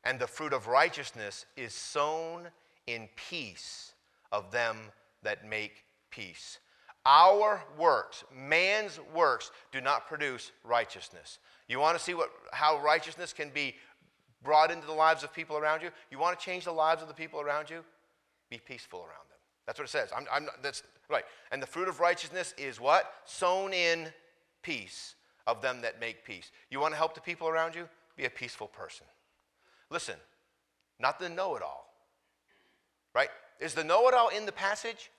and 0.04 0.20
the 0.20 0.28
fruit 0.28 0.54
of 0.54 0.68
righteousness 0.68 1.46
is 1.58 1.74
sown 1.74 2.48
in 2.88 3.10
peace 3.16 3.94
of 4.32 4.52
them 4.52 4.78
that 5.24 5.48
make 5.48 5.84
peace. 6.10 6.60
Our 7.06 7.64
works, 7.78 8.24
man's 8.36 9.00
works, 9.14 9.52
do 9.72 9.82
not 9.82 10.08
produce 10.08 10.52
righteousness. 10.64 11.40
You 11.68 11.80
want 11.80 11.98
to 11.98 12.04
see 12.04 12.14
what, 12.14 12.30
how 12.52 12.80
righteousness 12.82 13.34
can 13.34 13.50
be 13.50 13.76
brought 14.44 14.72
into 14.72 14.88
the 14.88 14.94
lives 14.94 15.24
of 15.24 15.34
people 15.34 15.58
around 15.58 15.82
you? 15.82 15.90
You 16.12 16.20
want 16.20 16.38
to 16.38 16.44
change 16.44 16.66
the 16.66 16.72
lives 16.72 17.02
of 17.02 17.08
the 17.08 17.14
people 17.14 17.42
around 17.42 17.70
you? 17.70 17.84
Be 18.50 18.58
peaceful 18.58 19.00
around 19.00 19.30
them. 19.30 19.38
That's 19.66 19.80
what 19.80 19.86
it 19.86 19.92
says. 19.92 20.10
I'm, 20.16 20.26
I'm 20.32 20.48
that's 20.62 20.84
right. 21.10 21.24
And 21.52 21.62
the 21.62 21.68
fruit 21.68 21.88
of 21.88 22.00
righteousness 22.00 22.54
is 22.58 22.80
what? 22.80 23.12
Sown 23.26 23.74
in 23.74 24.08
peace 24.64 25.16
of 25.50 25.62
them 25.62 25.82
that 25.82 26.00
make 26.00 26.24
peace. 26.24 26.52
You 26.70 26.80
want 26.80 26.94
to 26.94 26.98
help 26.98 27.16
the 27.16 27.22
people 27.22 27.48
around 27.48 27.76
you? 27.76 27.88
Be 28.16 28.26
a 28.26 28.30
peaceful 28.30 28.68
person. 28.68 29.06
Listen, 29.90 30.16
not 31.00 31.20
the 31.20 31.30
know 31.30 31.56
it 31.56 31.62
all. 31.62 31.94
Right? 33.16 33.30
Is 33.60 33.74
the 33.74 33.84
know 33.84 34.08
it 34.08 34.14
all 34.14 34.30
in 34.30 34.46
the 34.46 34.52
passage? 34.52 35.10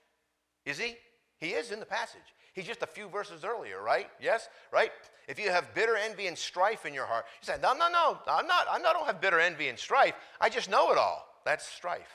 Is 0.65 0.79
he? 0.79 0.97
He 1.39 1.49
is 1.51 1.73
in 1.73 1.81
the 1.81 1.87
passage. 1.87 2.21
He's 2.53 2.67
just 2.67 2.83
a 2.83 2.87
few 2.87 3.09
verses 3.09 3.45
earlier, 3.45 3.81
right? 3.83 4.09
Yes? 4.21 4.49
Right? 4.73 4.91
If 5.29 5.39
you 5.39 5.51
have 5.51 5.73
bitter 5.75 5.97
envy 5.97 6.27
and 6.27 6.37
strife 6.37 6.85
in 6.85 6.93
your 6.93 7.07
heart, 7.07 7.25
you 7.41 7.47
say, 7.47 7.57
no, 7.63 7.73
no, 7.73 7.89
no, 7.89 8.19
I'm 8.27 8.47
not, 8.47 8.67
I 8.69 8.79
don't 8.81 9.07
have 9.07 9.21
bitter 9.21 9.41
envy 9.41 9.69
and 9.69 9.79
strife. 9.79 10.15
I 10.41 10.49
just 10.49 10.69
know 10.69 10.91
it 10.91 10.99
all. 10.99 11.27
That's 11.45 11.67
strife, 11.67 12.13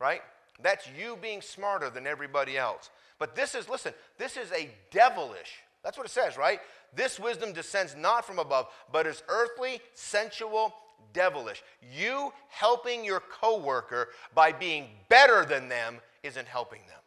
right? 0.00 0.22
That's 0.62 0.88
you 0.98 1.18
being 1.20 1.42
smarter 1.42 1.90
than 1.90 2.06
everybody 2.06 2.56
else. 2.56 2.90
But 3.18 3.36
this 3.36 3.54
is, 3.54 3.68
listen, 3.68 3.92
this 4.18 4.36
is 4.36 4.50
a 4.52 4.70
devilish, 4.90 5.60
that's 5.82 5.96
what 5.96 6.06
it 6.06 6.10
says, 6.10 6.36
right? 6.36 6.60
This 6.94 7.18
wisdom 7.18 7.52
descends 7.52 7.96
not 7.96 8.24
from 8.24 8.38
above, 8.38 8.66
but 8.92 9.06
is 9.06 9.22
earthly, 9.28 9.80
sensual, 9.94 10.74
devilish. 11.12 11.62
You 11.94 12.32
helping 12.48 13.04
your 13.04 13.20
coworker 13.20 14.08
by 14.34 14.52
being 14.52 14.88
better 15.08 15.44
than 15.44 15.68
them 15.68 16.00
isn't 16.22 16.46
helping 16.46 16.80
them. 16.80 17.00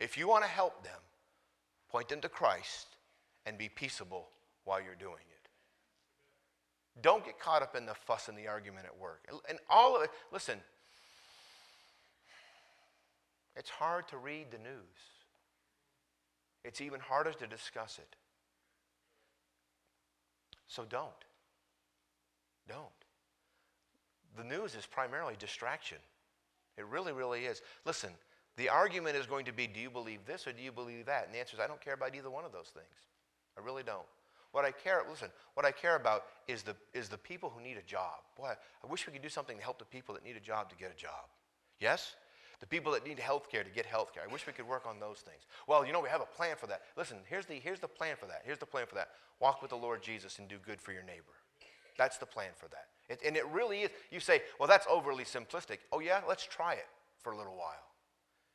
If 0.00 0.18
you 0.18 0.28
want 0.28 0.44
to 0.44 0.50
help 0.50 0.84
them, 0.84 0.92
point 1.90 2.08
them 2.08 2.20
to 2.20 2.28
Christ 2.28 2.88
and 3.46 3.56
be 3.58 3.68
peaceable 3.68 4.28
while 4.64 4.80
you're 4.80 4.94
doing 4.94 5.14
it. 5.14 7.00
Don't 7.02 7.24
get 7.24 7.40
caught 7.40 7.62
up 7.62 7.74
in 7.74 7.86
the 7.86 7.94
fuss 7.94 8.28
and 8.28 8.38
the 8.38 8.46
argument 8.46 8.86
at 8.86 8.96
work. 8.98 9.26
And 9.48 9.58
all 9.68 9.96
of 9.96 10.02
it, 10.02 10.10
listen, 10.32 10.58
it's 13.56 13.70
hard 13.70 14.06
to 14.08 14.16
read 14.16 14.50
the 14.50 14.58
news. 14.58 15.13
It's 16.64 16.80
even 16.80 17.00
harder 17.00 17.32
to 17.32 17.46
discuss 17.46 17.98
it. 17.98 18.16
So 20.66 20.84
don't. 20.88 21.10
Don't. 22.68 22.80
The 24.36 24.44
news 24.44 24.74
is 24.74 24.86
primarily 24.86 25.34
distraction. 25.38 25.98
It 26.76 26.86
really, 26.86 27.12
really 27.12 27.44
is. 27.44 27.62
Listen, 27.84 28.10
the 28.56 28.68
argument 28.68 29.16
is 29.16 29.26
going 29.26 29.44
to 29.44 29.52
be 29.52 29.66
do 29.66 29.78
you 29.78 29.90
believe 29.90 30.24
this 30.26 30.46
or 30.46 30.52
do 30.52 30.62
you 30.62 30.72
believe 30.72 31.06
that? 31.06 31.26
And 31.26 31.34
the 31.34 31.38
answer 31.38 31.54
is 31.54 31.60
I 31.60 31.66
don't 31.66 31.80
care 31.80 31.94
about 31.94 32.14
either 32.14 32.30
one 32.30 32.44
of 32.44 32.52
those 32.52 32.68
things. 32.68 32.86
I 33.56 33.64
really 33.64 33.82
don't. 33.82 34.06
What 34.52 34.64
I 34.64 34.70
care, 34.70 35.02
listen, 35.10 35.28
what 35.54 35.66
I 35.66 35.72
care 35.72 35.96
about 35.96 36.24
is 36.46 36.62
the, 36.62 36.76
is 36.92 37.08
the 37.08 37.18
people 37.18 37.52
who 37.54 37.62
need 37.62 37.76
a 37.76 37.82
job. 37.82 38.20
Boy, 38.36 38.52
I 38.52 38.86
wish 38.86 39.06
we 39.06 39.12
could 39.12 39.22
do 39.22 39.28
something 39.28 39.56
to 39.56 39.62
help 39.62 39.78
the 39.78 39.84
people 39.84 40.14
that 40.14 40.24
need 40.24 40.36
a 40.36 40.40
job 40.40 40.70
to 40.70 40.76
get 40.76 40.92
a 40.92 40.96
job. 40.96 41.26
Yes? 41.80 42.14
The 42.64 42.68
people 42.68 42.92
that 42.92 43.06
need 43.06 43.18
health 43.18 43.50
care 43.50 43.62
to 43.62 43.68
get 43.68 43.84
health 43.84 44.14
care. 44.14 44.22
I 44.26 44.32
wish 44.32 44.46
we 44.46 44.54
could 44.54 44.66
work 44.66 44.86
on 44.86 44.98
those 44.98 45.18
things. 45.18 45.42
Well, 45.68 45.84
you 45.84 45.92
know, 45.92 46.00
we 46.00 46.08
have 46.08 46.22
a 46.22 46.36
plan 46.36 46.56
for 46.56 46.66
that. 46.68 46.80
Listen, 46.96 47.18
here's 47.28 47.44
the, 47.44 47.56
here's 47.56 47.78
the 47.78 47.88
plan 47.88 48.16
for 48.18 48.24
that. 48.24 48.40
Here's 48.42 48.56
the 48.56 48.64
plan 48.64 48.86
for 48.86 48.94
that. 48.94 49.10
Walk 49.38 49.60
with 49.60 49.68
the 49.68 49.76
Lord 49.76 50.02
Jesus 50.02 50.38
and 50.38 50.48
do 50.48 50.56
good 50.64 50.80
for 50.80 50.90
your 50.90 51.02
neighbor. 51.02 51.34
That's 51.98 52.16
the 52.16 52.24
plan 52.24 52.52
for 52.56 52.68
that. 52.68 52.86
It, 53.10 53.20
and 53.22 53.36
it 53.36 53.46
really 53.48 53.80
is. 53.80 53.90
You 54.10 54.18
say, 54.18 54.40
well, 54.58 54.66
that's 54.66 54.86
overly 54.88 55.24
simplistic. 55.24 55.80
Oh, 55.92 56.00
yeah? 56.00 56.22
Let's 56.26 56.46
try 56.46 56.72
it 56.72 56.86
for 57.20 57.32
a 57.32 57.36
little 57.36 57.52
while. 57.54 57.84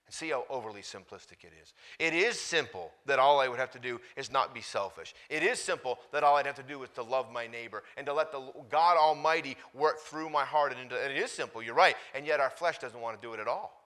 And 0.08 0.14
see 0.16 0.30
how 0.30 0.44
overly 0.50 0.82
simplistic 0.82 1.44
it 1.44 1.54
is. 1.62 1.74
It 2.00 2.16
is 2.16 2.40
simple 2.40 2.90
that 3.06 3.20
all 3.20 3.40
I 3.40 3.48
would 3.48 3.60
have 3.60 3.70
to 3.74 3.80
do 3.80 4.02
is 4.18 4.32
not 4.32 4.56
be 4.56 4.62
selfish. 4.62 5.14
It 5.30 5.44
is 5.44 5.60
simple 5.60 6.00
that 6.14 6.24
all 6.24 6.36
I'd 6.36 6.48
have 6.48 6.56
to 6.56 6.64
do 6.64 6.82
is 6.82 6.90
to 6.96 7.04
love 7.04 7.32
my 7.32 7.46
neighbor 7.46 7.84
and 7.96 8.08
to 8.08 8.14
let 8.14 8.32
the 8.32 8.42
God 8.72 8.98
Almighty 8.98 9.56
work 9.76 10.00
through 10.00 10.32
my 10.32 10.46
heart. 10.46 10.72
And, 10.72 10.82
into, 10.82 11.00
and 11.00 11.14
it 11.14 11.20
is 11.20 11.30
simple, 11.30 11.62
you're 11.62 11.76
right. 11.76 11.96
And 12.16 12.26
yet 12.26 12.40
our 12.40 12.50
flesh 12.50 12.80
doesn't 12.80 13.00
want 13.00 13.22
to 13.22 13.28
do 13.28 13.36
it 13.36 13.40
at 13.40 13.48
all. 13.48 13.79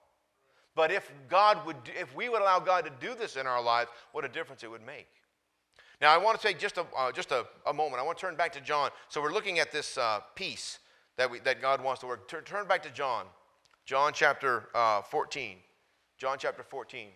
But 0.74 0.90
if 0.90 1.10
God 1.28 1.64
would, 1.66 1.76
if 1.98 2.14
we 2.16 2.28
would 2.28 2.42
allow 2.42 2.58
God 2.58 2.84
to 2.84 2.92
do 3.00 3.14
this 3.14 3.36
in 3.36 3.46
our 3.46 3.62
lives, 3.62 3.90
what 4.12 4.24
a 4.24 4.28
difference 4.28 4.64
it 4.64 4.70
would 4.70 4.84
make. 4.84 5.06
Now, 6.00 6.12
I 6.12 6.18
want 6.18 6.40
to 6.40 6.46
take 6.46 6.58
just 6.58 6.76
a, 6.76 6.86
uh, 6.96 7.12
just 7.12 7.30
a, 7.30 7.46
a, 7.66 7.72
moment. 7.72 8.00
I 8.00 8.04
want 8.04 8.18
to 8.18 8.20
turn 8.20 8.34
back 8.34 8.52
to 8.54 8.60
John. 8.60 8.90
So 9.08 9.22
we're 9.22 9.32
looking 9.32 9.60
at 9.60 9.70
this 9.70 9.96
uh, 9.96 10.20
peace 10.34 10.80
that, 11.16 11.30
we, 11.30 11.38
that 11.40 11.62
God 11.62 11.82
wants 11.82 12.00
to 12.00 12.06
work. 12.06 12.28
Turn, 12.28 12.42
turn 12.42 12.66
back 12.66 12.82
to 12.82 12.90
John, 12.90 13.26
John 13.86 14.12
chapter 14.12 14.68
uh, 14.74 15.02
14. 15.02 15.56
John 16.18 16.36
chapter 16.38 16.62
14. 16.62 17.08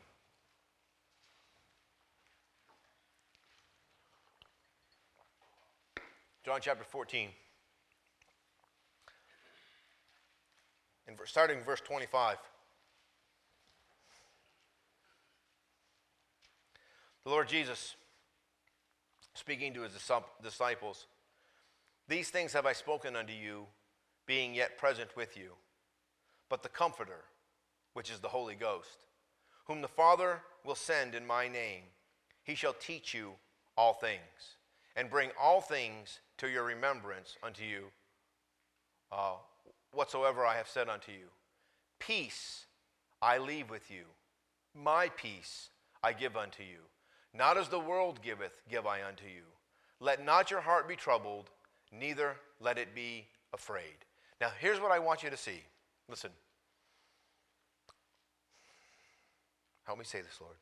John 6.44 6.60
chapter 6.62 6.84
14. 6.84 7.28
And 11.08 11.16
starting 11.24 11.60
verse 11.60 11.80
25. 11.80 12.36
The 17.24 17.30
Lord 17.30 17.48
Jesus, 17.48 17.96
speaking 19.34 19.74
to 19.74 19.82
his 19.82 19.92
disciples, 20.42 21.06
These 22.08 22.30
things 22.30 22.52
have 22.52 22.66
I 22.66 22.72
spoken 22.72 23.16
unto 23.16 23.32
you, 23.32 23.66
being 24.26 24.54
yet 24.54 24.78
present 24.78 25.14
with 25.16 25.36
you. 25.36 25.52
But 26.48 26.62
the 26.62 26.68
Comforter, 26.68 27.24
which 27.94 28.10
is 28.10 28.20
the 28.20 28.28
Holy 28.28 28.54
Ghost, 28.54 29.04
whom 29.66 29.82
the 29.82 29.88
Father 29.88 30.42
will 30.64 30.74
send 30.74 31.14
in 31.14 31.26
my 31.26 31.48
name, 31.48 31.82
he 32.44 32.54
shall 32.54 32.72
teach 32.72 33.12
you 33.12 33.32
all 33.76 33.92
things, 33.92 34.56
and 34.96 35.10
bring 35.10 35.30
all 35.40 35.60
things 35.60 36.20
to 36.38 36.48
your 36.48 36.64
remembrance 36.64 37.36
unto 37.42 37.62
you, 37.62 37.84
uh, 39.12 39.34
whatsoever 39.92 40.44
I 40.44 40.56
have 40.56 40.68
said 40.68 40.88
unto 40.88 41.12
you. 41.12 41.28
Peace 41.98 42.66
I 43.20 43.38
leave 43.38 43.70
with 43.70 43.90
you, 43.90 44.04
my 44.74 45.10
peace 45.16 45.70
I 46.02 46.12
give 46.12 46.36
unto 46.36 46.62
you. 46.62 46.78
Not 47.34 47.56
as 47.56 47.68
the 47.68 47.78
world 47.78 48.20
giveth, 48.22 48.62
give 48.70 48.86
I 48.86 49.02
unto 49.06 49.24
you. 49.24 49.42
Let 50.00 50.24
not 50.24 50.50
your 50.50 50.60
heart 50.60 50.88
be 50.88 50.96
troubled, 50.96 51.50
neither 51.92 52.36
let 52.60 52.78
it 52.78 52.94
be 52.94 53.26
afraid. 53.52 54.04
Now, 54.40 54.50
here's 54.58 54.80
what 54.80 54.92
I 54.92 54.98
want 54.98 55.22
you 55.22 55.30
to 55.30 55.36
see. 55.36 55.62
Listen. 56.08 56.30
Help 59.84 59.98
me 59.98 60.04
say 60.04 60.20
this, 60.20 60.38
Lord. 60.40 60.56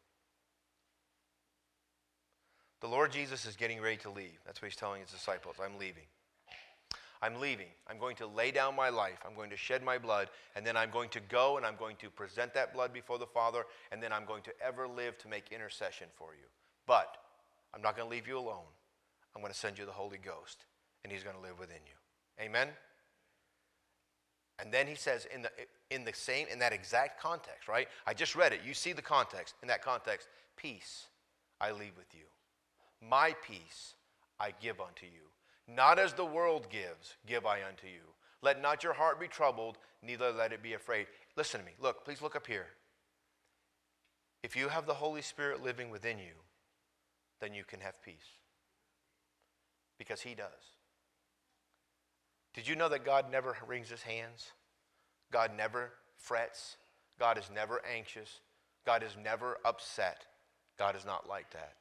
The 2.80 2.88
Lord 2.88 3.10
Jesus 3.10 3.44
is 3.46 3.56
getting 3.56 3.80
ready 3.80 3.96
to 3.98 4.10
leave. 4.10 4.38
That's 4.44 4.62
what 4.62 4.70
he's 4.70 4.76
telling 4.76 5.00
his 5.00 5.10
disciples. 5.10 5.56
I'm 5.62 5.78
leaving. 5.78 6.04
I'm 7.22 7.40
leaving. 7.40 7.68
I'm 7.88 7.98
going 7.98 8.16
to 8.16 8.26
lay 8.26 8.50
down 8.50 8.76
my 8.76 8.88
life. 8.88 9.18
I'm 9.26 9.34
going 9.34 9.50
to 9.50 9.56
shed 9.56 9.82
my 9.82 9.98
blood, 9.98 10.28
and 10.54 10.66
then 10.66 10.76
I'm 10.76 10.90
going 10.90 11.08
to 11.10 11.20
go 11.20 11.56
and 11.56 11.64
I'm 11.64 11.76
going 11.76 11.96
to 11.96 12.10
present 12.10 12.54
that 12.54 12.74
blood 12.74 12.92
before 12.92 13.18
the 13.18 13.26
Father, 13.26 13.64
and 13.90 14.02
then 14.02 14.12
I'm 14.12 14.24
going 14.24 14.42
to 14.42 14.52
ever 14.64 14.86
live 14.86 15.18
to 15.18 15.28
make 15.28 15.52
intercession 15.52 16.08
for 16.16 16.34
you. 16.34 16.46
But 16.86 17.16
I'm 17.74 17.82
not 17.82 17.96
going 17.96 18.08
to 18.08 18.14
leave 18.14 18.28
you 18.28 18.38
alone. 18.38 18.68
I'm 19.34 19.42
going 19.42 19.52
to 19.52 19.58
send 19.58 19.78
you 19.78 19.86
the 19.86 19.92
Holy 19.92 20.18
Ghost. 20.18 20.64
and 21.04 21.12
He's 21.12 21.22
going 21.22 21.36
to 21.36 21.42
live 21.42 21.58
within 21.58 21.80
you. 21.86 22.44
Amen? 22.44 22.68
And 24.58 24.72
then 24.72 24.86
he 24.86 24.94
says 24.94 25.26
in 25.34 25.42
the, 25.42 25.50
in 25.90 26.04
the 26.04 26.14
same, 26.14 26.46
in 26.50 26.58
that 26.60 26.72
exact 26.72 27.20
context, 27.20 27.68
right? 27.68 27.88
I 28.06 28.14
just 28.14 28.34
read 28.34 28.52
it. 28.52 28.60
You 28.66 28.74
see 28.74 28.92
the 28.92 29.02
context. 29.02 29.54
In 29.62 29.68
that 29.68 29.82
context, 29.82 30.28
peace 30.56 31.06
I 31.60 31.72
leave 31.72 31.96
with 31.96 32.14
you. 32.14 32.24
My 33.06 33.34
peace 33.46 33.94
I 34.40 34.52
give 34.60 34.80
unto 34.80 35.06
you. 35.06 35.28
Not 35.68 35.98
as 35.98 36.12
the 36.12 36.24
world 36.24 36.68
gives, 36.70 37.16
give 37.26 37.44
I 37.44 37.64
unto 37.66 37.86
you. 37.86 38.02
Let 38.42 38.62
not 38.62 38.84
your 38.84 38.92
heart 38.92 39.18
be 39.18 39.28
troubled, 39.28 39.78
neither 40.02 40.30
let 40.30 40.52
it 40.52 40.62
be 40.62 40.74
afraid. 40.74 41.06
Listen 41.36 41.60
to 41.60 41.66
me. 41.66 41.72
Look, 41.80 42.04
please 42.04 42.22
look 42.22 42.36
up 42.36 42.46
here. 42.46 42.66
If 44.42 44.54
you 44.54 44.68
have 44.68 44.86
the 44.86 44.94
Holy 44.94 45.22
Spirit 45.22 45.64
living 45.64 45.90
within 45.90 46.18
you, 46.18 46.34
then 47.40 47.52
you 47.52 47.64
can 47.64 47.80
have 47.80 48.00
peace. 48.02 48.38
Because 49.98 50.20
He 50.20 50.34
does. 50.34 50.46
Did 52.54 52.68
you 52.68 52.76
know 52.76 52.88
that 52.88 53.04
God 53.04 53.30
never 53.30 53.56
wrings 53.66 53.90
His 53.90 54.02
hands? 54.02 54.52
God 55.32 55.50
never 55.56 55.92
frets. 56.16 56.76
God 57.18 57.38
is 57.38 57.50
never 57.52 57.82
anxious. 57.84 58.40
God 58.84 59.02
is 59.02 59.16
never 59.22 59.58
upset. 59.64 60.26
God 60.78 60.94
is 60.94 61.04
not 61.04 61.28
like 61.28 61.50
that. 61.50 61.74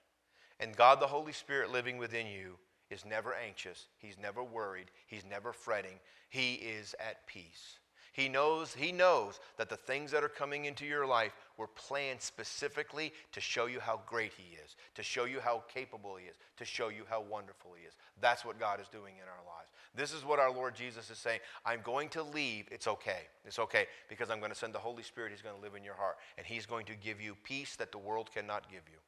And 0.59 0.75
God, 0.75 0.99
the 0.99 1.07
Holy 1.07 1.33
Spirit 1.33 1.71
living 1.71 1.97
within 1.97 2.27
you, 2.27 2.55
is 2.89 3.05
never 3.05 3.33
anxious. 3.33 3.87
He's 3.97 4.17
never 4.17 4.43
worried. 4.43 4.91
He's 5.07 5.25
never 5.29 5.53
fretting. 5.53 5.99
He 6.29 6.55
is 6.55 6.95
at 6.99 7.25
peace. 7.27 7.79
He 8.15 8.29
knows, 8.29 8.73
he 8.73 8.93
knows 8.93 9.41
that 9.57 9.67
the 9.67 9.75
things 9.75 10.09
that 10.11 10.23
are 10.23 10.29
coming 10.29 10.63
into 10.65 10.85
your 10.85 11.05
life 11.05 11.35
were 11.57 11.67
planned 11.67 12.21
specifically 12.21 13.11
to 13.33 13.41
show 13.41 13.65
you 13.65 13.81
how 13.81 13.99
great 14.07 14.31
He 14.37 14.55
is, 14.55 14.77
to 14.95 15.03
show 15.03 15.25
you 15.25 15.41
how 15.41 15.65
capable 15.73 16.15
He 16.15 16.27
is, 16.27 16.37
to 16.55 16.63
show 16.63 16.87
you 16.87 17.03
how 17.09 17.19
wonderful 17.19 17.71
He 17.77 17.85
is. 17.85 17.93
That's 18.21 18.45
what 18.45 18.57
God 18.57 18.79
is 18.79 18.87
doing 18.87 19.15
in 19.15 19.23
our 19.23 19.45
lives. 19.45 19.67
This 19.95 20.13
is 20.13 20.23
what 20.23 20.39
our 20.39 20.49
Lord 20.49 20.75
Jesus 20.75 21.09
is 21.09 21.17
saying. 21.17 21.41
I'm 21.65 21.81
going 21.83 22.07
to 22.09 22.23
leave. 22.23 22.69
It's 22.71 22.87
okay. 22.87 23.23
It's 23.43 23.59
okay 23.59 23.85
because 24.07 24.29
I'm 24.29 24.39
going 24.39 24.51
to 24.51 24.57
send 24.57 24.73
the 24.73 24.79
Holy 24.79 25.03
Spirit. 25.03 25.31
He's 25.31 25.41
going 25.41 25.55
to 25.57 25.61
live 25.61 25.75
in 25.75 25.83
your 25.83 25.95
heart, 25.95 26.15
and 26.37 26.47
He's 26.47 26.65
going 26.65 26.85
to 26.85 26.95
give 26.95 27.19
you 27.19 27.35
peace 27.43 27.75
that 27.75 27.91
the 27.91 27.97
world 27.97 28.29
cannot 28.33 28.71
give 28.71 28.83
you. 28.89 28.99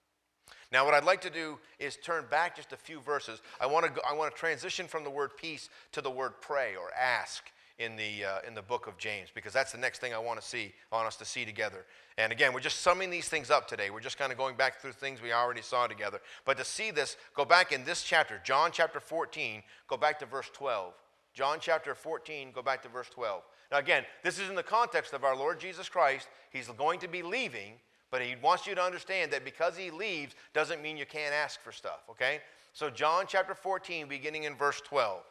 Now, 0.72 0.86
what 0.86 0.94
I'd 0.94 1.06
like 1.06 1.22
to 1.22 1.30
do 1.30 1.58
is 1.80 1.98
turn 1.98 2.26
back 2.30 2.56
just 2.56 2.74
a 2.74 2.78
few 2.78 3.00
verses. 3.00 3.42
I 3.60 3.68
want 3.68 3.86
to, 3.86 3.92
go, 3.92 4.02
I 4.08 4.14
want 4.14 4.34
to 4.34 4.40
transition 4.40 4.88
from 4.88 5.04
the 5.04 5.10
word 5.10 5.32
peace 5.38 5.70
to 5.94 6.02
the 6.02 6.12
word 6.12 6.34
pray 6.42 6.76
or 6.76 6.92
ask 6.94 7.52
in 7.80 7.96
the, 7.96 8.26
uh, 8.26 8.40
in 8.48 8.54
the 8.54 8.62
book 8.62 8.88
of 8.88 8.98
James 8.98 9.30
because 9.34 9.54
that's 9.54 9.72
the 9.72 9.78
next 9.78 10.00
thing 10.00 10.14
I 10.14 10.18
want 10.18 10.42
to 10.42 10.46
see, 10.46 10.74
I 10.92 10.96
want 10.96 11.08
us 11.08 11.16
to 11.18 11.26
see 11.26 11.46
together. 11.46 11.86
And 12.18 12.32
again, 12.32 12.54
we're 12.54 12.60
just 12.60 12.82
summing 12.82 13.10
these 13.10 13.30
things 13.30 13.52
up 13.52 13.68
today. 13.68 13.90
We're 13.90 14.00
just 14.00 14.18
kind 14.18 14.32
of 14.32 14.38
going 14.38 14.56
back 14.56 14.82
through 14.82 14.94
things 14.94 15.22
we 15.22 15.32
already 15.32 15.62
saw 15.62 15.88
together. 15.88 16.20
But 16.46 16.58
to 16.58 16.66
see 16.66 16.92
this, 16.92 17.18
go 17.36 17.46
back 17.46 17.72
in 17.72 17.84
this 17.84 18.02
chapter, 18.02 18.42
John 18.44 18.72
chapter 18.74 19.00
14, 19.00 19.62
go 19.88 19.98
back 19.98 20.20
to 20.20 20.26
verse 20.26 20.50
12. 20.54 20.94
John 21.34 21.60
chapter 21.62 21.94
14, 21.94 22.52
go 22.52 22.64
back 22.64 22.82
to 22.82 22.90
verse 22.90 23.10
12. 23.10 23.44
Now, 23.72 23.78
again, 23.78 24.06
this 24.24 24.40
is 24.40 24.50
in 24.50 24.56
the 24.56 24.64
context 24.64 25.14
of 25.14 25.24
our 25.24 25.36
Lord 25.36 25.60
Jesus 25.60 25.88
Christ. 25.88 26.28
He's 26.50 26.68
going 26.70 27.00
to 27.02 27.08
be 27.08 27.22
leaving, 27.22 27.74
but 28.12 28.22
he 28.22 28.36
wants 28.42 28.66
you 28.66 28.76
to 28.76 28.82
understand 28.82 29.32
that 29.32 29.44
because 29.44 29.76
he 29.78 29.92
leaves 29.92 30.36
doesn't 30.54 30.82
mean 30.82 30.98
you 30.98 31.06
can't 31.06 31.34
ask 31.34 31.62
for 31.62 31.72
stuff, 31.72 32.02
okay? 32.10 32.40
So, 32.74 32.90
John 32.90 33.26
chapter 33.28 33.56
14, 33.56 34.08
beginning 34.08 34.44
in 34.44 34.56
verse 34.56 34.82
12. 34.82 35.24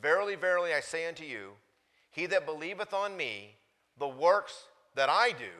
Verily, 0.00 0.36
verily, 0.36 0.74
I 0.74 0.80
say 0.80 1.06
unto 1.06 1.24
you, 1.24 1.50
he 2.10 2.26
that 2.26 2.46
believeth 2.46 2.94
on 2.94 3.16
me, 3.16 3.56
the 3.98 4.08
works 4.08 4.64
that 4.94 5.08
I 5.08 5.32
do, 5.32 5.52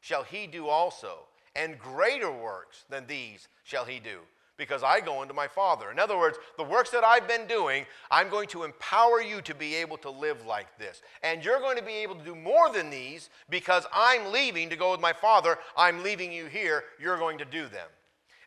shall 0.00 0.22
he 0.22 0.46
do 0.46 0.68
also, 0.68 1.26
and 1.54 1.78
greater 1.78 2.30
works 2.30 2.84
than 2.88 3.06
these 3.06 3.48
shall 3.64 3.84
he 3.84 3.98
do, 3.98 4.20
because 4.58 4.82
I 4.82 5.00
go 5.00 5.22
unto 5.22 5.32
my 5.32 5.46
Father. 5.46 5.90
In 5.90 5.98
other 5.98 6.18
words, 6.18 6.36
the 6.56 6.64
works 6.64 6.90
that 6.90 7.04
I've 7.04 7.28
been 7.28 7.46
doing, 7.46 7.86
I'm 8.10 8.28
going 8.28 8.48
to 8.48 8.64
empower 8.64 9.22
you 9.22 9.40
to 9.42 9.54
be 9.54 9.76
able 9.76 9.96
to 9.98 10.10
live 10.10 10.44
like 10.44 10.76
this. 10.78 11.00
And 11.22 11.44
you're 11.44 11.60
going 11.60 11.78
to 11.78 11.84
be 11.84 11.94
able 11.94 12.16
to 12.16 12.24
do 12.24 12.34
more 12.34 12.70
than 12.70 12.90
these 12.90 13.30
because 13.48 13.86
I'm 13.94 14.32
leaving 14.32 14.68
to 14.70 14.76
go 14.76 14.90
with 14.90 15.00
my 15.00 15.12
Father. 15.12 15.56
I'm 15.76 16.02
leaving 16.02 16.32
you 16.32 16.46
here. 16.46 16.84
You're 17.00 17.18
going 17.18 17.38
to 17.38 17.44
do 17.44 17.68
them. 17.68 17.88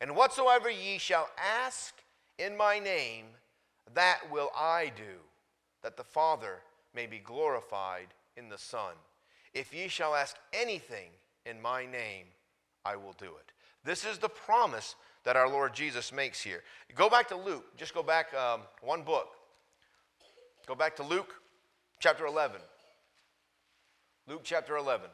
And 0.02 0.16
whatsoever 0.16 0.70
ye 0.70 0.98
shall 0.98 1.30
ask 1.64 1.96
in 2.38 2.58
my 2.58 2.78
name, 2.78 3.26
that 3.94 4.20
will 4.30 4.50
I 4.56 4.92
do 4.96 5.20
that 5.82 5.98
the 5.98 6.04
Father 6.04 6.60
may 6.94 7.06
be 7.06 7.20
glorified 7.20 8.08
in 8.36 8.50
the 8.50 8.58
Son. 8.58 8.94
If 9.54 9.74
ye 9.74 9.88
shall 9.88 10.14
ask 10.14 10.36
anything 10.54 11.10
in 11.46 11.62
my 11.62 11.86
name, 11.86 12.26
I 12.84 12.96
will 12.96 13.16
do 13.18 13.26
it. 13.26 13.52
This 13.84 14.06
is 14.06 14.18
the 14.18 14.30
promise 14.30 14.96
that 15.24 15.36
our 15.36 15.50
Lord 15.50 15.74
Jesus 15.74 16.12
makes 16.12 16.42
here. 16.42 16.64
Go 16.96 17.10
back 17.10 17.28
to 17.30 17.36
Luke. 17.36 17.66
Just 17.78 17.94
go 17.94 18.04
back 18.04 18.34
um, 18.34 18.62
one 18.82 19.04
book. 19.04 19.30
Go 20.68 20.76
back 20.76 20.96
to 20.98 21.04
Luke 21.04 21.34
chapter 22.00 22.26
11. 22.26 22.60
Luke 24.28 24.42
chapter 24.44 24.78
11. 24.78 25.10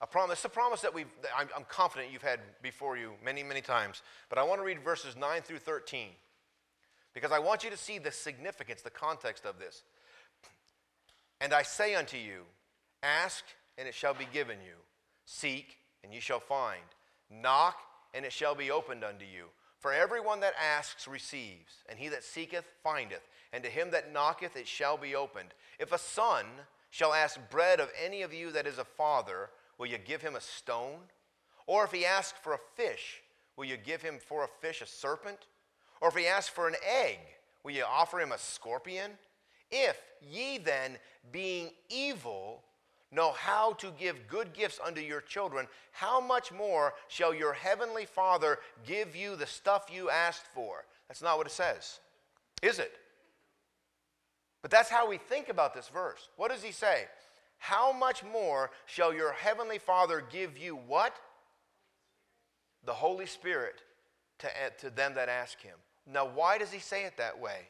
A 0.00 0.06
promise, 0.06 0.44
a 0.44 0.48
promise 0.48 0.80
that 0.80 0.92
we've, 0.92 1.06
I'm, 1.36 1.48
I'm 1.56 1.64
confident 1.68 2.12
you've 2.12 2.22
had 2.22 2.40
before 2.60 2.96
you 2.96 3.12
many, 3.24 3.44
many 3.44 3.60
times. 3.60 4.02
But 4.28 4.38
I 4.38 4.42
want 4.42 4.60
to 4.60 4.64
read 4.64 4.80
verses 4.80 5.14
9 5.14 5.42
through 5.42 5.58
13 5.58 6.08
because 7.14 7.30
I 7.30 7.38
want 7.38 7.62
you 7.62 7.70
to 7.70 7.76
see 7.76 7.98
the 7.98 8.10
significance, 8.10 8.82
the 8.82 8.90
context 8.90 9.46
of 9.46 9.60
this. 9.60 9.84
And 11.42 11.52
I 11.52 11.62
say 11.62 11.94
unto 11.94 12.16
you, 12.16 12.44
ask 13.02 13.44
and 13.76 13.86
it 13.86 13.94
shall 13.94 14.14
be 14.14 14.26
given 14.32 14.56
you, 14.64 14.76
seek 15.26 15.76
and 16.02 16.14
ye 16.14 16.20
shall 16.20 16.40
find, 16.40 16.80
knock 17.30 17.76
and 18.14 18.24
it 18.24 18.32
shall 18.32 18.54
be 18.54 18.70
opened 18.70 19.04
unto 19.04 19.26
you. 19.26 19.46
For 19.78 19.92
everyone 19.92 20.40
that 20.40 20.54
asks 20.58 21.06
receives, 21.06 21.82
and 21.88 21.98
he 21.98 22.08
that 22.08 22.24
seeketh 22.24 22.64
findeth, 22.82 23.28
and 23.52 23.62
to 23.64 23.68
him 23.68 23.90
that 23.90 24.12
knocketh 24.12 24.56
it 24.56 24.66
shall 24.66 24.96
be 24.96 25.14
opened. 25.14 25.52
If 25.78 25.92
a 25.92 25.98
son 25.98 26.46
shall 26.90 27.12
ask 27.12 27.38
bread 27.50 27.80
of 27.80 27.90
any 28.02 28.22
of 28.22 28.32
you 28.32 28.52
that 28.52 28.66
is 28.66 28.78
a 28.78 28.84
father, 28.84 29.50
Will 29.82 29.88
you 29.88 29.98
give 29.98 30.22
him 30.22 30.36
a 30.36 30.40
stone? 30.40 31.00
Or 31.66 31.82
if 31.82 31.90
he 31.90 32.06
ask 32.06 32.36
for 32.36 32.54
a 32.54 32.60
fish, 32.76 33.20
will 33.56 33.64
you 33.64 33.76
give 33.76 34.00
him 34.00 34.20
for 34.24 34.44
a 34.44 34.48
fish 34.60 34.80
a 34.80 34.86
serpent? 34.86 35.46
Or 36.00 36.08
if 36.08 36.14
he 36.14 36.28
ask 36.28 36.52
for 36.52 36.68
an 36.68 36.76
egg, 36.86 37.18
will 37.64 37.72
you 37.72 37.82
offer 37.84 38.20
him 38.20 38.30
a 38.30 38.38
scorpion? 38.38 39.10
If 39.72 40.00
ye 40.20 40.58
then, 40.58 40.98
being 41.32 41.70
evil, 41.90 42.62
know 43.10 43.32
how 43.32 43.72
to 43.74 43.90
give 43.98 44.28
good 44.28 44.52
gifts 44.52 44.78
unto 44.84 45.00
your 45.00 45.20
children, 45.20 45.66
how 45.90 46.20
much 46.20 46.52
more 46.52 46.94
shall 47.08 47.34
your 47.34 47.54
heavenly 47.54 48.06
Father 48.06 48.60
give 48.86 49.16
you 49.16 49.34
the 49.34 49.46
stuff 49.46 49.86
you 49.92 50.10
asked 50.10 50.46
for? 50.54 50.84
That's 51.08 51.22
not 51.22 51.38
what 51.38 51.48
it 51.48 51.52
says, 51.52 51.98
is 52.62 52.78
it? 52.78 52.92
But 54.62 54.70
that's 54.70 54.88
how 54.88 55.08
we 55.08 55.16
think 55.16 55.48
about 55.48 55.74
this 55.74 55.88
verse. 55.88 56.28
What 56.36 56.52
does 56.52 56.62
he 56.62 56.70
say? 56.70 57.06
how 57.62 57.92
much 57.92 58.24
more 58.24 58.72
shall 58.86 59.14
your 59.14 59.30
heavenly 59.30 59.78
Father 59.78 60.20
give 60.32 60.58
you 60.58 60.74
what? 60.74 61.14
The 62.84 62.92
Holy 62.92 63.26
Spirit 63.26 63.82
to, 64.40 64.48
to 64.80 64.90
them 64.90 65.14
that 65.14 65.28
ask 65.28 65.60
him. 65.60 65.76
Now, 66.04 66.26
why 66.26 66.58
does 66.58 66.72
he 66.72 66.80
say 66.80 67.04
it 67.04 67.16
that 67.18 67.38
way? 67.38 67.68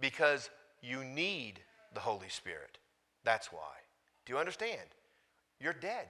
Because 0.00 0.50
you 0.84 1.04
need 1.04 1.60
the 1.94 2.00
Holy 2.00 2.28
Spirit. 2.28 2.78
That's 3.24 3.52
why. 3.52 3.74
Do 4.26 4.32
you 4.32 4.38
understand? 4.38 4.80
You're 5.60 5.72
dead. 5.72 6.06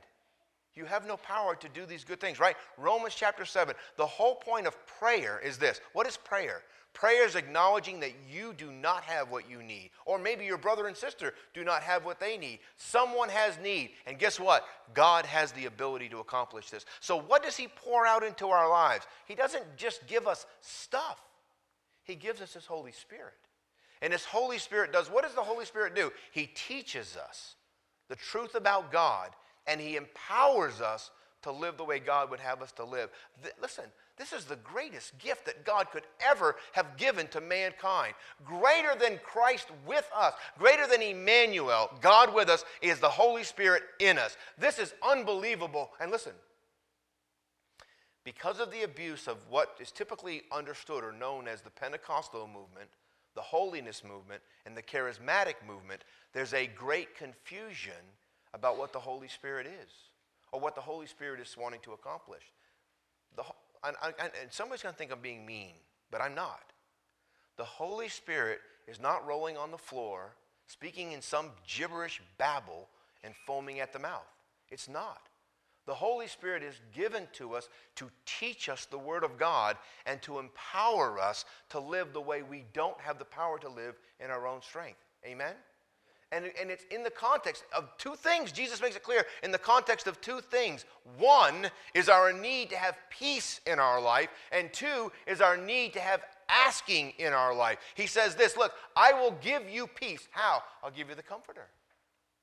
You 0.75 0.85
have 0.87 1.07
no 1.07 1.17
power 1.17 1.55
to 1.55 1.69
do 1.69 1.87
these 1.87 2.03
good 2.03 2.21
things, 2.21 2.41
right? 2.41 2.57
Romans 2.77 3.15
chapter 3.15 3.45
7. 3.45 3.75
The 3.97 4.07
whole 4.07 4.35
point 4.35 4.67
of 4.67 4.75
prayer 4.87 5.41
is 5.45 5.57
this. 5.57 5.81
What 5.93 6.07
is 6.07 6.17
prayer? 6.17 6.63
Prayer 6.95 7.27
is 7.27 7.35
acknowledging 7.35 8.01
that 8.01 8.13
you 8.31 8.53
do 8.53 8.71
not 8.71 9.03
have 9.03 9.31
what 9.31 9.49
you 9.51 9.63
need. 9.63 9.91
Or 10.05 10.19
maybe 10.19 10.45
your 10.45 10.59
brother 10.59 10.87
and 10.87 10.97
sister 10.97 11.35
do 11.53 11.65
not 11.65 11.83
have 11.83 12.05
what 12.05 12.21
they 12.21 12.37
need. 12.37 12.61
Someone 12.77 13.29
has 13.29 13.59
need. 13.59 13.91
And 14.07 14.19
guess 14.19 14.39
what? 14.39 14.65
God 14.95 15.27
has 15.27 15.53
the 15.53 15.67
ability 15.67 16.09
to 16.11 16.19
accomplish 16.19 16.71
this. 16.71 16.87
So, 17.01 17.21
what 17.21 17.43
does 17.43 17.57
He 17.57 17.67
pour 17.67 18.07
out 18.07 18.23
into 18.23 18.49
our 18.49 18.69
lives? 18.69 19.07
He 19.27 19.35
doesn't 19.35 19.77
just 19.77 20.07
give 20.07 20.29
us 20.29 20.47
stuff, 20.61 21.21
He 22.05 22.15
gives 22.15 22.41
us 22.41 22.55
His 22.55 22.67
Holy 22.67 22.93
Spirit. 22.93 23.35
And 24.05 24.13
His 24.13 24.27
Holy 24.27 24.59
Spirit 24.59 24.93
does 24.93 25.11
what 25.11 25.25
does 25.25 25.35
the 25.35 25.41
Holy 25.41 25.65
Spirit 25.65 25.95
do? 25.95 26.13
He 26.31 26.47
teaches 26.55 27.17
us 27.17 27.55
the 28.11 28.17
truth 28.17 28.55
about 28.55 28.93
God 28.93 29.31
and 29.67 29.81
He 29.81 29.97
empowers 29.97 30.83
us 30.83 31.11
to 31.43 31.51
live 31.51 31.79
the 31.79 31.85
way 31.85 32.01
God 32.01 32.31
would 32.31 32.41
have 32.41 32.61
us 32.61 32.71
to 32.73 32.85
live. 32.85 33.09
Th- 33.43 33.55
listen, 33.63 33.85
this 34.19 34.35
is 34.35 34.45
the 34.45 34.57
greatest 34.57 35.19
gift 35.19 35.47
that 35.47 35.65
God 35.65 35.91
could 35.91 36.03
ever 36.21 36.57
have 36.73 36.99
given 36.99 37.29
to 37.29 37.41
mankind. 37.41 38.13
Greater 38.45 38.95
than 38.95 39.19
Christ 39.25 39.69
with 39.87 40.09
us, 40.15 40.35
greater 40.59 40.87
than 40.87 41.01
Emmanuel, 41.01 41.91
God 42.03 42.35
with 42.35 42.51
us, 42.51 42.63
is 42.83 43.01
the 43.01 43.09
Holy 43.09 43.43
Spirit 43.43 43.85
in 44.01 44.19
us. 44.19 44.37
This 44.59 44.79
is 44.79 44.93
unbelievable. 45.03 45.91
And 45.99 46.11
listen, 46.11 46.33
because 48.23 48.61
of 48.61 48.71
the 48.71 48.83
abuse 48.83 49.29
of 49.29 49.39
what 49.49 49.77
is 49.81 49.91
typically 49.91 50.43
understood 50.53 51.05
or 51.05 51.13
known 51.13 51.49
as 51.49 51.63
the 51.63 51.71
Pentecostal 51.71 52.47
movement, 52.47 52.91
the 53.35 53.43
holiness 53.43 54.03
movement, 54.05 54.43
and 54.67 54.77
the 54.77 54.83
charismatic 54.83 55.55
movement, 55.67 56.03
there's 56.33 56.55
a 56.55 56.67
great 56.67 57.17
confusion 57.17 57.93
about 58.53 58.79
what 58.79 58.93
the 58.93 58.99
Holy 58.99 59.29
Spirit 59.29 59.67
is 59.67 59.91
or 60.53 60.61
what 60.61 60.75
the 60.75 60.81
Holy 60.81 61.07
Spirit 61.07 61.41
is 61.41 61.57
wanting 61.57 61.81
to 61.81 61.93
accomplish. 61.93 62.43
The, 63.37 63.43
and, 63.83 63.97
and 64.23 64.51
somebody's 64.51 64.83
going 64.83 64.95
to 64.95 64.99
think 64.99 65.13
I'm 65.13 65.21
being 65.21 65.45
mean, 65.45 65.75
but 66.11 66.21
I'm 66.21 66.35
not. 66.35 66.73
The 67.57 67.65
Holy 67.65 68.09
Spirit 68.09 68.61
is 68.87 69.01
not 69.01 69.27
rolling 69.27 69.57
on 69.57 69.71
the 69.71 69.79
floor, 69.79 70.35
speaking 70.67 71.13
in 71.13 71.21
some 71.21 71.51
gibberish 71.67 72.23
babble, 72.39 72.89
and 73.25 73.35
foaming 73.47 73.81
at 73.81 73.93
the 73.93 73.99
mouth. 73.99 74.29
It's 74.71 74.89
not. 74.89 75.29
The 75.87 75.95
Holy 75.95 76.27
Spirit 76.27 76.63
is 76.63 76.81
given 76.95 77.29
to 77.35 77.55
us 77.55 77.69
to 77.97 78.11
teach 78.25 78.69
us 78.69 78.87
the 78.87 78.99
Word 78.99 79.23
of 79.23 79.39
God 79.39 79.77
and 80.07 80.21
to 80.23 80.39
empower 80.39 81.21
us 81.21 81.45
to 81.71 81.81
live 81.81 82.13
the 82.13 82.21
way 82.21 82.43
we 82.43 82.65
don't 82.73 82.99
have 83.01 83.19
the 83.19 83.25
power 83.25 83.59
to 83.59 83.69
live 83.69 83.95
in 84.19 84.31
our 84.31 84.47
own 84.47 84.63
strength. 84.63 84.99
Amen? 85.27 85.55
And, 86.33 86.47
and 86.61 86.71
it's 86.71 86.85
in 86.91 87.05
the 87.05 87.11
context 87.11 87.65
of 87.77 87.89
two 87.99 88.17
things. 88.17 88.51
Jesus 88.51 88.81
makes 88.81 88.97
it 88.97 89.03
clear 89.03 89.25
in 89.43 89.53
the 89.53 89.59
context 89.59 90.07
of 90.07 90.21
two 90.21 90.41
things. 90.41 90.85
One 91.19 91.71
is 91.93 92.09
our 92.09 92.33
need 92.33 92.71
to 92.71 92.77
have 92.77 92.97
peace 93.11 93.61
in 93.67 93.79
our 93.79 94.01
life, 94.01 94.31
and 94.51 94.73
two 94.73 95.13
is 95.27 95.41
our 95.41 95.57
need 95.57 95.93
to 95.93 96.01
have 96.01 96.23
asking 96.49 97.13
in 97.19 97.33
our 97.33 97.55
life. 97.55 97.79
He 97.95 98.07
says 98.07 98.35
this 98.35 98.57
Look, 98.57 98.73
I 98.97 99.13
will 99.13 99.37
give 99.43 99.69
you 99.69 99.87
peace. 99.87 100.29
How? 100.31 100.63
I'll 100.83 100.91
give 100.91 101.09
you 101.09 101.15
the 101.15 101.23
Comforter. 101.23 101.67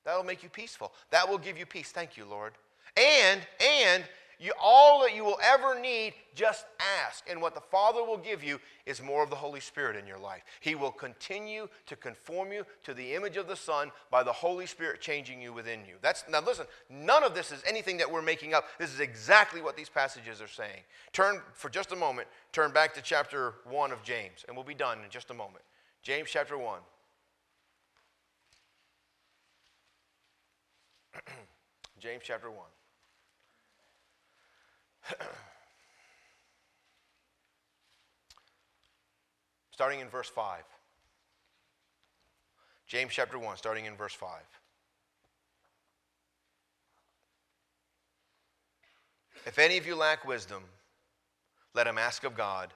That'll 0.04 0.24
make 0.24 0.42
you 0.42 0.48
peaceful. 0.48 0.92
That 1.10 1.28
will 1.28 1.38
give 1.38 1.58
you 1.58 1.66
peace. 1.66 1.90
Thank 1.90 2.16
you, 2.16 2.24
Lord. 2.24 2.52
And, 2.96 3.40
and, 3.60 4.04
you, 4.42 4.52
all 4.60 5.02
that 5.02 5.14
you 5.14 5.24
will 5.24 5.38
ever 5.40 5.78
need, 5.78 6.14
just 6.34 6.66
ask. 7.06 7.24
And 7.30 7.40
what 7.40 7.54
the 7.54 7.60
Father 7.60 8.02
will 8.02 8.18
give 8.18 8.42
you 8.42 8.58
is 8.86 9.00
more 9.00 9.22
of 9.22 9.30
the 9.30 9.36
Holy 9.36 9.60
Spirit 9.60 9.94
in 9.94 10.04
your 10.04 10.18
life. 10.18 10.42
He 10.58 10.74
will 10.74 10.90
continue 10.90 11.68
to 11.86 11.94
conform 11.94 12.50
you 12.50 12.66
to 12.82 12.92
the 12.92 13.14
image 13.14 13.36
of 13.36 13.46
the 13.46 13.54
Son 13.54 13.92
by 14.10 14.24
the 14.24 14.32
Holy 14.32 14.66
Spirit 14.66 15.00
changing 15.00 15.40
you 15.40 15.52
within 15.52 15.80
you. 15.86 15.94
That's 16.02 16.24
now 16.28 16.40
listen, 16.40 16.66
none 16.90 17.22
of 17.22 17.36
this 17.36 17.52
is 17.52 17.62
anything 17.64 17.98
that 17.98 18.10
we're 18.10 18.20
making 18.20 18.52
up. 18.52 18.64
This 18.80 18.92
is 18.92 18.98
exactly 18.98 19.62
what 19.62 19.76
these 19.76 19.88
passages 19.88 20.42
are 20.42 20.48
saying. 20.48 20.82
Turn 21.12 21.40
for 21.54 21.68
just 21.68 21.92
a 21.92 21.96
moment, 21.96 22.26
turn 22.50 22.72
back 22.72 22.94
to 22.94 23.00
chapter 23.00 23.54
1 23.70 23.92
of 23.92 24.02
James, 24.02 24.44
and 24.48 24.56
we'll 24.56 24.64
be 24.64 24.74
done 24.74 24.98
in 25.04 25.10
just 25.10 25.30
a 25.30 25.34
moment. 25.34 25.62
James 26.02 26.28
chapter 26.28 26.58
1. 26.58 26.80
James 32.00 32.22
chapter 32.24 32.50
1. 32.50 32.58
starting 39.70 40.00
in 40.00 40.08
verse 40.08 40.28
5. 40.28 40.62
James 42.86 43.12
chapter 43.12 43.38
1, 43.38 43.56
starting 43.56 43.86
in 43.86 43.96
verse 43.96 44.14
5. 44.14 44.38
If 49.46 49.58
any 49.58 49.76
of 49.78 49.86
you 49.86 49.96
lack 49.96 50.26
wisdom, 50.26 50.62
let 51.74 51.86
him 51.86 51.98
ask 51.98 52.22
of 52.24 52.36
God, 52.36 52.72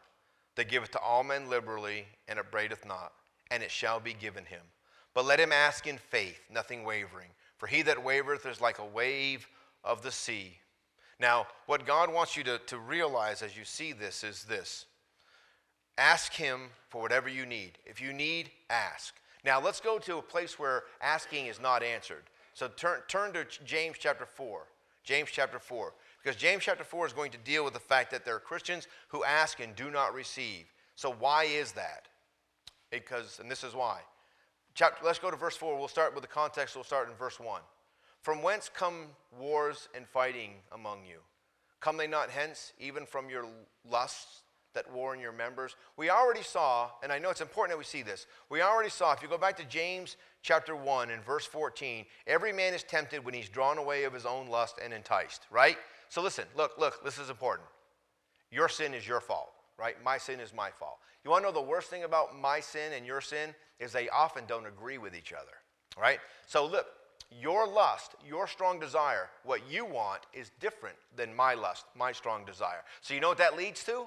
that 0.57 0.69
giveth 0.69 0.91
to 0.93 0.99
all 0.99 1.23
men 1.23 1.51
liberally, 1.51 2.07
and 2.29 2.39
upbraideth 2.39 2.87
not, 2.87 3.13
and 3.51 3.63
it 3.63 3.71
shall 3.71 4.01
be 4.01 4.15
given 4.15 4.47
him. 4.47 4.63
But 5.15 5.27
let 5.27 5.39
him 5.39 5.53
ask 5.53 5.87
in 5.87 5.99
faith, 5.99 6.41
nothing 6.51 6.83
wavering. 6.83 7.29
For 7.59 7.67
he 7.67 7.83
that 7.83 8.03
wavereth 8.03 8.47
is 8.47 8.61
like 8.61 8.79
a 8.79 8.85
wave 8.85 9.47
of 9.85 10.03
the 10.03 10.11
sea 10.11 10.59
now, 11.19 11.47
what 11.67 11.87
God 11.87 12.13
wants 12.13 12.37
you 12.37 12.45
to, 12.45 12.59
to 12.67 12.79
realize 12.79 13.43
as 13.43 13.57
you 13.57 13.65
see 13.65 13.93
this 13.93 14.23
is 14.23 14.45
this 14.45 14.87
ask 15.99 16.35
Him 16.35 16.69
for 16.91 17.01
whatever 17.01 17.29
you 17.29 17.47
need. 17.47 17.79
If 17.87 18.03
you 18.03 18.13
need, 18.13 18.51
ask. 18.69 19.15
Now, 19.45 19.61
let's 19.61 19.81
go 19.81 19.99
to 19.99 20.19
a 20.19 20.23
place 20.23 20.59
where 20.59 20.83
asking 21.01 21.47
is 21.47 21.61
not 21.61 21.83
answered. 21.83 22.25
So 22.53 22.69
turn, 22.69 23.01
turn 23.09 23.33
to 23.33 23.47
James 23.65 23.97
chapter 23.99 24.27
4. 24.27 24.67
James 25.05 25.31
chapter 25.33 25.59
4. 25.59 25.95
Because 26.23 26.37
James 26.37 26.65
chapter 26.65 26.85
4 26.85 27.07
is 27.07 27.13
going 27.13 27.31
to 27.31 27.39
deal 27.39 27.65
with 27.65 27.73
the 27.73 27.81
fact 27.81 28.11
that 28.11 28.25
there 28.25 28.35
are 28.35 28.41
Christians 28.41 28.89
who 29.09 29.25
ask 29.25 29.61
and 29.61 29.75
do 29.77 29.91
not 29.91 30.13
receive. 30.13 30.67
So, 30.97 31.15
why 31.19 31.45
is 31.45 31.73
that? 31.73 32.09
Because, 32.91 33.39
and 33.41 33.51
this 33.51 33.65
is 33.65 33.75
why. 33.75 34.01
Chapter, 34.75 35.05
let's 35.05 35.19
go 35.19 35.31
to 35.31 35.37
verse 35.37 35.57
4. 35.57 35.79
We'll 35.79 35.89
start 35.89 36.15
with 36.15 36.23
the 36.23 36.29
context. 36.29 36.75
We'll 36.75 36.85
start 36.85 37.09
in 37.09 37.15
verse 37.15 37.41
1. 37.41 37.61
From 38.27 38.43
whence 38.43 38.69
come 38.69 39.11
wars 39.39 39.89
and 39.95 40.05
fighting 40.05 40.55
among 40.73 41.05
you? 41.09 41.19
Come 41.79 41.97
they 41.97 42.09
not 42.09 42.29
hence, 42.29 42.73
even 42.81 43.07
from 43.07 43.31
your 43.31 43.47
lusts 43.89 44.43
that 44.75 44.93
war 44.93 45.15
in 45.15 45.21
your 45.21 45.31
members? 45.31 45.77
We 45.97 46.11
already 46.11 46.43
saw, 46.43 46.91
and 47.05 47.13
I 47.13 47.21
know 47.21 47.31
it's 47.31 47.41
important 47.41 47.75
that 47.75 47.79
we 47.79 47.85
see 47.85 48.03
this. 48.03 48.27
We 48.51 48.63
already 48.63 48.91
saw, 48.91 49.13
if 49.13 49.23
you 49.23 49.29
go 49.29 49.39
back 49.39 49.57
to 49.59 49.65
James 49.65 50.17
chapter 50.43 50.75
1 50.75 51.11
and 51.11 51.25
verse 51.25 51.47
14, 51.47 52.05
every 52.27 52.53
man 52.53 52.75
is 52.75 52.83
tempted 52.83 53.25
when 53.25 53.33
he's 53.33 53.49
drawn 53.49 53.79
away 53.79 54.03
of 54.03 54.13
his 54.13 54.27
own 54.27 54.49
lust 54.49 54.81
and 54.83 54.93
enticed, 54.93 55.43
right? 55.49 55.77
So 56.09 56.21
listen, 56.21 56.47
look, 56.57 56.73
look, 56.81 57.05
this 57.05 57.19
is 57.19 57.31
important. 57.31 57.69
Your 58.51 58.69
sin 58.69 58.93
is 58.93 59.07
your 59.07 59.21
fault, 59.21 59.53
right? 59.79 60.03
My 60.03 60.19
sin 60.19 60.41
is 60.41 60.53
my 60.53 60.71
fault. 60.71 60.99
You 61.23 61.31
want 61.31 61.45
to 61.45 61.53
know 61.53 61.55
the 61.55 61.63
worst 61.63 61.91
thing 61.91 62.03
about 62.03 62.37
my 62.37 62.59
sin 62.59 62.93
and 62.93 63.07
your 63.07 63.21
sin 63.21 63.55
is 63.79 63.93
they 63.93 64.09
often 64.09 64.47
don't 64.49 64.67
agree 64.67 64.99
with 64.99 65.15
each 65.15 65.33
other, 65.33 65.53
right? 65.97 66.19
So 66.49 66.67
look, 66.67 66.87
your 67.31 67.67
lust, 67.67 68.15
your 68.27 68.47
strong 68.47 68.79
desire, 68.79 69.29
what 69.45 69.61
you 69.71 69.85
want 69.85 70.23
is 70.33 70.51
different 70.61 70.97
than 71.17 71.35
my 71.35 71.55
lust, 71.55 71.87
my 71.97 72.13
strong 72.13 72.45
desire. 72.45 72.83
So 73.01 73.15
you 73.15 73.21
know 73.21 73.29
what 73.29 73.39
that 73.39 73.57
leads 73.57 73.83
to? 73.85 74.07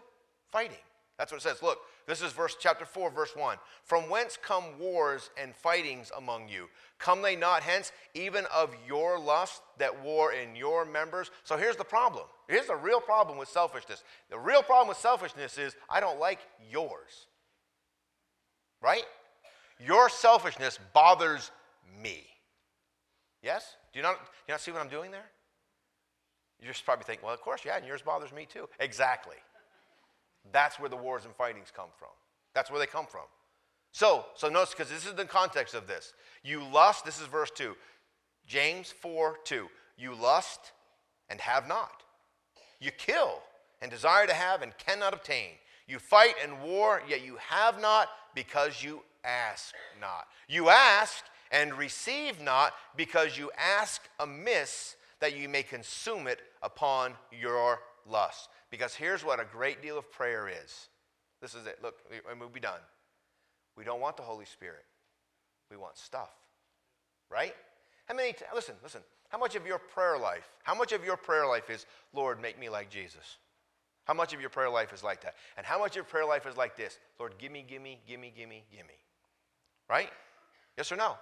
Fighting. 0.52 0.78
That's 1.18 1.34
what 1.34 1.40
it 1.40 1.44
says. 1.44 1.62
Look, 1.62 1.80
this 2.08 2.22
is 2.22 2.32
verse 2.32 2.56
chapter 2.58 2.86
4, 2.86 3.12
verse 3.12 3.36
1. 3.36 3.58
From 3.84 4.10
whence 4.10 4.38
come 4.42 4.80
wars 4.80 5.30
and 5.38 5.54
fightings 5.54 6.14
among 6.18 6.48
you? 6.48 6.70
Come 6.98 7.22
they 7.22 7.36
not 7.36 7.62
hence, 7.62 7.92
even 8.14 8.46
of 8.56 8.74
your 8.88 9.20
lust 9.20 9.62
that 9.80 10.02
war 10.02 10.32
in 10.32 10.56
your 10.56 10.86
members? 10.86 11.30
So 11.44 11.58
here's 11.58 11.76
the 11.76 11.84
problem. 11.84 12.24
Here's 12.48 12.68
the 12.68 12.76
real 12.76 13.02
problem 13.02 13.38
with 13.38 13.50
selfishness. 13.50 14.02
The 14.30 14.40
real 14.40 14.64
problem 14.64 14.88
with 14.88 14.98
selfishness 14.98 15.58
is 15.58 15.76
I 15.90 16.00
don't 16.00 16.22
like 16.22 16.40
yours. 16.72 17.28
Right? 18.82 19.04
Your 19.78 20.08
selfishness 20.08 20.80
bothers 20.94 21.52
me. 22.02 22.29
Yes? 23.42 23.76
Do 23.94 24.00
you 24.00 24.04
not, 24.04 24.20
you 24.48 24.54
not 24.54 24.62
see 24.62 24.72
what 24.72 24.82
I'm 24.82 24.90
doing 24.90 25.12
there? 25.12 25.26
You're 26.62 26.74
just 26.74 26.86
probably 26.86 27.06
thinking, 27.06 27.26
well, 27.26 27.34
of 27.34 27.42
course, 27.42 27.62
yeah, 27.66 27.78
and 27.78 27.86
yours 27.86 28.02
bothers 28.02 28.34
me 28.34 28.46
too. 28.46 28.68
Exactly. 28.80 29.38
That's 30.52 30.80
where 30.80 30.90
the 30.90 30.98
wars 30.98 31.26
and 31.26 31.34
fightings 31.36 31.72
come 31.74 31.90
from. 31.98 32.10
That's 32.54 32.70
where 32.70 32.80
they 32.80 32.86
come 32.86 33.06
from. 33.06 33.26
So, 33.92 34.26
so 34.36 34.50
notice, 34.50 34.72
because 34.72 34.90
this 34.90 35.06
is 35.06 35.14
the 35.14 35.26
context 35.26 35.74
of 35.74 35.88
this. 35.88 36.14
You 36.44 36.64
lust, 36.64 37.06
this 37.06 37.20
is 37.20 37.28
verse 37.28 37.52
2. 37.56 37.76
James 38.46 38.92
4 38.92 39.38
2. 39.44 39.68
You 39.98 40.16
lust 40.16 40.74
and 41.30 41.40
have 41.40 41.68
not. 41.68 42.04
You 42.80 42.92
kill 42.92 43.42
and 43.82 43.92
desire 43.92 44.28
to 44.28 44.34
have 44.34 44.62
and 44.62 44.78
cannot 44.78 45.14
obtain. 45.14 45.52
You 45.88 46.00
fight 46.00 46.36
and 46.44 46.62
war, 46.62 47.02
yet 47.08 47.26
you 47.26 47.38
have 47.38 47.82
not 47.82 48.10
because 48.36 48.84
you 48.84 49.02
ask 49.24 49.74
not. 50.00 50.28
You 50.48 50.70
ask 50.70 51.24
and 51.52 51.74
receive 51.74 52.42
not 52.42 52.74
because 52.96 53.38
you 53.38 53.52
ask 53.58 54.02
amiss 54.20 54.96
that 55.20 55.36
you 55.36 55.50
may 55.50 55.64
consume 55.64 56.28
it 56.28 56.40
upon 56.62 57.14
your 57.32 57.80
lust. 58.06 58.50
Because 58.72 58.94
here's 58.94 59.26
what 59.26 59.40
a 59.40 59.46
great 59.46 59.82
deal 59.82 59.98
of 59.98 60.12
prayer 60.12 60.48
is. 60.48 60.90
This 61.42 61.56
is 61.56 61.66
it. 61.66 61.80
Look, 61.82 61.96
and 62.30 62.40
we'll 62.40 62.50
be 62.50 62.60
done. 62.60 62.80
We 63.76 63.84
don't 63.84 64.02
want 64.02 64.18
the 64.18 64.24
Holy 64.24 64.46
Spirit. 64.46 64.86
We 65.72 65.78
want 65.78 65.98
stuff. 65.98 66.32
Right? 67.30 67.56
How 68.06 68.16
many, 68.16 68.34
t- 68.34 68.46
listen, 68.54 68.76
listen. 68.84 69.02
How 69.30 69.38
much 69.38 69.56
of 69.56 69.66
your 69.66 69.78
prayer 69.78 70.18
life, 70.18 70.50
how 70.64 70.74
much 70.74 70.92
of 70.92 71.06
your 71.06 71.16
prayer 71.16 71.46
life 71.48 71.70
is, 71.70 71.86
Lord, 72.14 72.42
make 72.42 72.60
me 72.60 72.68
like 72.68 72.90
Jesus? 72.90 73.38
How 74.06 74.16
much 74.16 74.34
of 74.34 74.42
your 74.42 74.50
prayer 74.50 74.72
life 74.72 74.92
is 74.92 75.04
like 75.04 75.22
that? 75.22 75.36
And 75.56 75.66
how 75.66 75.78
much 75.78 75.92
of 75.92 75.98
your 75.98 76.04
prayer 76.06 76.26
life 76.26 76.48
is 76.48 76.58
like 76.58 76.76
this? 76.76 76.98
Lord, 77.20 77.36
gimme, 77.38 77.62
gimme, 77.62 78.00
gimme, 78.08 78.34
gimme, 78.36 78.64
gimme. 78.72 78.98
Right? 79.88 80.10
Yes 80.78 80.92
or 80.92 80.96
no? 80.96 81.16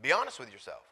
Be 0.00 0.12
honest 0.12 0.38
with 0.38 0.52
yourself. 0.52 0.82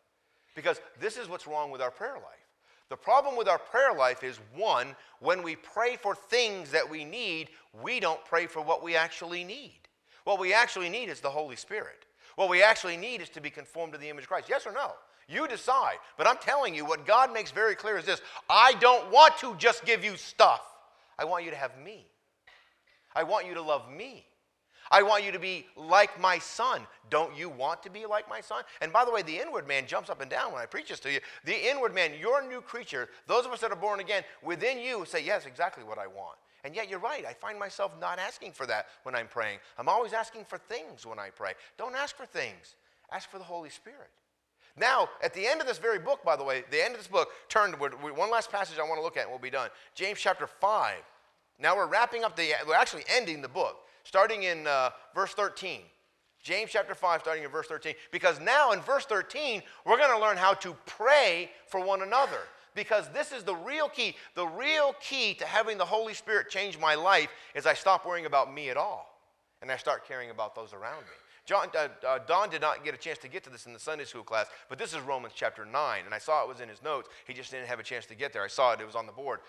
Because 0.55 0.81
this 1.01 1.17
is 1.17 1.29
what's 1.29 1.47
wrong 1.47 1.71
with 1.71 1.81
our 1.81 1.91
prayer 1.91 2.15
life. 2.15 2.45
The 2.91 2.97
problem 2.97 3.37
with 3.37 3.49
our 3.49 3.59
prayer 3.59 3.93
life 3.93 4.23
is 4.23 4.39
one, 4.55 4.95
when 5.21 5.43
we 5.43 5.57
pray 5.57 5.97
for 5.97 6.15
things 6.15 6.71
that 6.71 6.89
we 6.89 7.05
need, 7.05 7.49
we 7.83 7.99
don't 7.99 8.23
pray 8.25 8.47
for 8.47 8.61
what 8.61 8.83
we 8.83 8.95
actually 8.95 9.43
need. 9.43 9.81
What 10.25 10.39
we 10.39 10.53
actually 10.53 10.91
need 10.91 11.09
is 11.09 11.21
the 11.21 11.31
Holy 11.31 11.57
Spirit. 11.57 12.07
What 12.37 12.49
we 12.49 12.63
actually 12.63 12.97
need 12.97 13.21
is 13.21 13.29
to 13.31 13.41
be 13.41 13.51
conformed 13.51 13.93
to 13.95 13.99
the 13.99 14.09
image 14.09 14.25
of 14.25 14.29
Christ. 14.29 14.49
Yes 14.49 14.67
or 14.67 14.73
no? 14.73 14.93
You 15.29 15.49
decide. 15.49 15.97
But 16.19 16.27
I'm 16.27 16.37
telling 16.37 16.75
you, 16.75 16.85
what 16.85 17.07
God 17.07 17.33
makes 17.33 17.51
very 17.51 17.75
clear 17.75 17.97
is 17.97 18.05
this 18.05 18.21
I 18.49 18.75
don't 18.81 19.11
want 19.11 19.39
to 19.39 19.55
just 19.57 19.85
give 19.85 20.05
you 20.05 20.17
stuff, 20.17 20.63
I 21.19 21.25
want 21.25 21.45
you 21.45 21.51
to 21.51 21.57
have 21.57 21.79
me. 21.79 22.07
I 23.17 23.23
want 23.23 23.47
you 23.47 23.55
to 23.55 23.63
love 23.63 23.91
me. 23.91 24.27
I 24.95 25.03
want 25.03 25.25
you 25.25 25.33
to 25.33 25.41
be 25.41 25.67
like 25.75 26.21
my 26.21 26.39
son. 26.39 26.83
Don't 27.11 27.37
you 27.37 27.49
want 27.49 27.83
to 27.83 27.91
be 27.91 28.07
like 28.07 28.29
my 28.31 28.41
son? 28.41 28.63
And 28.81 28.93
by 28.93 29.05
the 29.05 29.11
way, 29.11 29.23
the 29.23 29.37
inward 29.37 29.67
man 29.67 29.89
jumps 29.89 30.09
up 30.09 30.21
and 30.21 30.31
down 30.31 30.53
when 30.53 30.63
I 30.63 30.67
preach 30.67 30.89
this 30.89 31.01
to 31.01 31.11
you. 31.11 31.19
The 31.45 31.69
inward 31.69 31.93
man, 31.93 32.13
your 32.17 32.47
new 32.47 32.61
creature, 32.61 33.09
those 33.27 33.45
of 33.45 33.51
us 33.51 33.61
that 33.63 33.73
are 33.73 33.77
born 33.77 33.99
again, 33.99 34.23
within 34.41 34.79
you 34.79 35.05
say, 35.05 35.25
Yes, 35.25 35.47
exactly 35.47 35.83
what 35.83 35.99
I 35.99 36.07
want. 36.07 36.39
And 36.63 36.77
yet 36.77 36.89
you're 36.89 37.01
right. 37.01 37.27
I 37.27 37.33
find 37.33 37.59
myself 37.59 37.91
not 38.01 38.21
asking 38.21 38.53
for 38.53 38.67
that 38.67 38.87
when 39.03 39.17
I'm 39.17 39.27
praying. 39.27 39.59
I'm 39.79 39.89
always 39.89 40.13
asking 40.13 40.45
for 40.45 40.59
things 40.59 41.05
when 41.05 41.19
I 41.19 41.31
pray. 41.31 41.55
Don't 41.77 41.97
ask 41.97 42.17
for 42.17 42.25
things, 42.25 42.77
ask 43.11 43.29
for 43.29 43.39
the 43.39 43.45
Holy 43.45 43.71
Spirit. 43.71 44.11
Now, 44.77 45.09
at 45.25 45.35
the 45.35 45.45
end 45.45 45.61
of 45.61 45.67
this 45.67 45.79
very 45.79 45.99
book, 45.99 46.23
by 46.23 46.37
the 46.37 46.45
way, 46.45 46.63
the 46.71 46.85
end 46.85 46.95
of 46.95 47.01
this 47.01 47.09
book, 47.09 47.31
turn 47.49 47.73
one 47.73 48.31
last 48.31 48.53
passage 48.53 48.79
I 48.79 48.83
want 48.83 48.99
to 48.99 49.03
look 49.03 49.17
at 49.17 49.25
and 49.25 49.31
we'll 49.31 49.41
be 49.41 49.51
done. 49.51 49.71
James 49.97 50.21
chapter 50.21 50.47
5. 50.47 50.99
Now 51.59 51.77
we're 51.77 51.87
wrapping 51.87 52.23
up 52.23 52.37
the, 52.37 52.53
we're 52.65 52.75
actually 52.75 53.05
ending 53.09 53.41
the 53.41 53.49
book, 53.49 53.77
starting 54.05 54.45
in 54.45 54.67
uh, 54.67 54.91
verse 55.15 55.33
13. 55.33 55.81
James 56.43 56.71
chapter 56.71 56.95
5, 56.95 57.23
starting 57.23 57.43
in 57.43 57.51
verse 57.51 57.67
13. 57.67 57.95
Because 58.13 58.39
now 58.39 58.73
in 58.73 58.81
verse 58.81 59.07
13, 59.07 59.63
we're 59.87 59.97
going 59.97 60.15
to 60.15 60.21
learn 60.21 60.37
how 60.37 60.53
to 60.55 60.77
pray 60.87 61.51
for 61.67 61.81
one 61.81 62.03
another. 62.03 62.41
Because 62.75 63.09
this 63.15 63.33
is 63.33 63.45
the 63.45 63.55
real 63.55 63.89
key. 63.89 64.15
The 64.35 64.47
real 64.47 64.95
key 65.01 65.35
to 65.35 65.47
having 65.47 65.79
the 65.79 65.85
Holy 65.85 66.13
Spirit 66.13 66.51
change 66.51 66.79
my 66.79 66.95
life 66.95 67.29
is 67.55 67.67
I 67.67 67.75
stop 67.75 68.05
worrying 68.07 68.27
about 68.27 68.53
me 68.53 68.69
at 68.69 68.77
all 68.77 69.15
and 69.65 69.73
I 69.73 69.79
start 69.79 70.07
caring 70.07 70.29
about 70.29 70.55
those 70.55 70.75
around 70.75 71.01
me. 71.01 71.17
John, 71.47 71.69
uh, 71.77 71.89
uh, 72.07 72.19
Don 72.27 72.51
did 72.51 72.61
not 72.61 72.85
get 72.85 72.95
a 72.95 72.99
chance 72.99 73.19
to 73.19 73.29
get 73.29 73.45
to 73.45 73.51
this 73.51 73.65
in 73.67 73.73
the 73.73 73.79
Sunday 73.79 74.05
school 74.05 74.23
class, 74.23 74.47
but 74.69 74.79
this 74.79 74.95
is 74.95 75.01
Romans 75.01 75.33
chapter 75.35 75.65
9, 75.65 76.03
and 76.05 76.15
I 76.15 76.19
saw 76.19 76.43
it 76.43 76.49
was 76.49 76.61
in 76.61 76.69
his 76.69 76.83
notes. 76.83 77.09
He 77.27 77.35
just 77.35 77.51
didn't 77.51 77.67
have 77.67 77.79
a 77.79 77.83
chance 77.83 78.07
to 78.07 78.15
get 78.15 78.33
there. 78.33 78.43
I 78.43 78.49
saw 78.49 78.73
it, 78.73 78.81
it 78.81 78.87
was 78.87 78.95
on 78.95 79.07
the 79.07 79.13
board. 79.13 79.41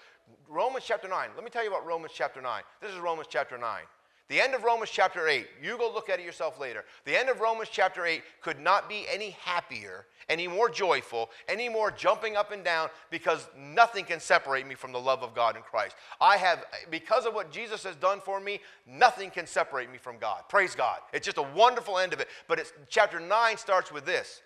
Romans 0.48 0.86
chapter 0.86 1.08
9. 1.08 1.30
Let 1.36 1.44
me 1.44 1.50
tell 1.50 1.64
you 1.64 1.70
about 1.70 1.86
Romans 1.86 2.14
chapter 2.16 2.42
9. 2.42 2.64
This 2.82 2.92
is 2.92 3.00
Romans 3.00 3.28
chapter 3.30 3.58
9. 3.58 3.82
The 4.28 4.42
end 4.42 4.56
of 4.56 4.64
Romans 4.64 4.90
chapter 4.92 5.28
8, 5.28 5.46
you 5.62 5.78
go 5.78 5.92
look 5.94 6.10
at 6.10 6.20
it 6.20 6.26
yourself 6.26 6.60
later. 6.60 6.84
The 7.06 7.16
end 7.16 7.30
of 7.30 7.42
Romans 7.42 7.70
chapter 7.72 8.08
8 8.08 8.24
could 8.42 8.60
not 8.60 8.90
be 8.90 9.06
any 9.08 9.32
happier, 9.40 10.08
any 10.30 10.48
more 10.48 10.68
joyful, 10.68 11.30
any 11.48 11.70
more 11.70 11.92
jumping 11.92 12.36
up 12.36 12.52
and 12.52 12.64
down 12.64 12.90
because 13.12 13.48
nothing 13.56 14.04
can 14.04 14.20
separate 14.20 14.66
me 14.66 14.74
from 14.74 14.92
the 14.92 15.00
love 15.00 15.22
of 15.22 15.36
God 15.36 15.56
in 15.56 15.62
Christ. 15.62 15.96
I 16.20 16.38
have, 16.38 16.66
because 16.90 17.28
of 17.28 17.36
what 17.36 17.52
Jesus 17.52 17.84
has 17.84 17.96
done 17.98 18.20
for 18.20 18.40
me, 18.40 18.62
nothing 18.88 19.30
can 19.30 19.46
separate 19.46 19.92
me 19.92 20.00
from 20.00 20.18
God. 20.18 20.42
Praise 20.50 20.74
God. 20.74 21.02
It's 21.14 21.26
just 21.26 21.38
a 21.38 21.44
wonderful 21.44 22.00
end 22.00 22.12
of 22.12 22.20
it. 22.20 22.28
But 22.48 22.58
it's, 22.58 22.74
chapter 22.90 23.20
9 23.20 23.58
starts 23.58 23.92
with 23.92 24.08
this 24.08 24.42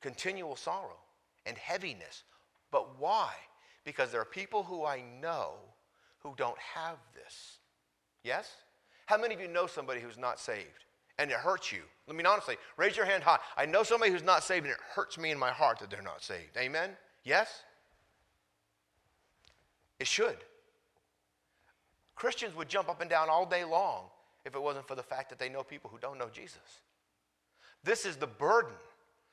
continual 0.00 0.54
sorrow 0.54 0.96
and 1.44 1.58
heaviness. 1.58 2.22
But 2.70 3.00
why? 3.00 3.32
Because 3.84 4.12
there 4.12 4.20
are 4.20 4.26
people 4.26 4.62
who 4.62 4.84
I 4.84 5.02
know 5.20 5.54
who 6.20 6.34
don't 6.36 6.58
have 6.58 6.98
this. 7.16 7.58
Yes? 8.22 8.48
How 9.08 9.16
many 9.16 9.34
of 9.34 9.40
you 9.40 9.48
know 9.48 9.66
somebody 9.66 10.02
who's 10.02 10.18
not 10.18 10.38
saved 10.38 10.84
and 11.18 11.30
it 11.30 11.38
hurts 11.38 11.72
you? 11.72 11.80
Let 12.06 12.14
me 12.14 12.22
honestly, 12.24 12.58
raise 12.76 12.94
your 12.94 13.06
hand 13.06 13.22
high. 13.22 13.38
I 13.56 13.64
know 13.64 13.82
somebody 13.82 14.12
who's 14.12 14.22
not 14.22 14.44
saved 14.44 14.66
and 14.66 14.74
it 14.74 14.80
hurts 14.94 15.16
me 15.16 15.30
in 15.30 15.38
my 15.38 15.48
heart 15.48 15.78
that 15.78 15.88
they're 15.88 16.02
not 16.02 16.22
saved. 16.22 16.58
Amen? 16.58 16.90
Yes? 17.24 17.62
It 19.98 20.06
should. 20.06 20.36
Christians 22.16 22.54
would 22.54 22.68
jump 22.68 22.90
up 22.90 23.00
and 23.00 23.08
down 23.08 23.30
all 23.30 23.46
day 23.46 23.64
long 23.64 24.04
if 24.44 24.54
it 24.54 24.60
wasn't 24.62 24.86
for 24.86 24.94
the 24.94 25.02
fact 25.02 25.30
that 25.30 25.38
they 25.38 25.48
know 25.48 25.62
people 25.62 25.88
who 25.90 25.96
don't 25.96 26.18
know 26.18 26.28
Jesus. 26.30 26.82
This 27.84 28.04
is 28.04 28.16
the 28.16 28.26
burden. 28.26 28.74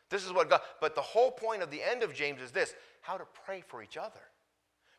This 0.09 0.25
is 0.25 0.31
what 0.31 0.49
God, 0.49 0.61
but 0.79 0.95
the 0.95 1.01
whole 1.01 1.31
point 1.31 1.61
of 1.61 1.69
the 1.69 1.83
end 1.83 2.01
of 2.01 2.13
James 2.13 2.41
is 2.41 2.51
this 2.51 2.75
how 3.01 3.17
to 3.17 3.25
pray 3.45 3.61
for 3.67 3.83
each 3.83 3.97
other. 3.97 4.21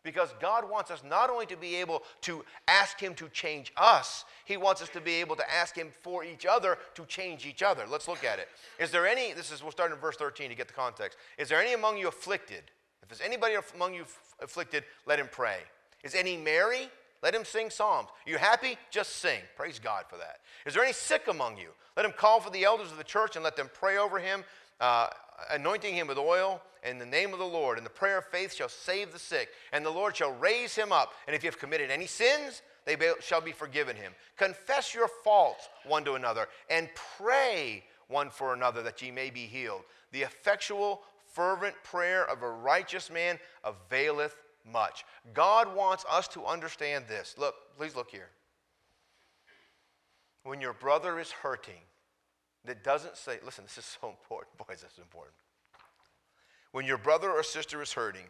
Because 0.07 0.33
God 0.41 0.71
wants 0.71 0.93
us 0.93 1.03
not 1.03 1.31
only 1.31 1.47
to 1.47 1.57
be 1.57 1.75
able 1.75 2.05
to 2.21 2.45
ask 2.69 3.01
Him 3.01 3.13
to 3.15 3.29
change 3.29 3.73
us, 3.77 4.25
He 4.45 4.57
wants 4.57 4.81
us 4.81 4.89
to 4.91 5.01
be 5.01 5.15
able 5.15 5.35
to 5.35 5.53
ask 5.53 5.77
Him 5.77 5.89
for 6.01 6.23
each 6.23 6.47
other 6.47 6.79
to 6.95 7.05
change 7.07 7.45
each 7.45 7.61
other. 7.61 7.87
Let's 7.91 8.07
look 8.07 8.23
at 8.23 8.39
it. 8.39 8.49
Is 8.79 8.93
there 8.93 9.05
any, 9.05 9.33
this 9.33 9.51
is, 9.51 9.65
we'll 9.65 9.73
start 9.73 9.91
in 9.91 9.99
verse 9.99 10.15
13 10.15 10.49
to 10.49 10.55
get 10.55 10.69
the 10.69 10.75
context. 10.75 11.19
Is 11.39 11.49
there 11.49 11.61
any 11.61 11.73
among 11.73 11.99
you 11.99 12.07
afflicted? 12.07 12.63
If 13.03 13.09
there's 13.09 13.21
anybody 13.21 13.57
among 13.75 13.95
you 13.95 14.05
afflicted, 14.41 14.85
let 15.07 15.19
him 15.19 15.29
pray. 15.31 15.59
Is 16.05 16.15
any 16.15 16.37
merry? 16.37 16.89
Let 17.21 17.35
him 17.35 17.45
sing 17.45 17.69
psalms. 17.69 18.09
You 18.27 18.39
happy? 18.39 18.79
Just 18.93 19.17
sing. 19.17 19.41
Praise 19.57 19.81
God 19.81 20.05
for 20.09 20.19
that. 20.19 20.39
Is 20.67 20.75
there 20.75 20.85
any 20.85 20.93
sick 20.93 21.27
among 21.29 21.57
you? 21.57 21.71
Let 21.97 22.07
him 22.07 22.13
call 22.17 22.41
for 22.41 22.51
the 22.51 22.63
elders 22.63 22.93
of 22.93 22.99
the 22.99 23.05
church 23.05 23.35
and 23.35 23.43
let 23.43 23.57
them 23.57 23.71
pray 23.75 23.97
over 23.97 24.21
him, 24.21 24.45
uh, 24.81 25.09
anointing 25.51 25.95
him 25.95 26.07
with 26.07 26.19
oil 26.19 26.61
in 26.85 26.99
the 26.99 27.07
name 27.07 27.33
of 27.33 27.39
the 27.39 27.45
Lord, 27.45 27.79
and 27.79 27.87
the 27.87 27.91
prayer 27.91 28.19
of 28.19 28.27
faith 28.27 28.55
shall 28.55 28.69
save 28.69 29.13
the 29.13 29.19
sick, 29.19 29.49
and 29.73 29.85
the 29.85 29.91
Lord 29.91 30.17
shall 30.17 30.33
raise 30.33 30.75
him 30.75 30.93
up. 30.93 31.13
And 31.27 31.35
if 31.35 31.43
you 31.43 31.49
have 31.49 31.59
committed 31.59 31.91
any 31.91 32.07
sins, 32.07 32.63
they 32.85 32.97
shall 33.21 33.41
be 33.41 33.53
forgiven 33.53 33.97
him. 33.97 34.13
Confess 34.37 34.95
your 34.95 35.09
faults 35.09 35.69
one 35.85 36.05
to 36.05 36.15
another, 36.15 36.47
and 36.71 36.89
pray 37.19 37.85
one 38.09 38.31
for 38.31 38.55
another 38.55 38.83
that 38.83 39.03
ye 39.03 39.11
may 39.11 39.31
be 39.31 39.47
healed. 39.47 39.83
The 40.13 40.23
effectual, 40.23 41.03
fervent 41.33 41.75
prayer 41.83 42.25
of 42.29 42.43
a 42.43 42.51
righteous 42.51 43.11
man 43.11 43.39
availeth 43.65 44.37
much. 44.65 45.05
God 45.35 45.75
wants 45.75 46.05
us 46.11 46.29
to 46.29 46.45
understand 46.45 47.07
this. 47.09 47.35
Look, 47.37 47.55
please 47.77 47.97
look 47.97 48.11
here. 48.11 48.29
When 50.45 50.61
your 50.61 50.73
brother 50.73 51.19
is 51.19 51.33
hurting, 51.33 51.81
that 52.67 52.85
doesn't 52.85 53.17
say, 53.17 53.39
listen, 53.45 53.65
this 53.65 53.79
is 53.79 53.85
so 54.01 54.09
important. 54.09 54.57
Boys, 54.59 54.83
this 54.83 54.93
is 54.93 54.99
important. 54.99 55.35
When 56.73 56.85
your 56.85 56.99
brother 56.99 57.31
or 57.31 57.43
sister 57.43 57.81
is 57.81 57.93
hurting, 57.93 58.27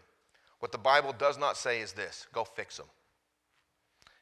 what 0.61 0.73
the 0.73 0.79
Bible 0.79 1.13
does 1.13 1.39
not 1.39 1.57
say 1.57 1.81
is 1.81 1.93
this 1.93 2.27
go 2.33 2.45
fix 2.45 2.77
them. 2.77 2.87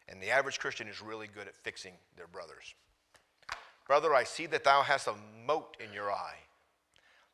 And 0.09 0.23
the 0.23 0.31
average 0.31 0.59
Christian 0.59 0.89
is 0.89 1.01
really 1.01 1.27
good 1.27 1.49
at 1.49 1.57
fixing 1.57 1.93
their 2.17 2.27
brothers. 2.27 2.75
Brother, 3.87 4.15
I 4.15 4.25
see 4.25 4.47
that 4.47 4.65
thou 4.65 4.83
hast 4.83 5.07
a 5.07 5.15
mote 5.47 5.77
in 5.81 5.93
your 5.93 6.11
eye. 6.11 6.39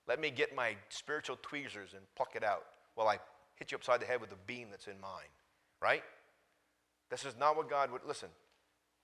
Let 0.08 0.20
me 0.20 0.30
get 0.30 0.54
my 0.54 0.76
spiritual 0.88 1.38
tweezers 1.42 1.94
and 1.94 2.02
pluck 2.16 2.34
it 2.34 2.42
out 2.42 2.64
while 2.94 3.08
I 3.08 3.18
hit 3.56 3.70
you 3.70 3.76
upside 3.76 4.00
the 4.00 4.06
head 4.06 4.20
with 4.20 4.32
a 4.32 4.38
beam 4.46 4.68
that's 4.70 4.86
in 4.86 5.00
mine. 5.00 5.30
Right? 5.80 6.02
This 7.10 7.24
is 7.24 7.36
not 7.38 7.56
what 7.56 7.70
God 7.70 7.90
would. 7.92 8.02
Listen, 8.06 8.28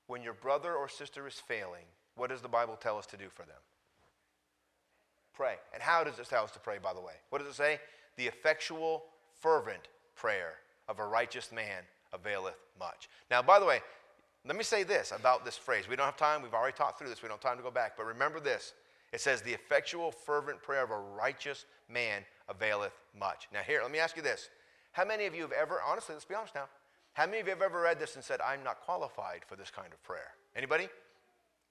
when 0.07 0.23
your 0.23 0.33
brother 0.35 0.75
or 0.75 0.89
sister 0.89 1.27
is 1.27 1.35
failing, 1.35 1.85
what 2.17 2.31
does 2.31 2.43
the 2.43 2.49
Bible 2.49 2.77
tell 2.77 2.99
us 2.99 3.07
to 3.07 3.17
do 3.17 3.29
for 3.29 3.43
them? 3.43 3.59
pray. 5.37 5.57
And 5.75 5.83
how 5.83 6.03
does 6.03 6.19
it 6.19 6.29
tell 6.29 6.45
us 6.45 6.51
to 6.53 6.59
pray, 6.59 6.79
by 6.83 6.95
the 6.95 7.01
way? 7.01 7.13
What 7.29 7.39
does 7.39 7.49
it 7.49 7.55
say? 7.55 7.79
The 8.17 8.27
effectual, 8.27 9.05
fervent 9.41 9.89
prayer 10.17 10.55
of 10.89 10.99
a 10.99 11.05
righteous 11.05 11.53
man 11.53 11.83
availeth 12.13 12.57
much. 12.81 13.09
Now, 13.31 13.43
by 13.43 13.61
the 13.61 13.67
way, 13.67 13.81
let 14.47 14.57
me 14.57 14.65
say 14.65 14.83
this 14.83 15.13
about 15.15 15.45
this 15.45 15.57
phrase. 15.57 15.89
We 15.89 15.97
don't 15.97 16.07
have 16.07 16.17
time. 16.17 16.43
We've 16.43 16.55
already 16.55 16.77
talked 16.77 16.99
through 16.99 17.11
this. 17.11 17.23
We 17.23 17.29
don't 17.29 17.43
have 17.43 17.51
time 17.51 17.59
to 17.59 17.63
go 17.63 17.71
back. 17.71 17.97
But 17.97 18.07
remember 18.07 18.41
this. 18.41 18.73
It 19.13 19.21
says, 19.21 19.43
the 19.43 19.53
effectual, 19.53 20.11
fervent 20.11 20.63
prayer 20.63 20.83
of 20.83 20.91
a 20.91 20.99
righteous 20.99 21.67
man 21.89 22.23
availeth 22.49 22.93
much. 23.19 23.49
Now, 23.53 23.61
here, 23.61 23.81
let 23.83 23.91
me 23.91 23.99
ask 23.99 24.17
you 24.17 24.23
this. 24.23 24.49
How 24.93 25.05
many 25.05 25.27
of 25.27 25.35
you 25.35 25.43
have 25.43 25.53
ever, 25.53 25.81
honestly, 25.87 26.15
let's 26.15 26.25
be 26.25 26.35
honest 26.35 26.55
now, 26.55 26.65
how 27.13 27.27
many 27.27 27.41
of 27.41 27.47
you 27.47 27.51
have 27.53 27.63
ever 27.63 27.83
read 27.83 27.99
this 27.99 28.15
and 28.15 28.25
said, 28.25 28.41
I'm 28.41 28.63
not 28.63 28.81
qualified 28.81 29.43
for 29.47 29.57
this 29.57 29.71
kind 29.71 29.93
of 29.93 30.03
prayer? 30.03 30.33
Anybody? 30.55 30.89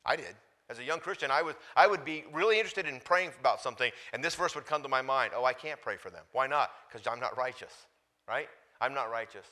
I 0.05 0.15
did. 0.15 0.35
As 0.69 0.79
a 0.79 0.83
young 0.83 0.99
Christian, 0.99 1.29
I, 1.29 1.43
was, 1.43 1.55
I 1.75 1.85
would 1.85 2.03
be 2.03 2.23
really 2.33 2.57
interested 2.57 2.87
in 2.87 2.99
praying 2.99 3.31
about 3.39 3.61
something, 3.61 3.91
and 4.13 4.23
this 4.23 4.33
verse 4.33 4.55
would 4.55 4.65
come 4.65 4.81
to 4.81 4.89
my 4.89 5.01
mind. 5.01 5.33
Oh, 5.35 5.45
I 5.45 5.53
can't 5.53 5.79
pray 5.79 5.95
for 5.95 6.09
them. 6.09 6.23
Why 6.31 6.47
not? 6.47 6.71
Because 6.87 7.05
I'm 7.05 7.19
not 7.19 7.37
righteous, 7.37 7.85
right? 8.27 8.47
I'm 8.81 8.93
not 8.93 9.11
righteous, 9.11 9.45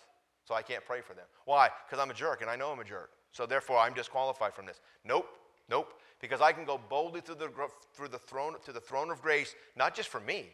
so 0.46 0.56
I 0.56 0.64
can't 0.64 0.84
pray 0.84 1.02
for 1.02 1.14
them. 1.14 1.26
Why? 1.46 1.70
Because 1.88 2.02
I'm 2.02 2.10
a 2.10 2.16
jerk, 2.16 2.42
and 2.42 2.50
I 2.50 2.56
know 2.56 2.72
I'm 2.72 2.80
a 2.80 2.84
jerk. 2.84 3.12
So 3.32 3.46
therefore, 3.46 3.78
I'm 3.78 3.94
disqualified 3.94 4.56
from 4.56 4.66
this. 4.66 4.80
Nope, 5.06 5.28
nope. 5.70 5.94
Because 6.20 6.42
I 6.42 6.52
can 6.52 6.66
go 6.66 6.80
boldly 6.90 7.22
through 7.22 7.36
the, 7.36 7.50
through 7.94 8.08
the 8.08 8.18
throne, 8.18 8.56
to 8.66 8.72
the 8.72 8.80
throne 8.80 9.12
of 9.12 9.22
grace, 9.22 9.54
not 9.76 9.96
just 9.96 10.10
for 10.10 10.20
me, 10.20 10.48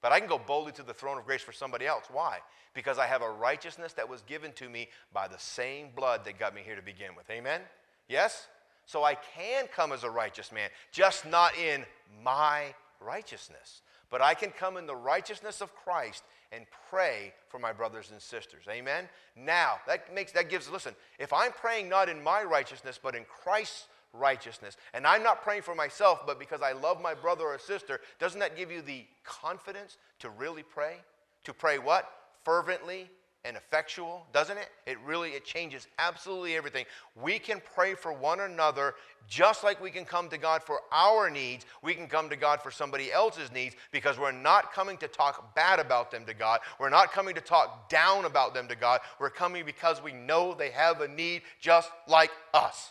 but 0.00 0.12
I 0.12 0.20
can 0.20 0.28
go 0.28 0.38
boldly 0.38 0.72
to 0.72 0.82
the 0.82 0.94
throne 0.94 1.18
of 1.18 1.24
grace 1.24 1.42
for 1.42 1.52
somebody 1.52 1.86
else. 1.86 2.04
Why? 2.12 2.38
Because 2.74 2.98
I 2.98 3.06
have 3.06 3.22
a 3.22 3.30
righteousness 3.30 3.94
that 3.94 4.08
was 4.08 4.22
given 4.22 4.52
to 4.52 4.68
me 4.68 4.88
by 5.12 5.26
the 5.28 5.38
same 5.38 5.88
blood 5.96 6.24
that 6.24 6.38
got 6.38 6.54
me 6.54 6.62
here 6.64 6.76
to 6.76 6.82
begin 6.82 7.16
with. 7.16 7.28
Amen? 7.30 7.62
Yes? 8.08 8.48
So 8.86 9.04
I 9.04 9.14
can 9.14 9.66
come 9.74 9.92
as 9.92 10.04
a 10.04 10.10
righteous 10.10 10.52
man, 10.52 10.70
just 10.92 11.26
not 11.26 11.56
in 11.56 11.84
my 12.22 12.74
righteousness. 13.00 13.82
But 14.10 14.22
I 14.22 14.34
can 14.34 14.50
come 14.50 14.76
in 14.76 14.86
the 14.86 14.94
righteousness 14.94 15.60
of 15.60 15.74
Christ 15.74 16.22
and 16.52 16.66
pray 16.88 17.32
for 17.48 17.58
my 17.58 17.72
brothers 17.72 18.10
and 18.12 18.20
sisters. 18.20 18.64
Amen? 18.68 19.08
Now, 19.36 19.76
that 19.86 20.14
makes 20.14 20.32
that 20.32 20.48
gives 20.48 20.70
listen, 20.70 20.94
if 21.18 21.32
I'm 21.32 21.52
praying 21.52 21.88
not 21.88 22.08
in 22.08 22.22
my 22.22 22.42
righteousness, 22.44 22.98
but 23.02 23.14
in 23.14 23.24
Christ's 23.24 23.86
righteousness, 24.12 24.76
and 24.92 25.06
I'm 25.06 25.22
not 25.22 25.42
praying 25.42 25.62
for 25.62 25.74
myself, 25.74 26.20
but 26.26 26.38
because 26.38 26.62
I 26.62 26.72
love 26.72 27.00
my 27.02 27.14
brother 27.14 27.44
or 27.44 27.58
sister, 27.58 28.00
doesn't 28.20 28.38
that 28.40 28.56
give 28.56 28.70
you 28.70 28.82
the 28.82 29.04
confidence 29.24 29.96
to 30.20 30.30
really 30.30 30.62
pray? 30.62 30.98
To 31.44 31.52
pray 31.52 31.78
what? 31.78 32.08
Fervently 32.44 33.10
and 33.44 33.56
effectual, 33.56 34.26
doesn't 34.32 34.56
it? 34.56 34.68
It 34.86 34.98
really 35.04 35.30
it 35.30 35.44
changes 35.44 35.86
absolutely 35.98 36.56
everything. 36.56 36.86
We 37.20 37.38
can 37.38 37.60
pray 37.74 37.94
for 37.94 38.12
one 38.12 38.40
another 38.40 38.94
just 39.28 39.62
like 39.62 39.82
we 39.82 39.90
can 39.90 40.04
come 40.04 40.28
to 40.30 40.38
God 40.38 40.62
for 40.62 40.80
our 40.90 41.30
needs. 41.30 41.66
We 41.82 41.94
can 41.94 42.06
come 42.06 42.30
to 42.30 42.36
God 42.36 42.62
for 42.62 42.70
somebody 42.70 43.12
else's 43.12 43.52
needs 43.52 43.76
because 43.92 44.18
we're 44.18 44.32
not 44.32 44.72
coming 44.72 44.96
to 44.98 45.08
talk 45.08 45.54
bad 45.54 45.78
about 45.78 46.10
them 46.10 46.24
to 46.26 46.34
God. 46.34 46.60
We're 46.78 46.90
not 46.90 47.12
coming 47.12 47.34
to 47.34 47.40
talk 47.40 47.88
down 47.90 48.24
about 48.24 48.54
them 48.54 48.66
to 48.68 48.76
God. 48.76 49.00
We're 49.20 49.30
coming 49.30 49.64
because 49.66 50.02
we 50.02 50.12
know 50.12 50.54
they 50.54 50.70
have 50.70 51.00
a 51.00 51.08
need 51.08 51.42
just 51.60 51.90
like 52.08 52.30
us. 52.54 52.90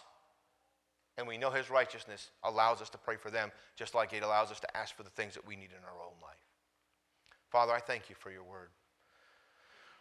And 1.18 1.28
we 1.28 1.38
know 1.38 1.52
his 1.52 1.70
righteousness 1.70 2.30
allows 2.44 2.82
us 2.82 2.90
to 2.92 2.98
pray 2.98 3.18
for 3.18 3.30
them 3.30 3.52
just 3.76 3.94
like 3.94 4.14
it 4.14 4.24
allows 4.24 4.52
us 4.52 4.60
to 4.60 4.78
ask 4.78 4.96
for 4.96 5.04
the 5.04 5.12
things 5.12 5.36
that 5.36 5.48
we 5.48 5.56
need 5.56 5.70
in 5.70 5.84
our 5.86 6.04
own 6.04 6.14
life. 6.22 6.38
Father, 7.52 7.72
I 7.72 7.80
thank 7.80 8.10
you 8.10 8.16
for 8.18 8.32
your 8.32 8.44
word. 8.44 8.70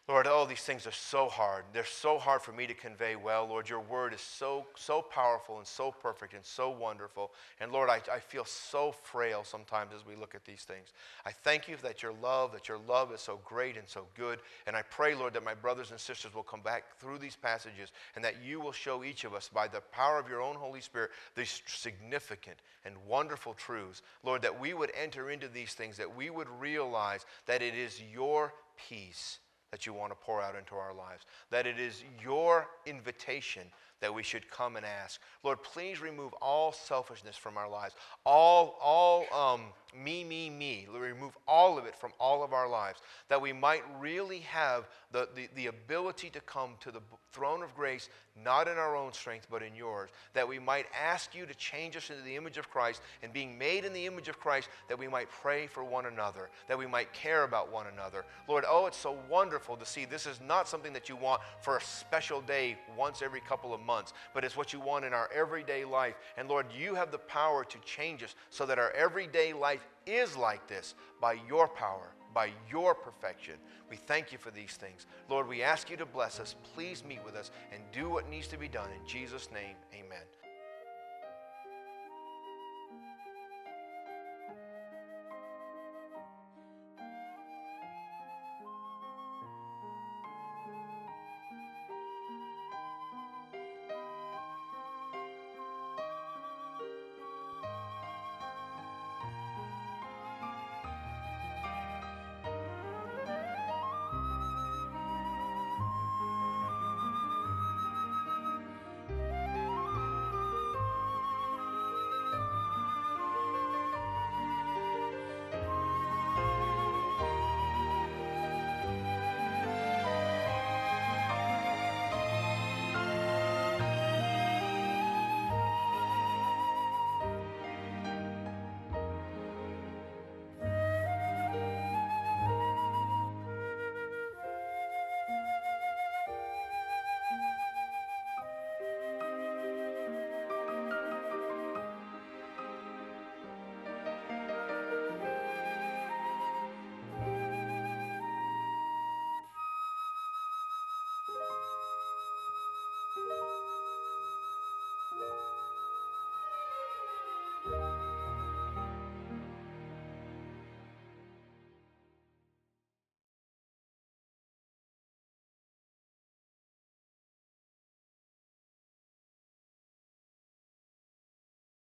Lord, 0.09 0.26
oh, 0.28 0.44
these 0.44 0.62
things 0.62 0.84
are 0.88 0.90
so 0.90 1.28
hard. 1.28 1.64
They're 1.72 1.84
so 1.84 2.18
hard 2.18 2.42
for 2.42 2.50
me 2.50 2.66
to 2.66 2.74
convey 2.74 3.14
well. 3.14 3.46
Lord, 3.46 3.68
your 3.68 3.78
word 3.78 4.12
is 4.12 4.20
so, 4.20 4.66
so 4.74 5.00
powerful 5.00 5.59
and 5.59 5.66
so 5.66 5.92
perfect 5.92 6.34
and 6.34 6.44
so 6.44 6.70
wonderful. 6.70 7.30
And 7.61 7.70
Lord, 7.70 7.88
I, 7.88 8.00
I 8.12 8.18
feel 8.18 8.44
so 8.44 8.90
frail 8.90 9.44
sometimes 9.44 9.92
as 9.94 10.05
we 10.05 10.16
look 10.16 10.34
at 10.34 10.44
these 10.44 10.62
things. 10.64 10.88
I 11.24 11.30
thank 11.30 11.68
you 11.68 11.76
that 11.84 12.03
your 12.03 12.14
love, 12.20 12.50
that 12.53 12.68
your 12.68 12.78
love 12.78 13.12
is 13.12 13.20
so 13.20 13.38
great 13.44 13.76
and 13.76 13.88
so 13.88 14.09
good. 14.16 14.40
And 14.66 14.74
I 14.74 14.82
pray, 14.82 15.14
Lord, 15.14 15.34
that 15.34 15.44
my 15.44 15.55
brothers 15.55 15.92
and 15.92 16.00
sisters 16.00 16.34
will 16.34 16.42
come 16.42 16.62
back 16.62 16.98
through 16.98 17.18
these 17.18 17.36
passages 17.36 17.92
and 18.16 18.24
that 18.24 18.42
you 18.44 18.61
will 18.61 18.72
show 18.72 19.05
each 19.05 19.22
of 19.22 19.34
us 19.34 19.48
by 19.55 19.68
the 19.68 19.82
power 19.92 20.18
of 20.18 20.28
your 20.28 20.42
own 20.42 20.57
Holy 20.57 20.80
Spirit 20.80 21.12
these 21.36 21.62
significant 21.66 22.57
and 22.84 22.96
wonderful 23.07 23.55
truths. 23.55 24.03
Lord, 24.24 24.42
that 24.42 24.59
we 24.59 24.74
would 24.74 24.90
enter 25.00 25.30
into 25.30 25.46
these 25.46 25.74
things, 25.74 25.96
that 25.98 26.16
we 26.16 26.28
would 26.28 26.48
realize 26.59 27.24
that 27.46 27.62
it 27.62 27.76
is 27.76 28.03
your 28.12 28.53
peace 28.76 29.38
that 29.72 29.86
you 29.86 29.92
want 29.92 30.12
to 30.12 30.16
pour 30.16 30.40
out 30.40 30.54
into 30.54 30.76
our 30.76 30.94
lives. 30.94 31.24
That 31.50 31.66
it 31.66 31.80
is 31.80 32.04
your 32.22 32.68
invitation 32.86 33.62
that 34.00 34.14
we 34.14 34.22
should 34.22 34.48
come 34.50 34.76
and 34.76 34.84
ask. 34.84 35.20
Lord, 35.42 35.62
please 35.62 36.00
remove 36.00 36.32
all 36.34 36.72
selfishness 36.72 37.36
from 37.36 37.56
our 37.56 37.68
lives, 37.68 37.94
all, 38.24 38.78
all 38.80 39.26
um, 39.32 39.62
me, 39.95 40.24
me, 40.24 40.51
me. 40.51 40.86
Remove 40.93 41.36
all 41.47 41.78
of 41.78 41.84
it 41.86 41.97
from 41.97 42.12
all 42.18 42.43
of 42.43 42.53
our 42.53 42.68
lives, 42.68 43.01
that 43.28 43.40
we 43.40 43.53
might 43.53 43.82
really 44.01 44.40
have 44.40 44.88
the, 45.12 45.28
the, 45.34 45.49
the 45.55 45.66
ability 45.66 46.30
to 46.30 46.40
come 46.40 46.70
to 46.80 46.90
the 46.90 47.01
throne 47.32 47.62
of 47.62 47.74
grace, 47.74 48.09
not 48.43 48.68
in 48.68 48.78
our 48.78 48.97
own 48.97 49.12
strength, 49.12 49.47
but 49.51 49.62
in 49.62 49.74
yours, 49.74 50.11
that 50.34 50.47
we 50.47 50.59
might 50.59 50.86
ask 50.99 51.34
you 51.34 51.45
to 51.47 51.55
change 51.55 51.97
us 51.97 52.11
into 52.11 52.22
the 52.22 52.36
image 52.36 52.59
of 52.59 52.70
Christ, 52.70 53.03
and 53.22 53.32
being 53.32 53.59
made 53.59 53.84
in 53.84 53.93
the 53.93 54.07
image 54.07 54.28
of 54.28 54.40
Christ, 54.40 54.68
that 54.88 54.99
we 54.99 55.09
might 55.09 55.30
pray 55.30 55.66
for 55.66 55.84
one 55.84 56.07
another, 56.07 56.49
that 56.68 56.78
we 56.78 56.86
might 56.86 57.12
care 57.12 57.45
about 57.45 57.70
one 57.70 57.86
another. 57.93 58.24
Lord, 58.49 58.64
oh, 58.68 58.86
it's 58.86 58.97
so 58.97 59.16
wonderful 59.28 59.76
to 59.76 59.86
see 59.86 60.05
this 60.05 60.26
is 60.26 60.40
not 60.47 60.68
something 60.68 60.93
that 60.93 61.09
you 61.09 61.16
want 61.16 61.43
for 61.61 61.76
a 61.76 61.82
special 61.82 62.40
day 62.40 62.78
once 62.97 63.22
every 63.22 63.40
couple 63.40 63.74
of 63.74 63.80
months, 63.80 64.12
but 64.34 64.45
it's 64.45 64.57
what 64.57 64.72
you 64.72 64.80
want 64.80 65.05
in 65.05 65.12
our 65.12 65.28
everyday 65.34 65.84
life. 65.84 66.14
And 66.36 66.49
Lord, 66.49 66.66
you 66.76 66.95
have 66.95 67.11
the 67.11 67.18
power 67.18 67.64
to 67.64 67.78
change 67.80 68.22
us 68.22 68.34
so 68.51 68.64
that 68.66 68.78
our 68.78 68.90
everyday 68.93 69.53
life 69.82 69.90
is 70.06 70.36
like 70.36 70.66
this 70.68 70.94
by 71.20 71.36
your 71.48 71.68
power, 71.68 72.12
by 72.34 72.50
your 72.70 72.94
perfection. 72.94 73.54
We 73.90 73.96
thank 73.96 74.32
you 74.32 74.38
for 74.38 74.50
these 74.50 74.74
things. 74.74 75.06
Lord, 75.28 75.48
we 75.48 75.62
ask 75.62 75.90
you 75.90 75.96
to 75.98 76.06
bless 76.06 76.40
us. 76.40 76.56
Please 76.74 77.04
meet 77.04 77.24
with 77.24 77.34
us 77.34 77.50
and 77.72 77.82
do 77.92 78.08
what 78.08 78.28
needs 78.28 78.48
to 78.48 78.58
be 78.58 78.68
done. 78.68 78.88
In 78.90 79.06
Jesus' 79.06 79.48
name, 79.52 79.76
amen. 79.94 80.22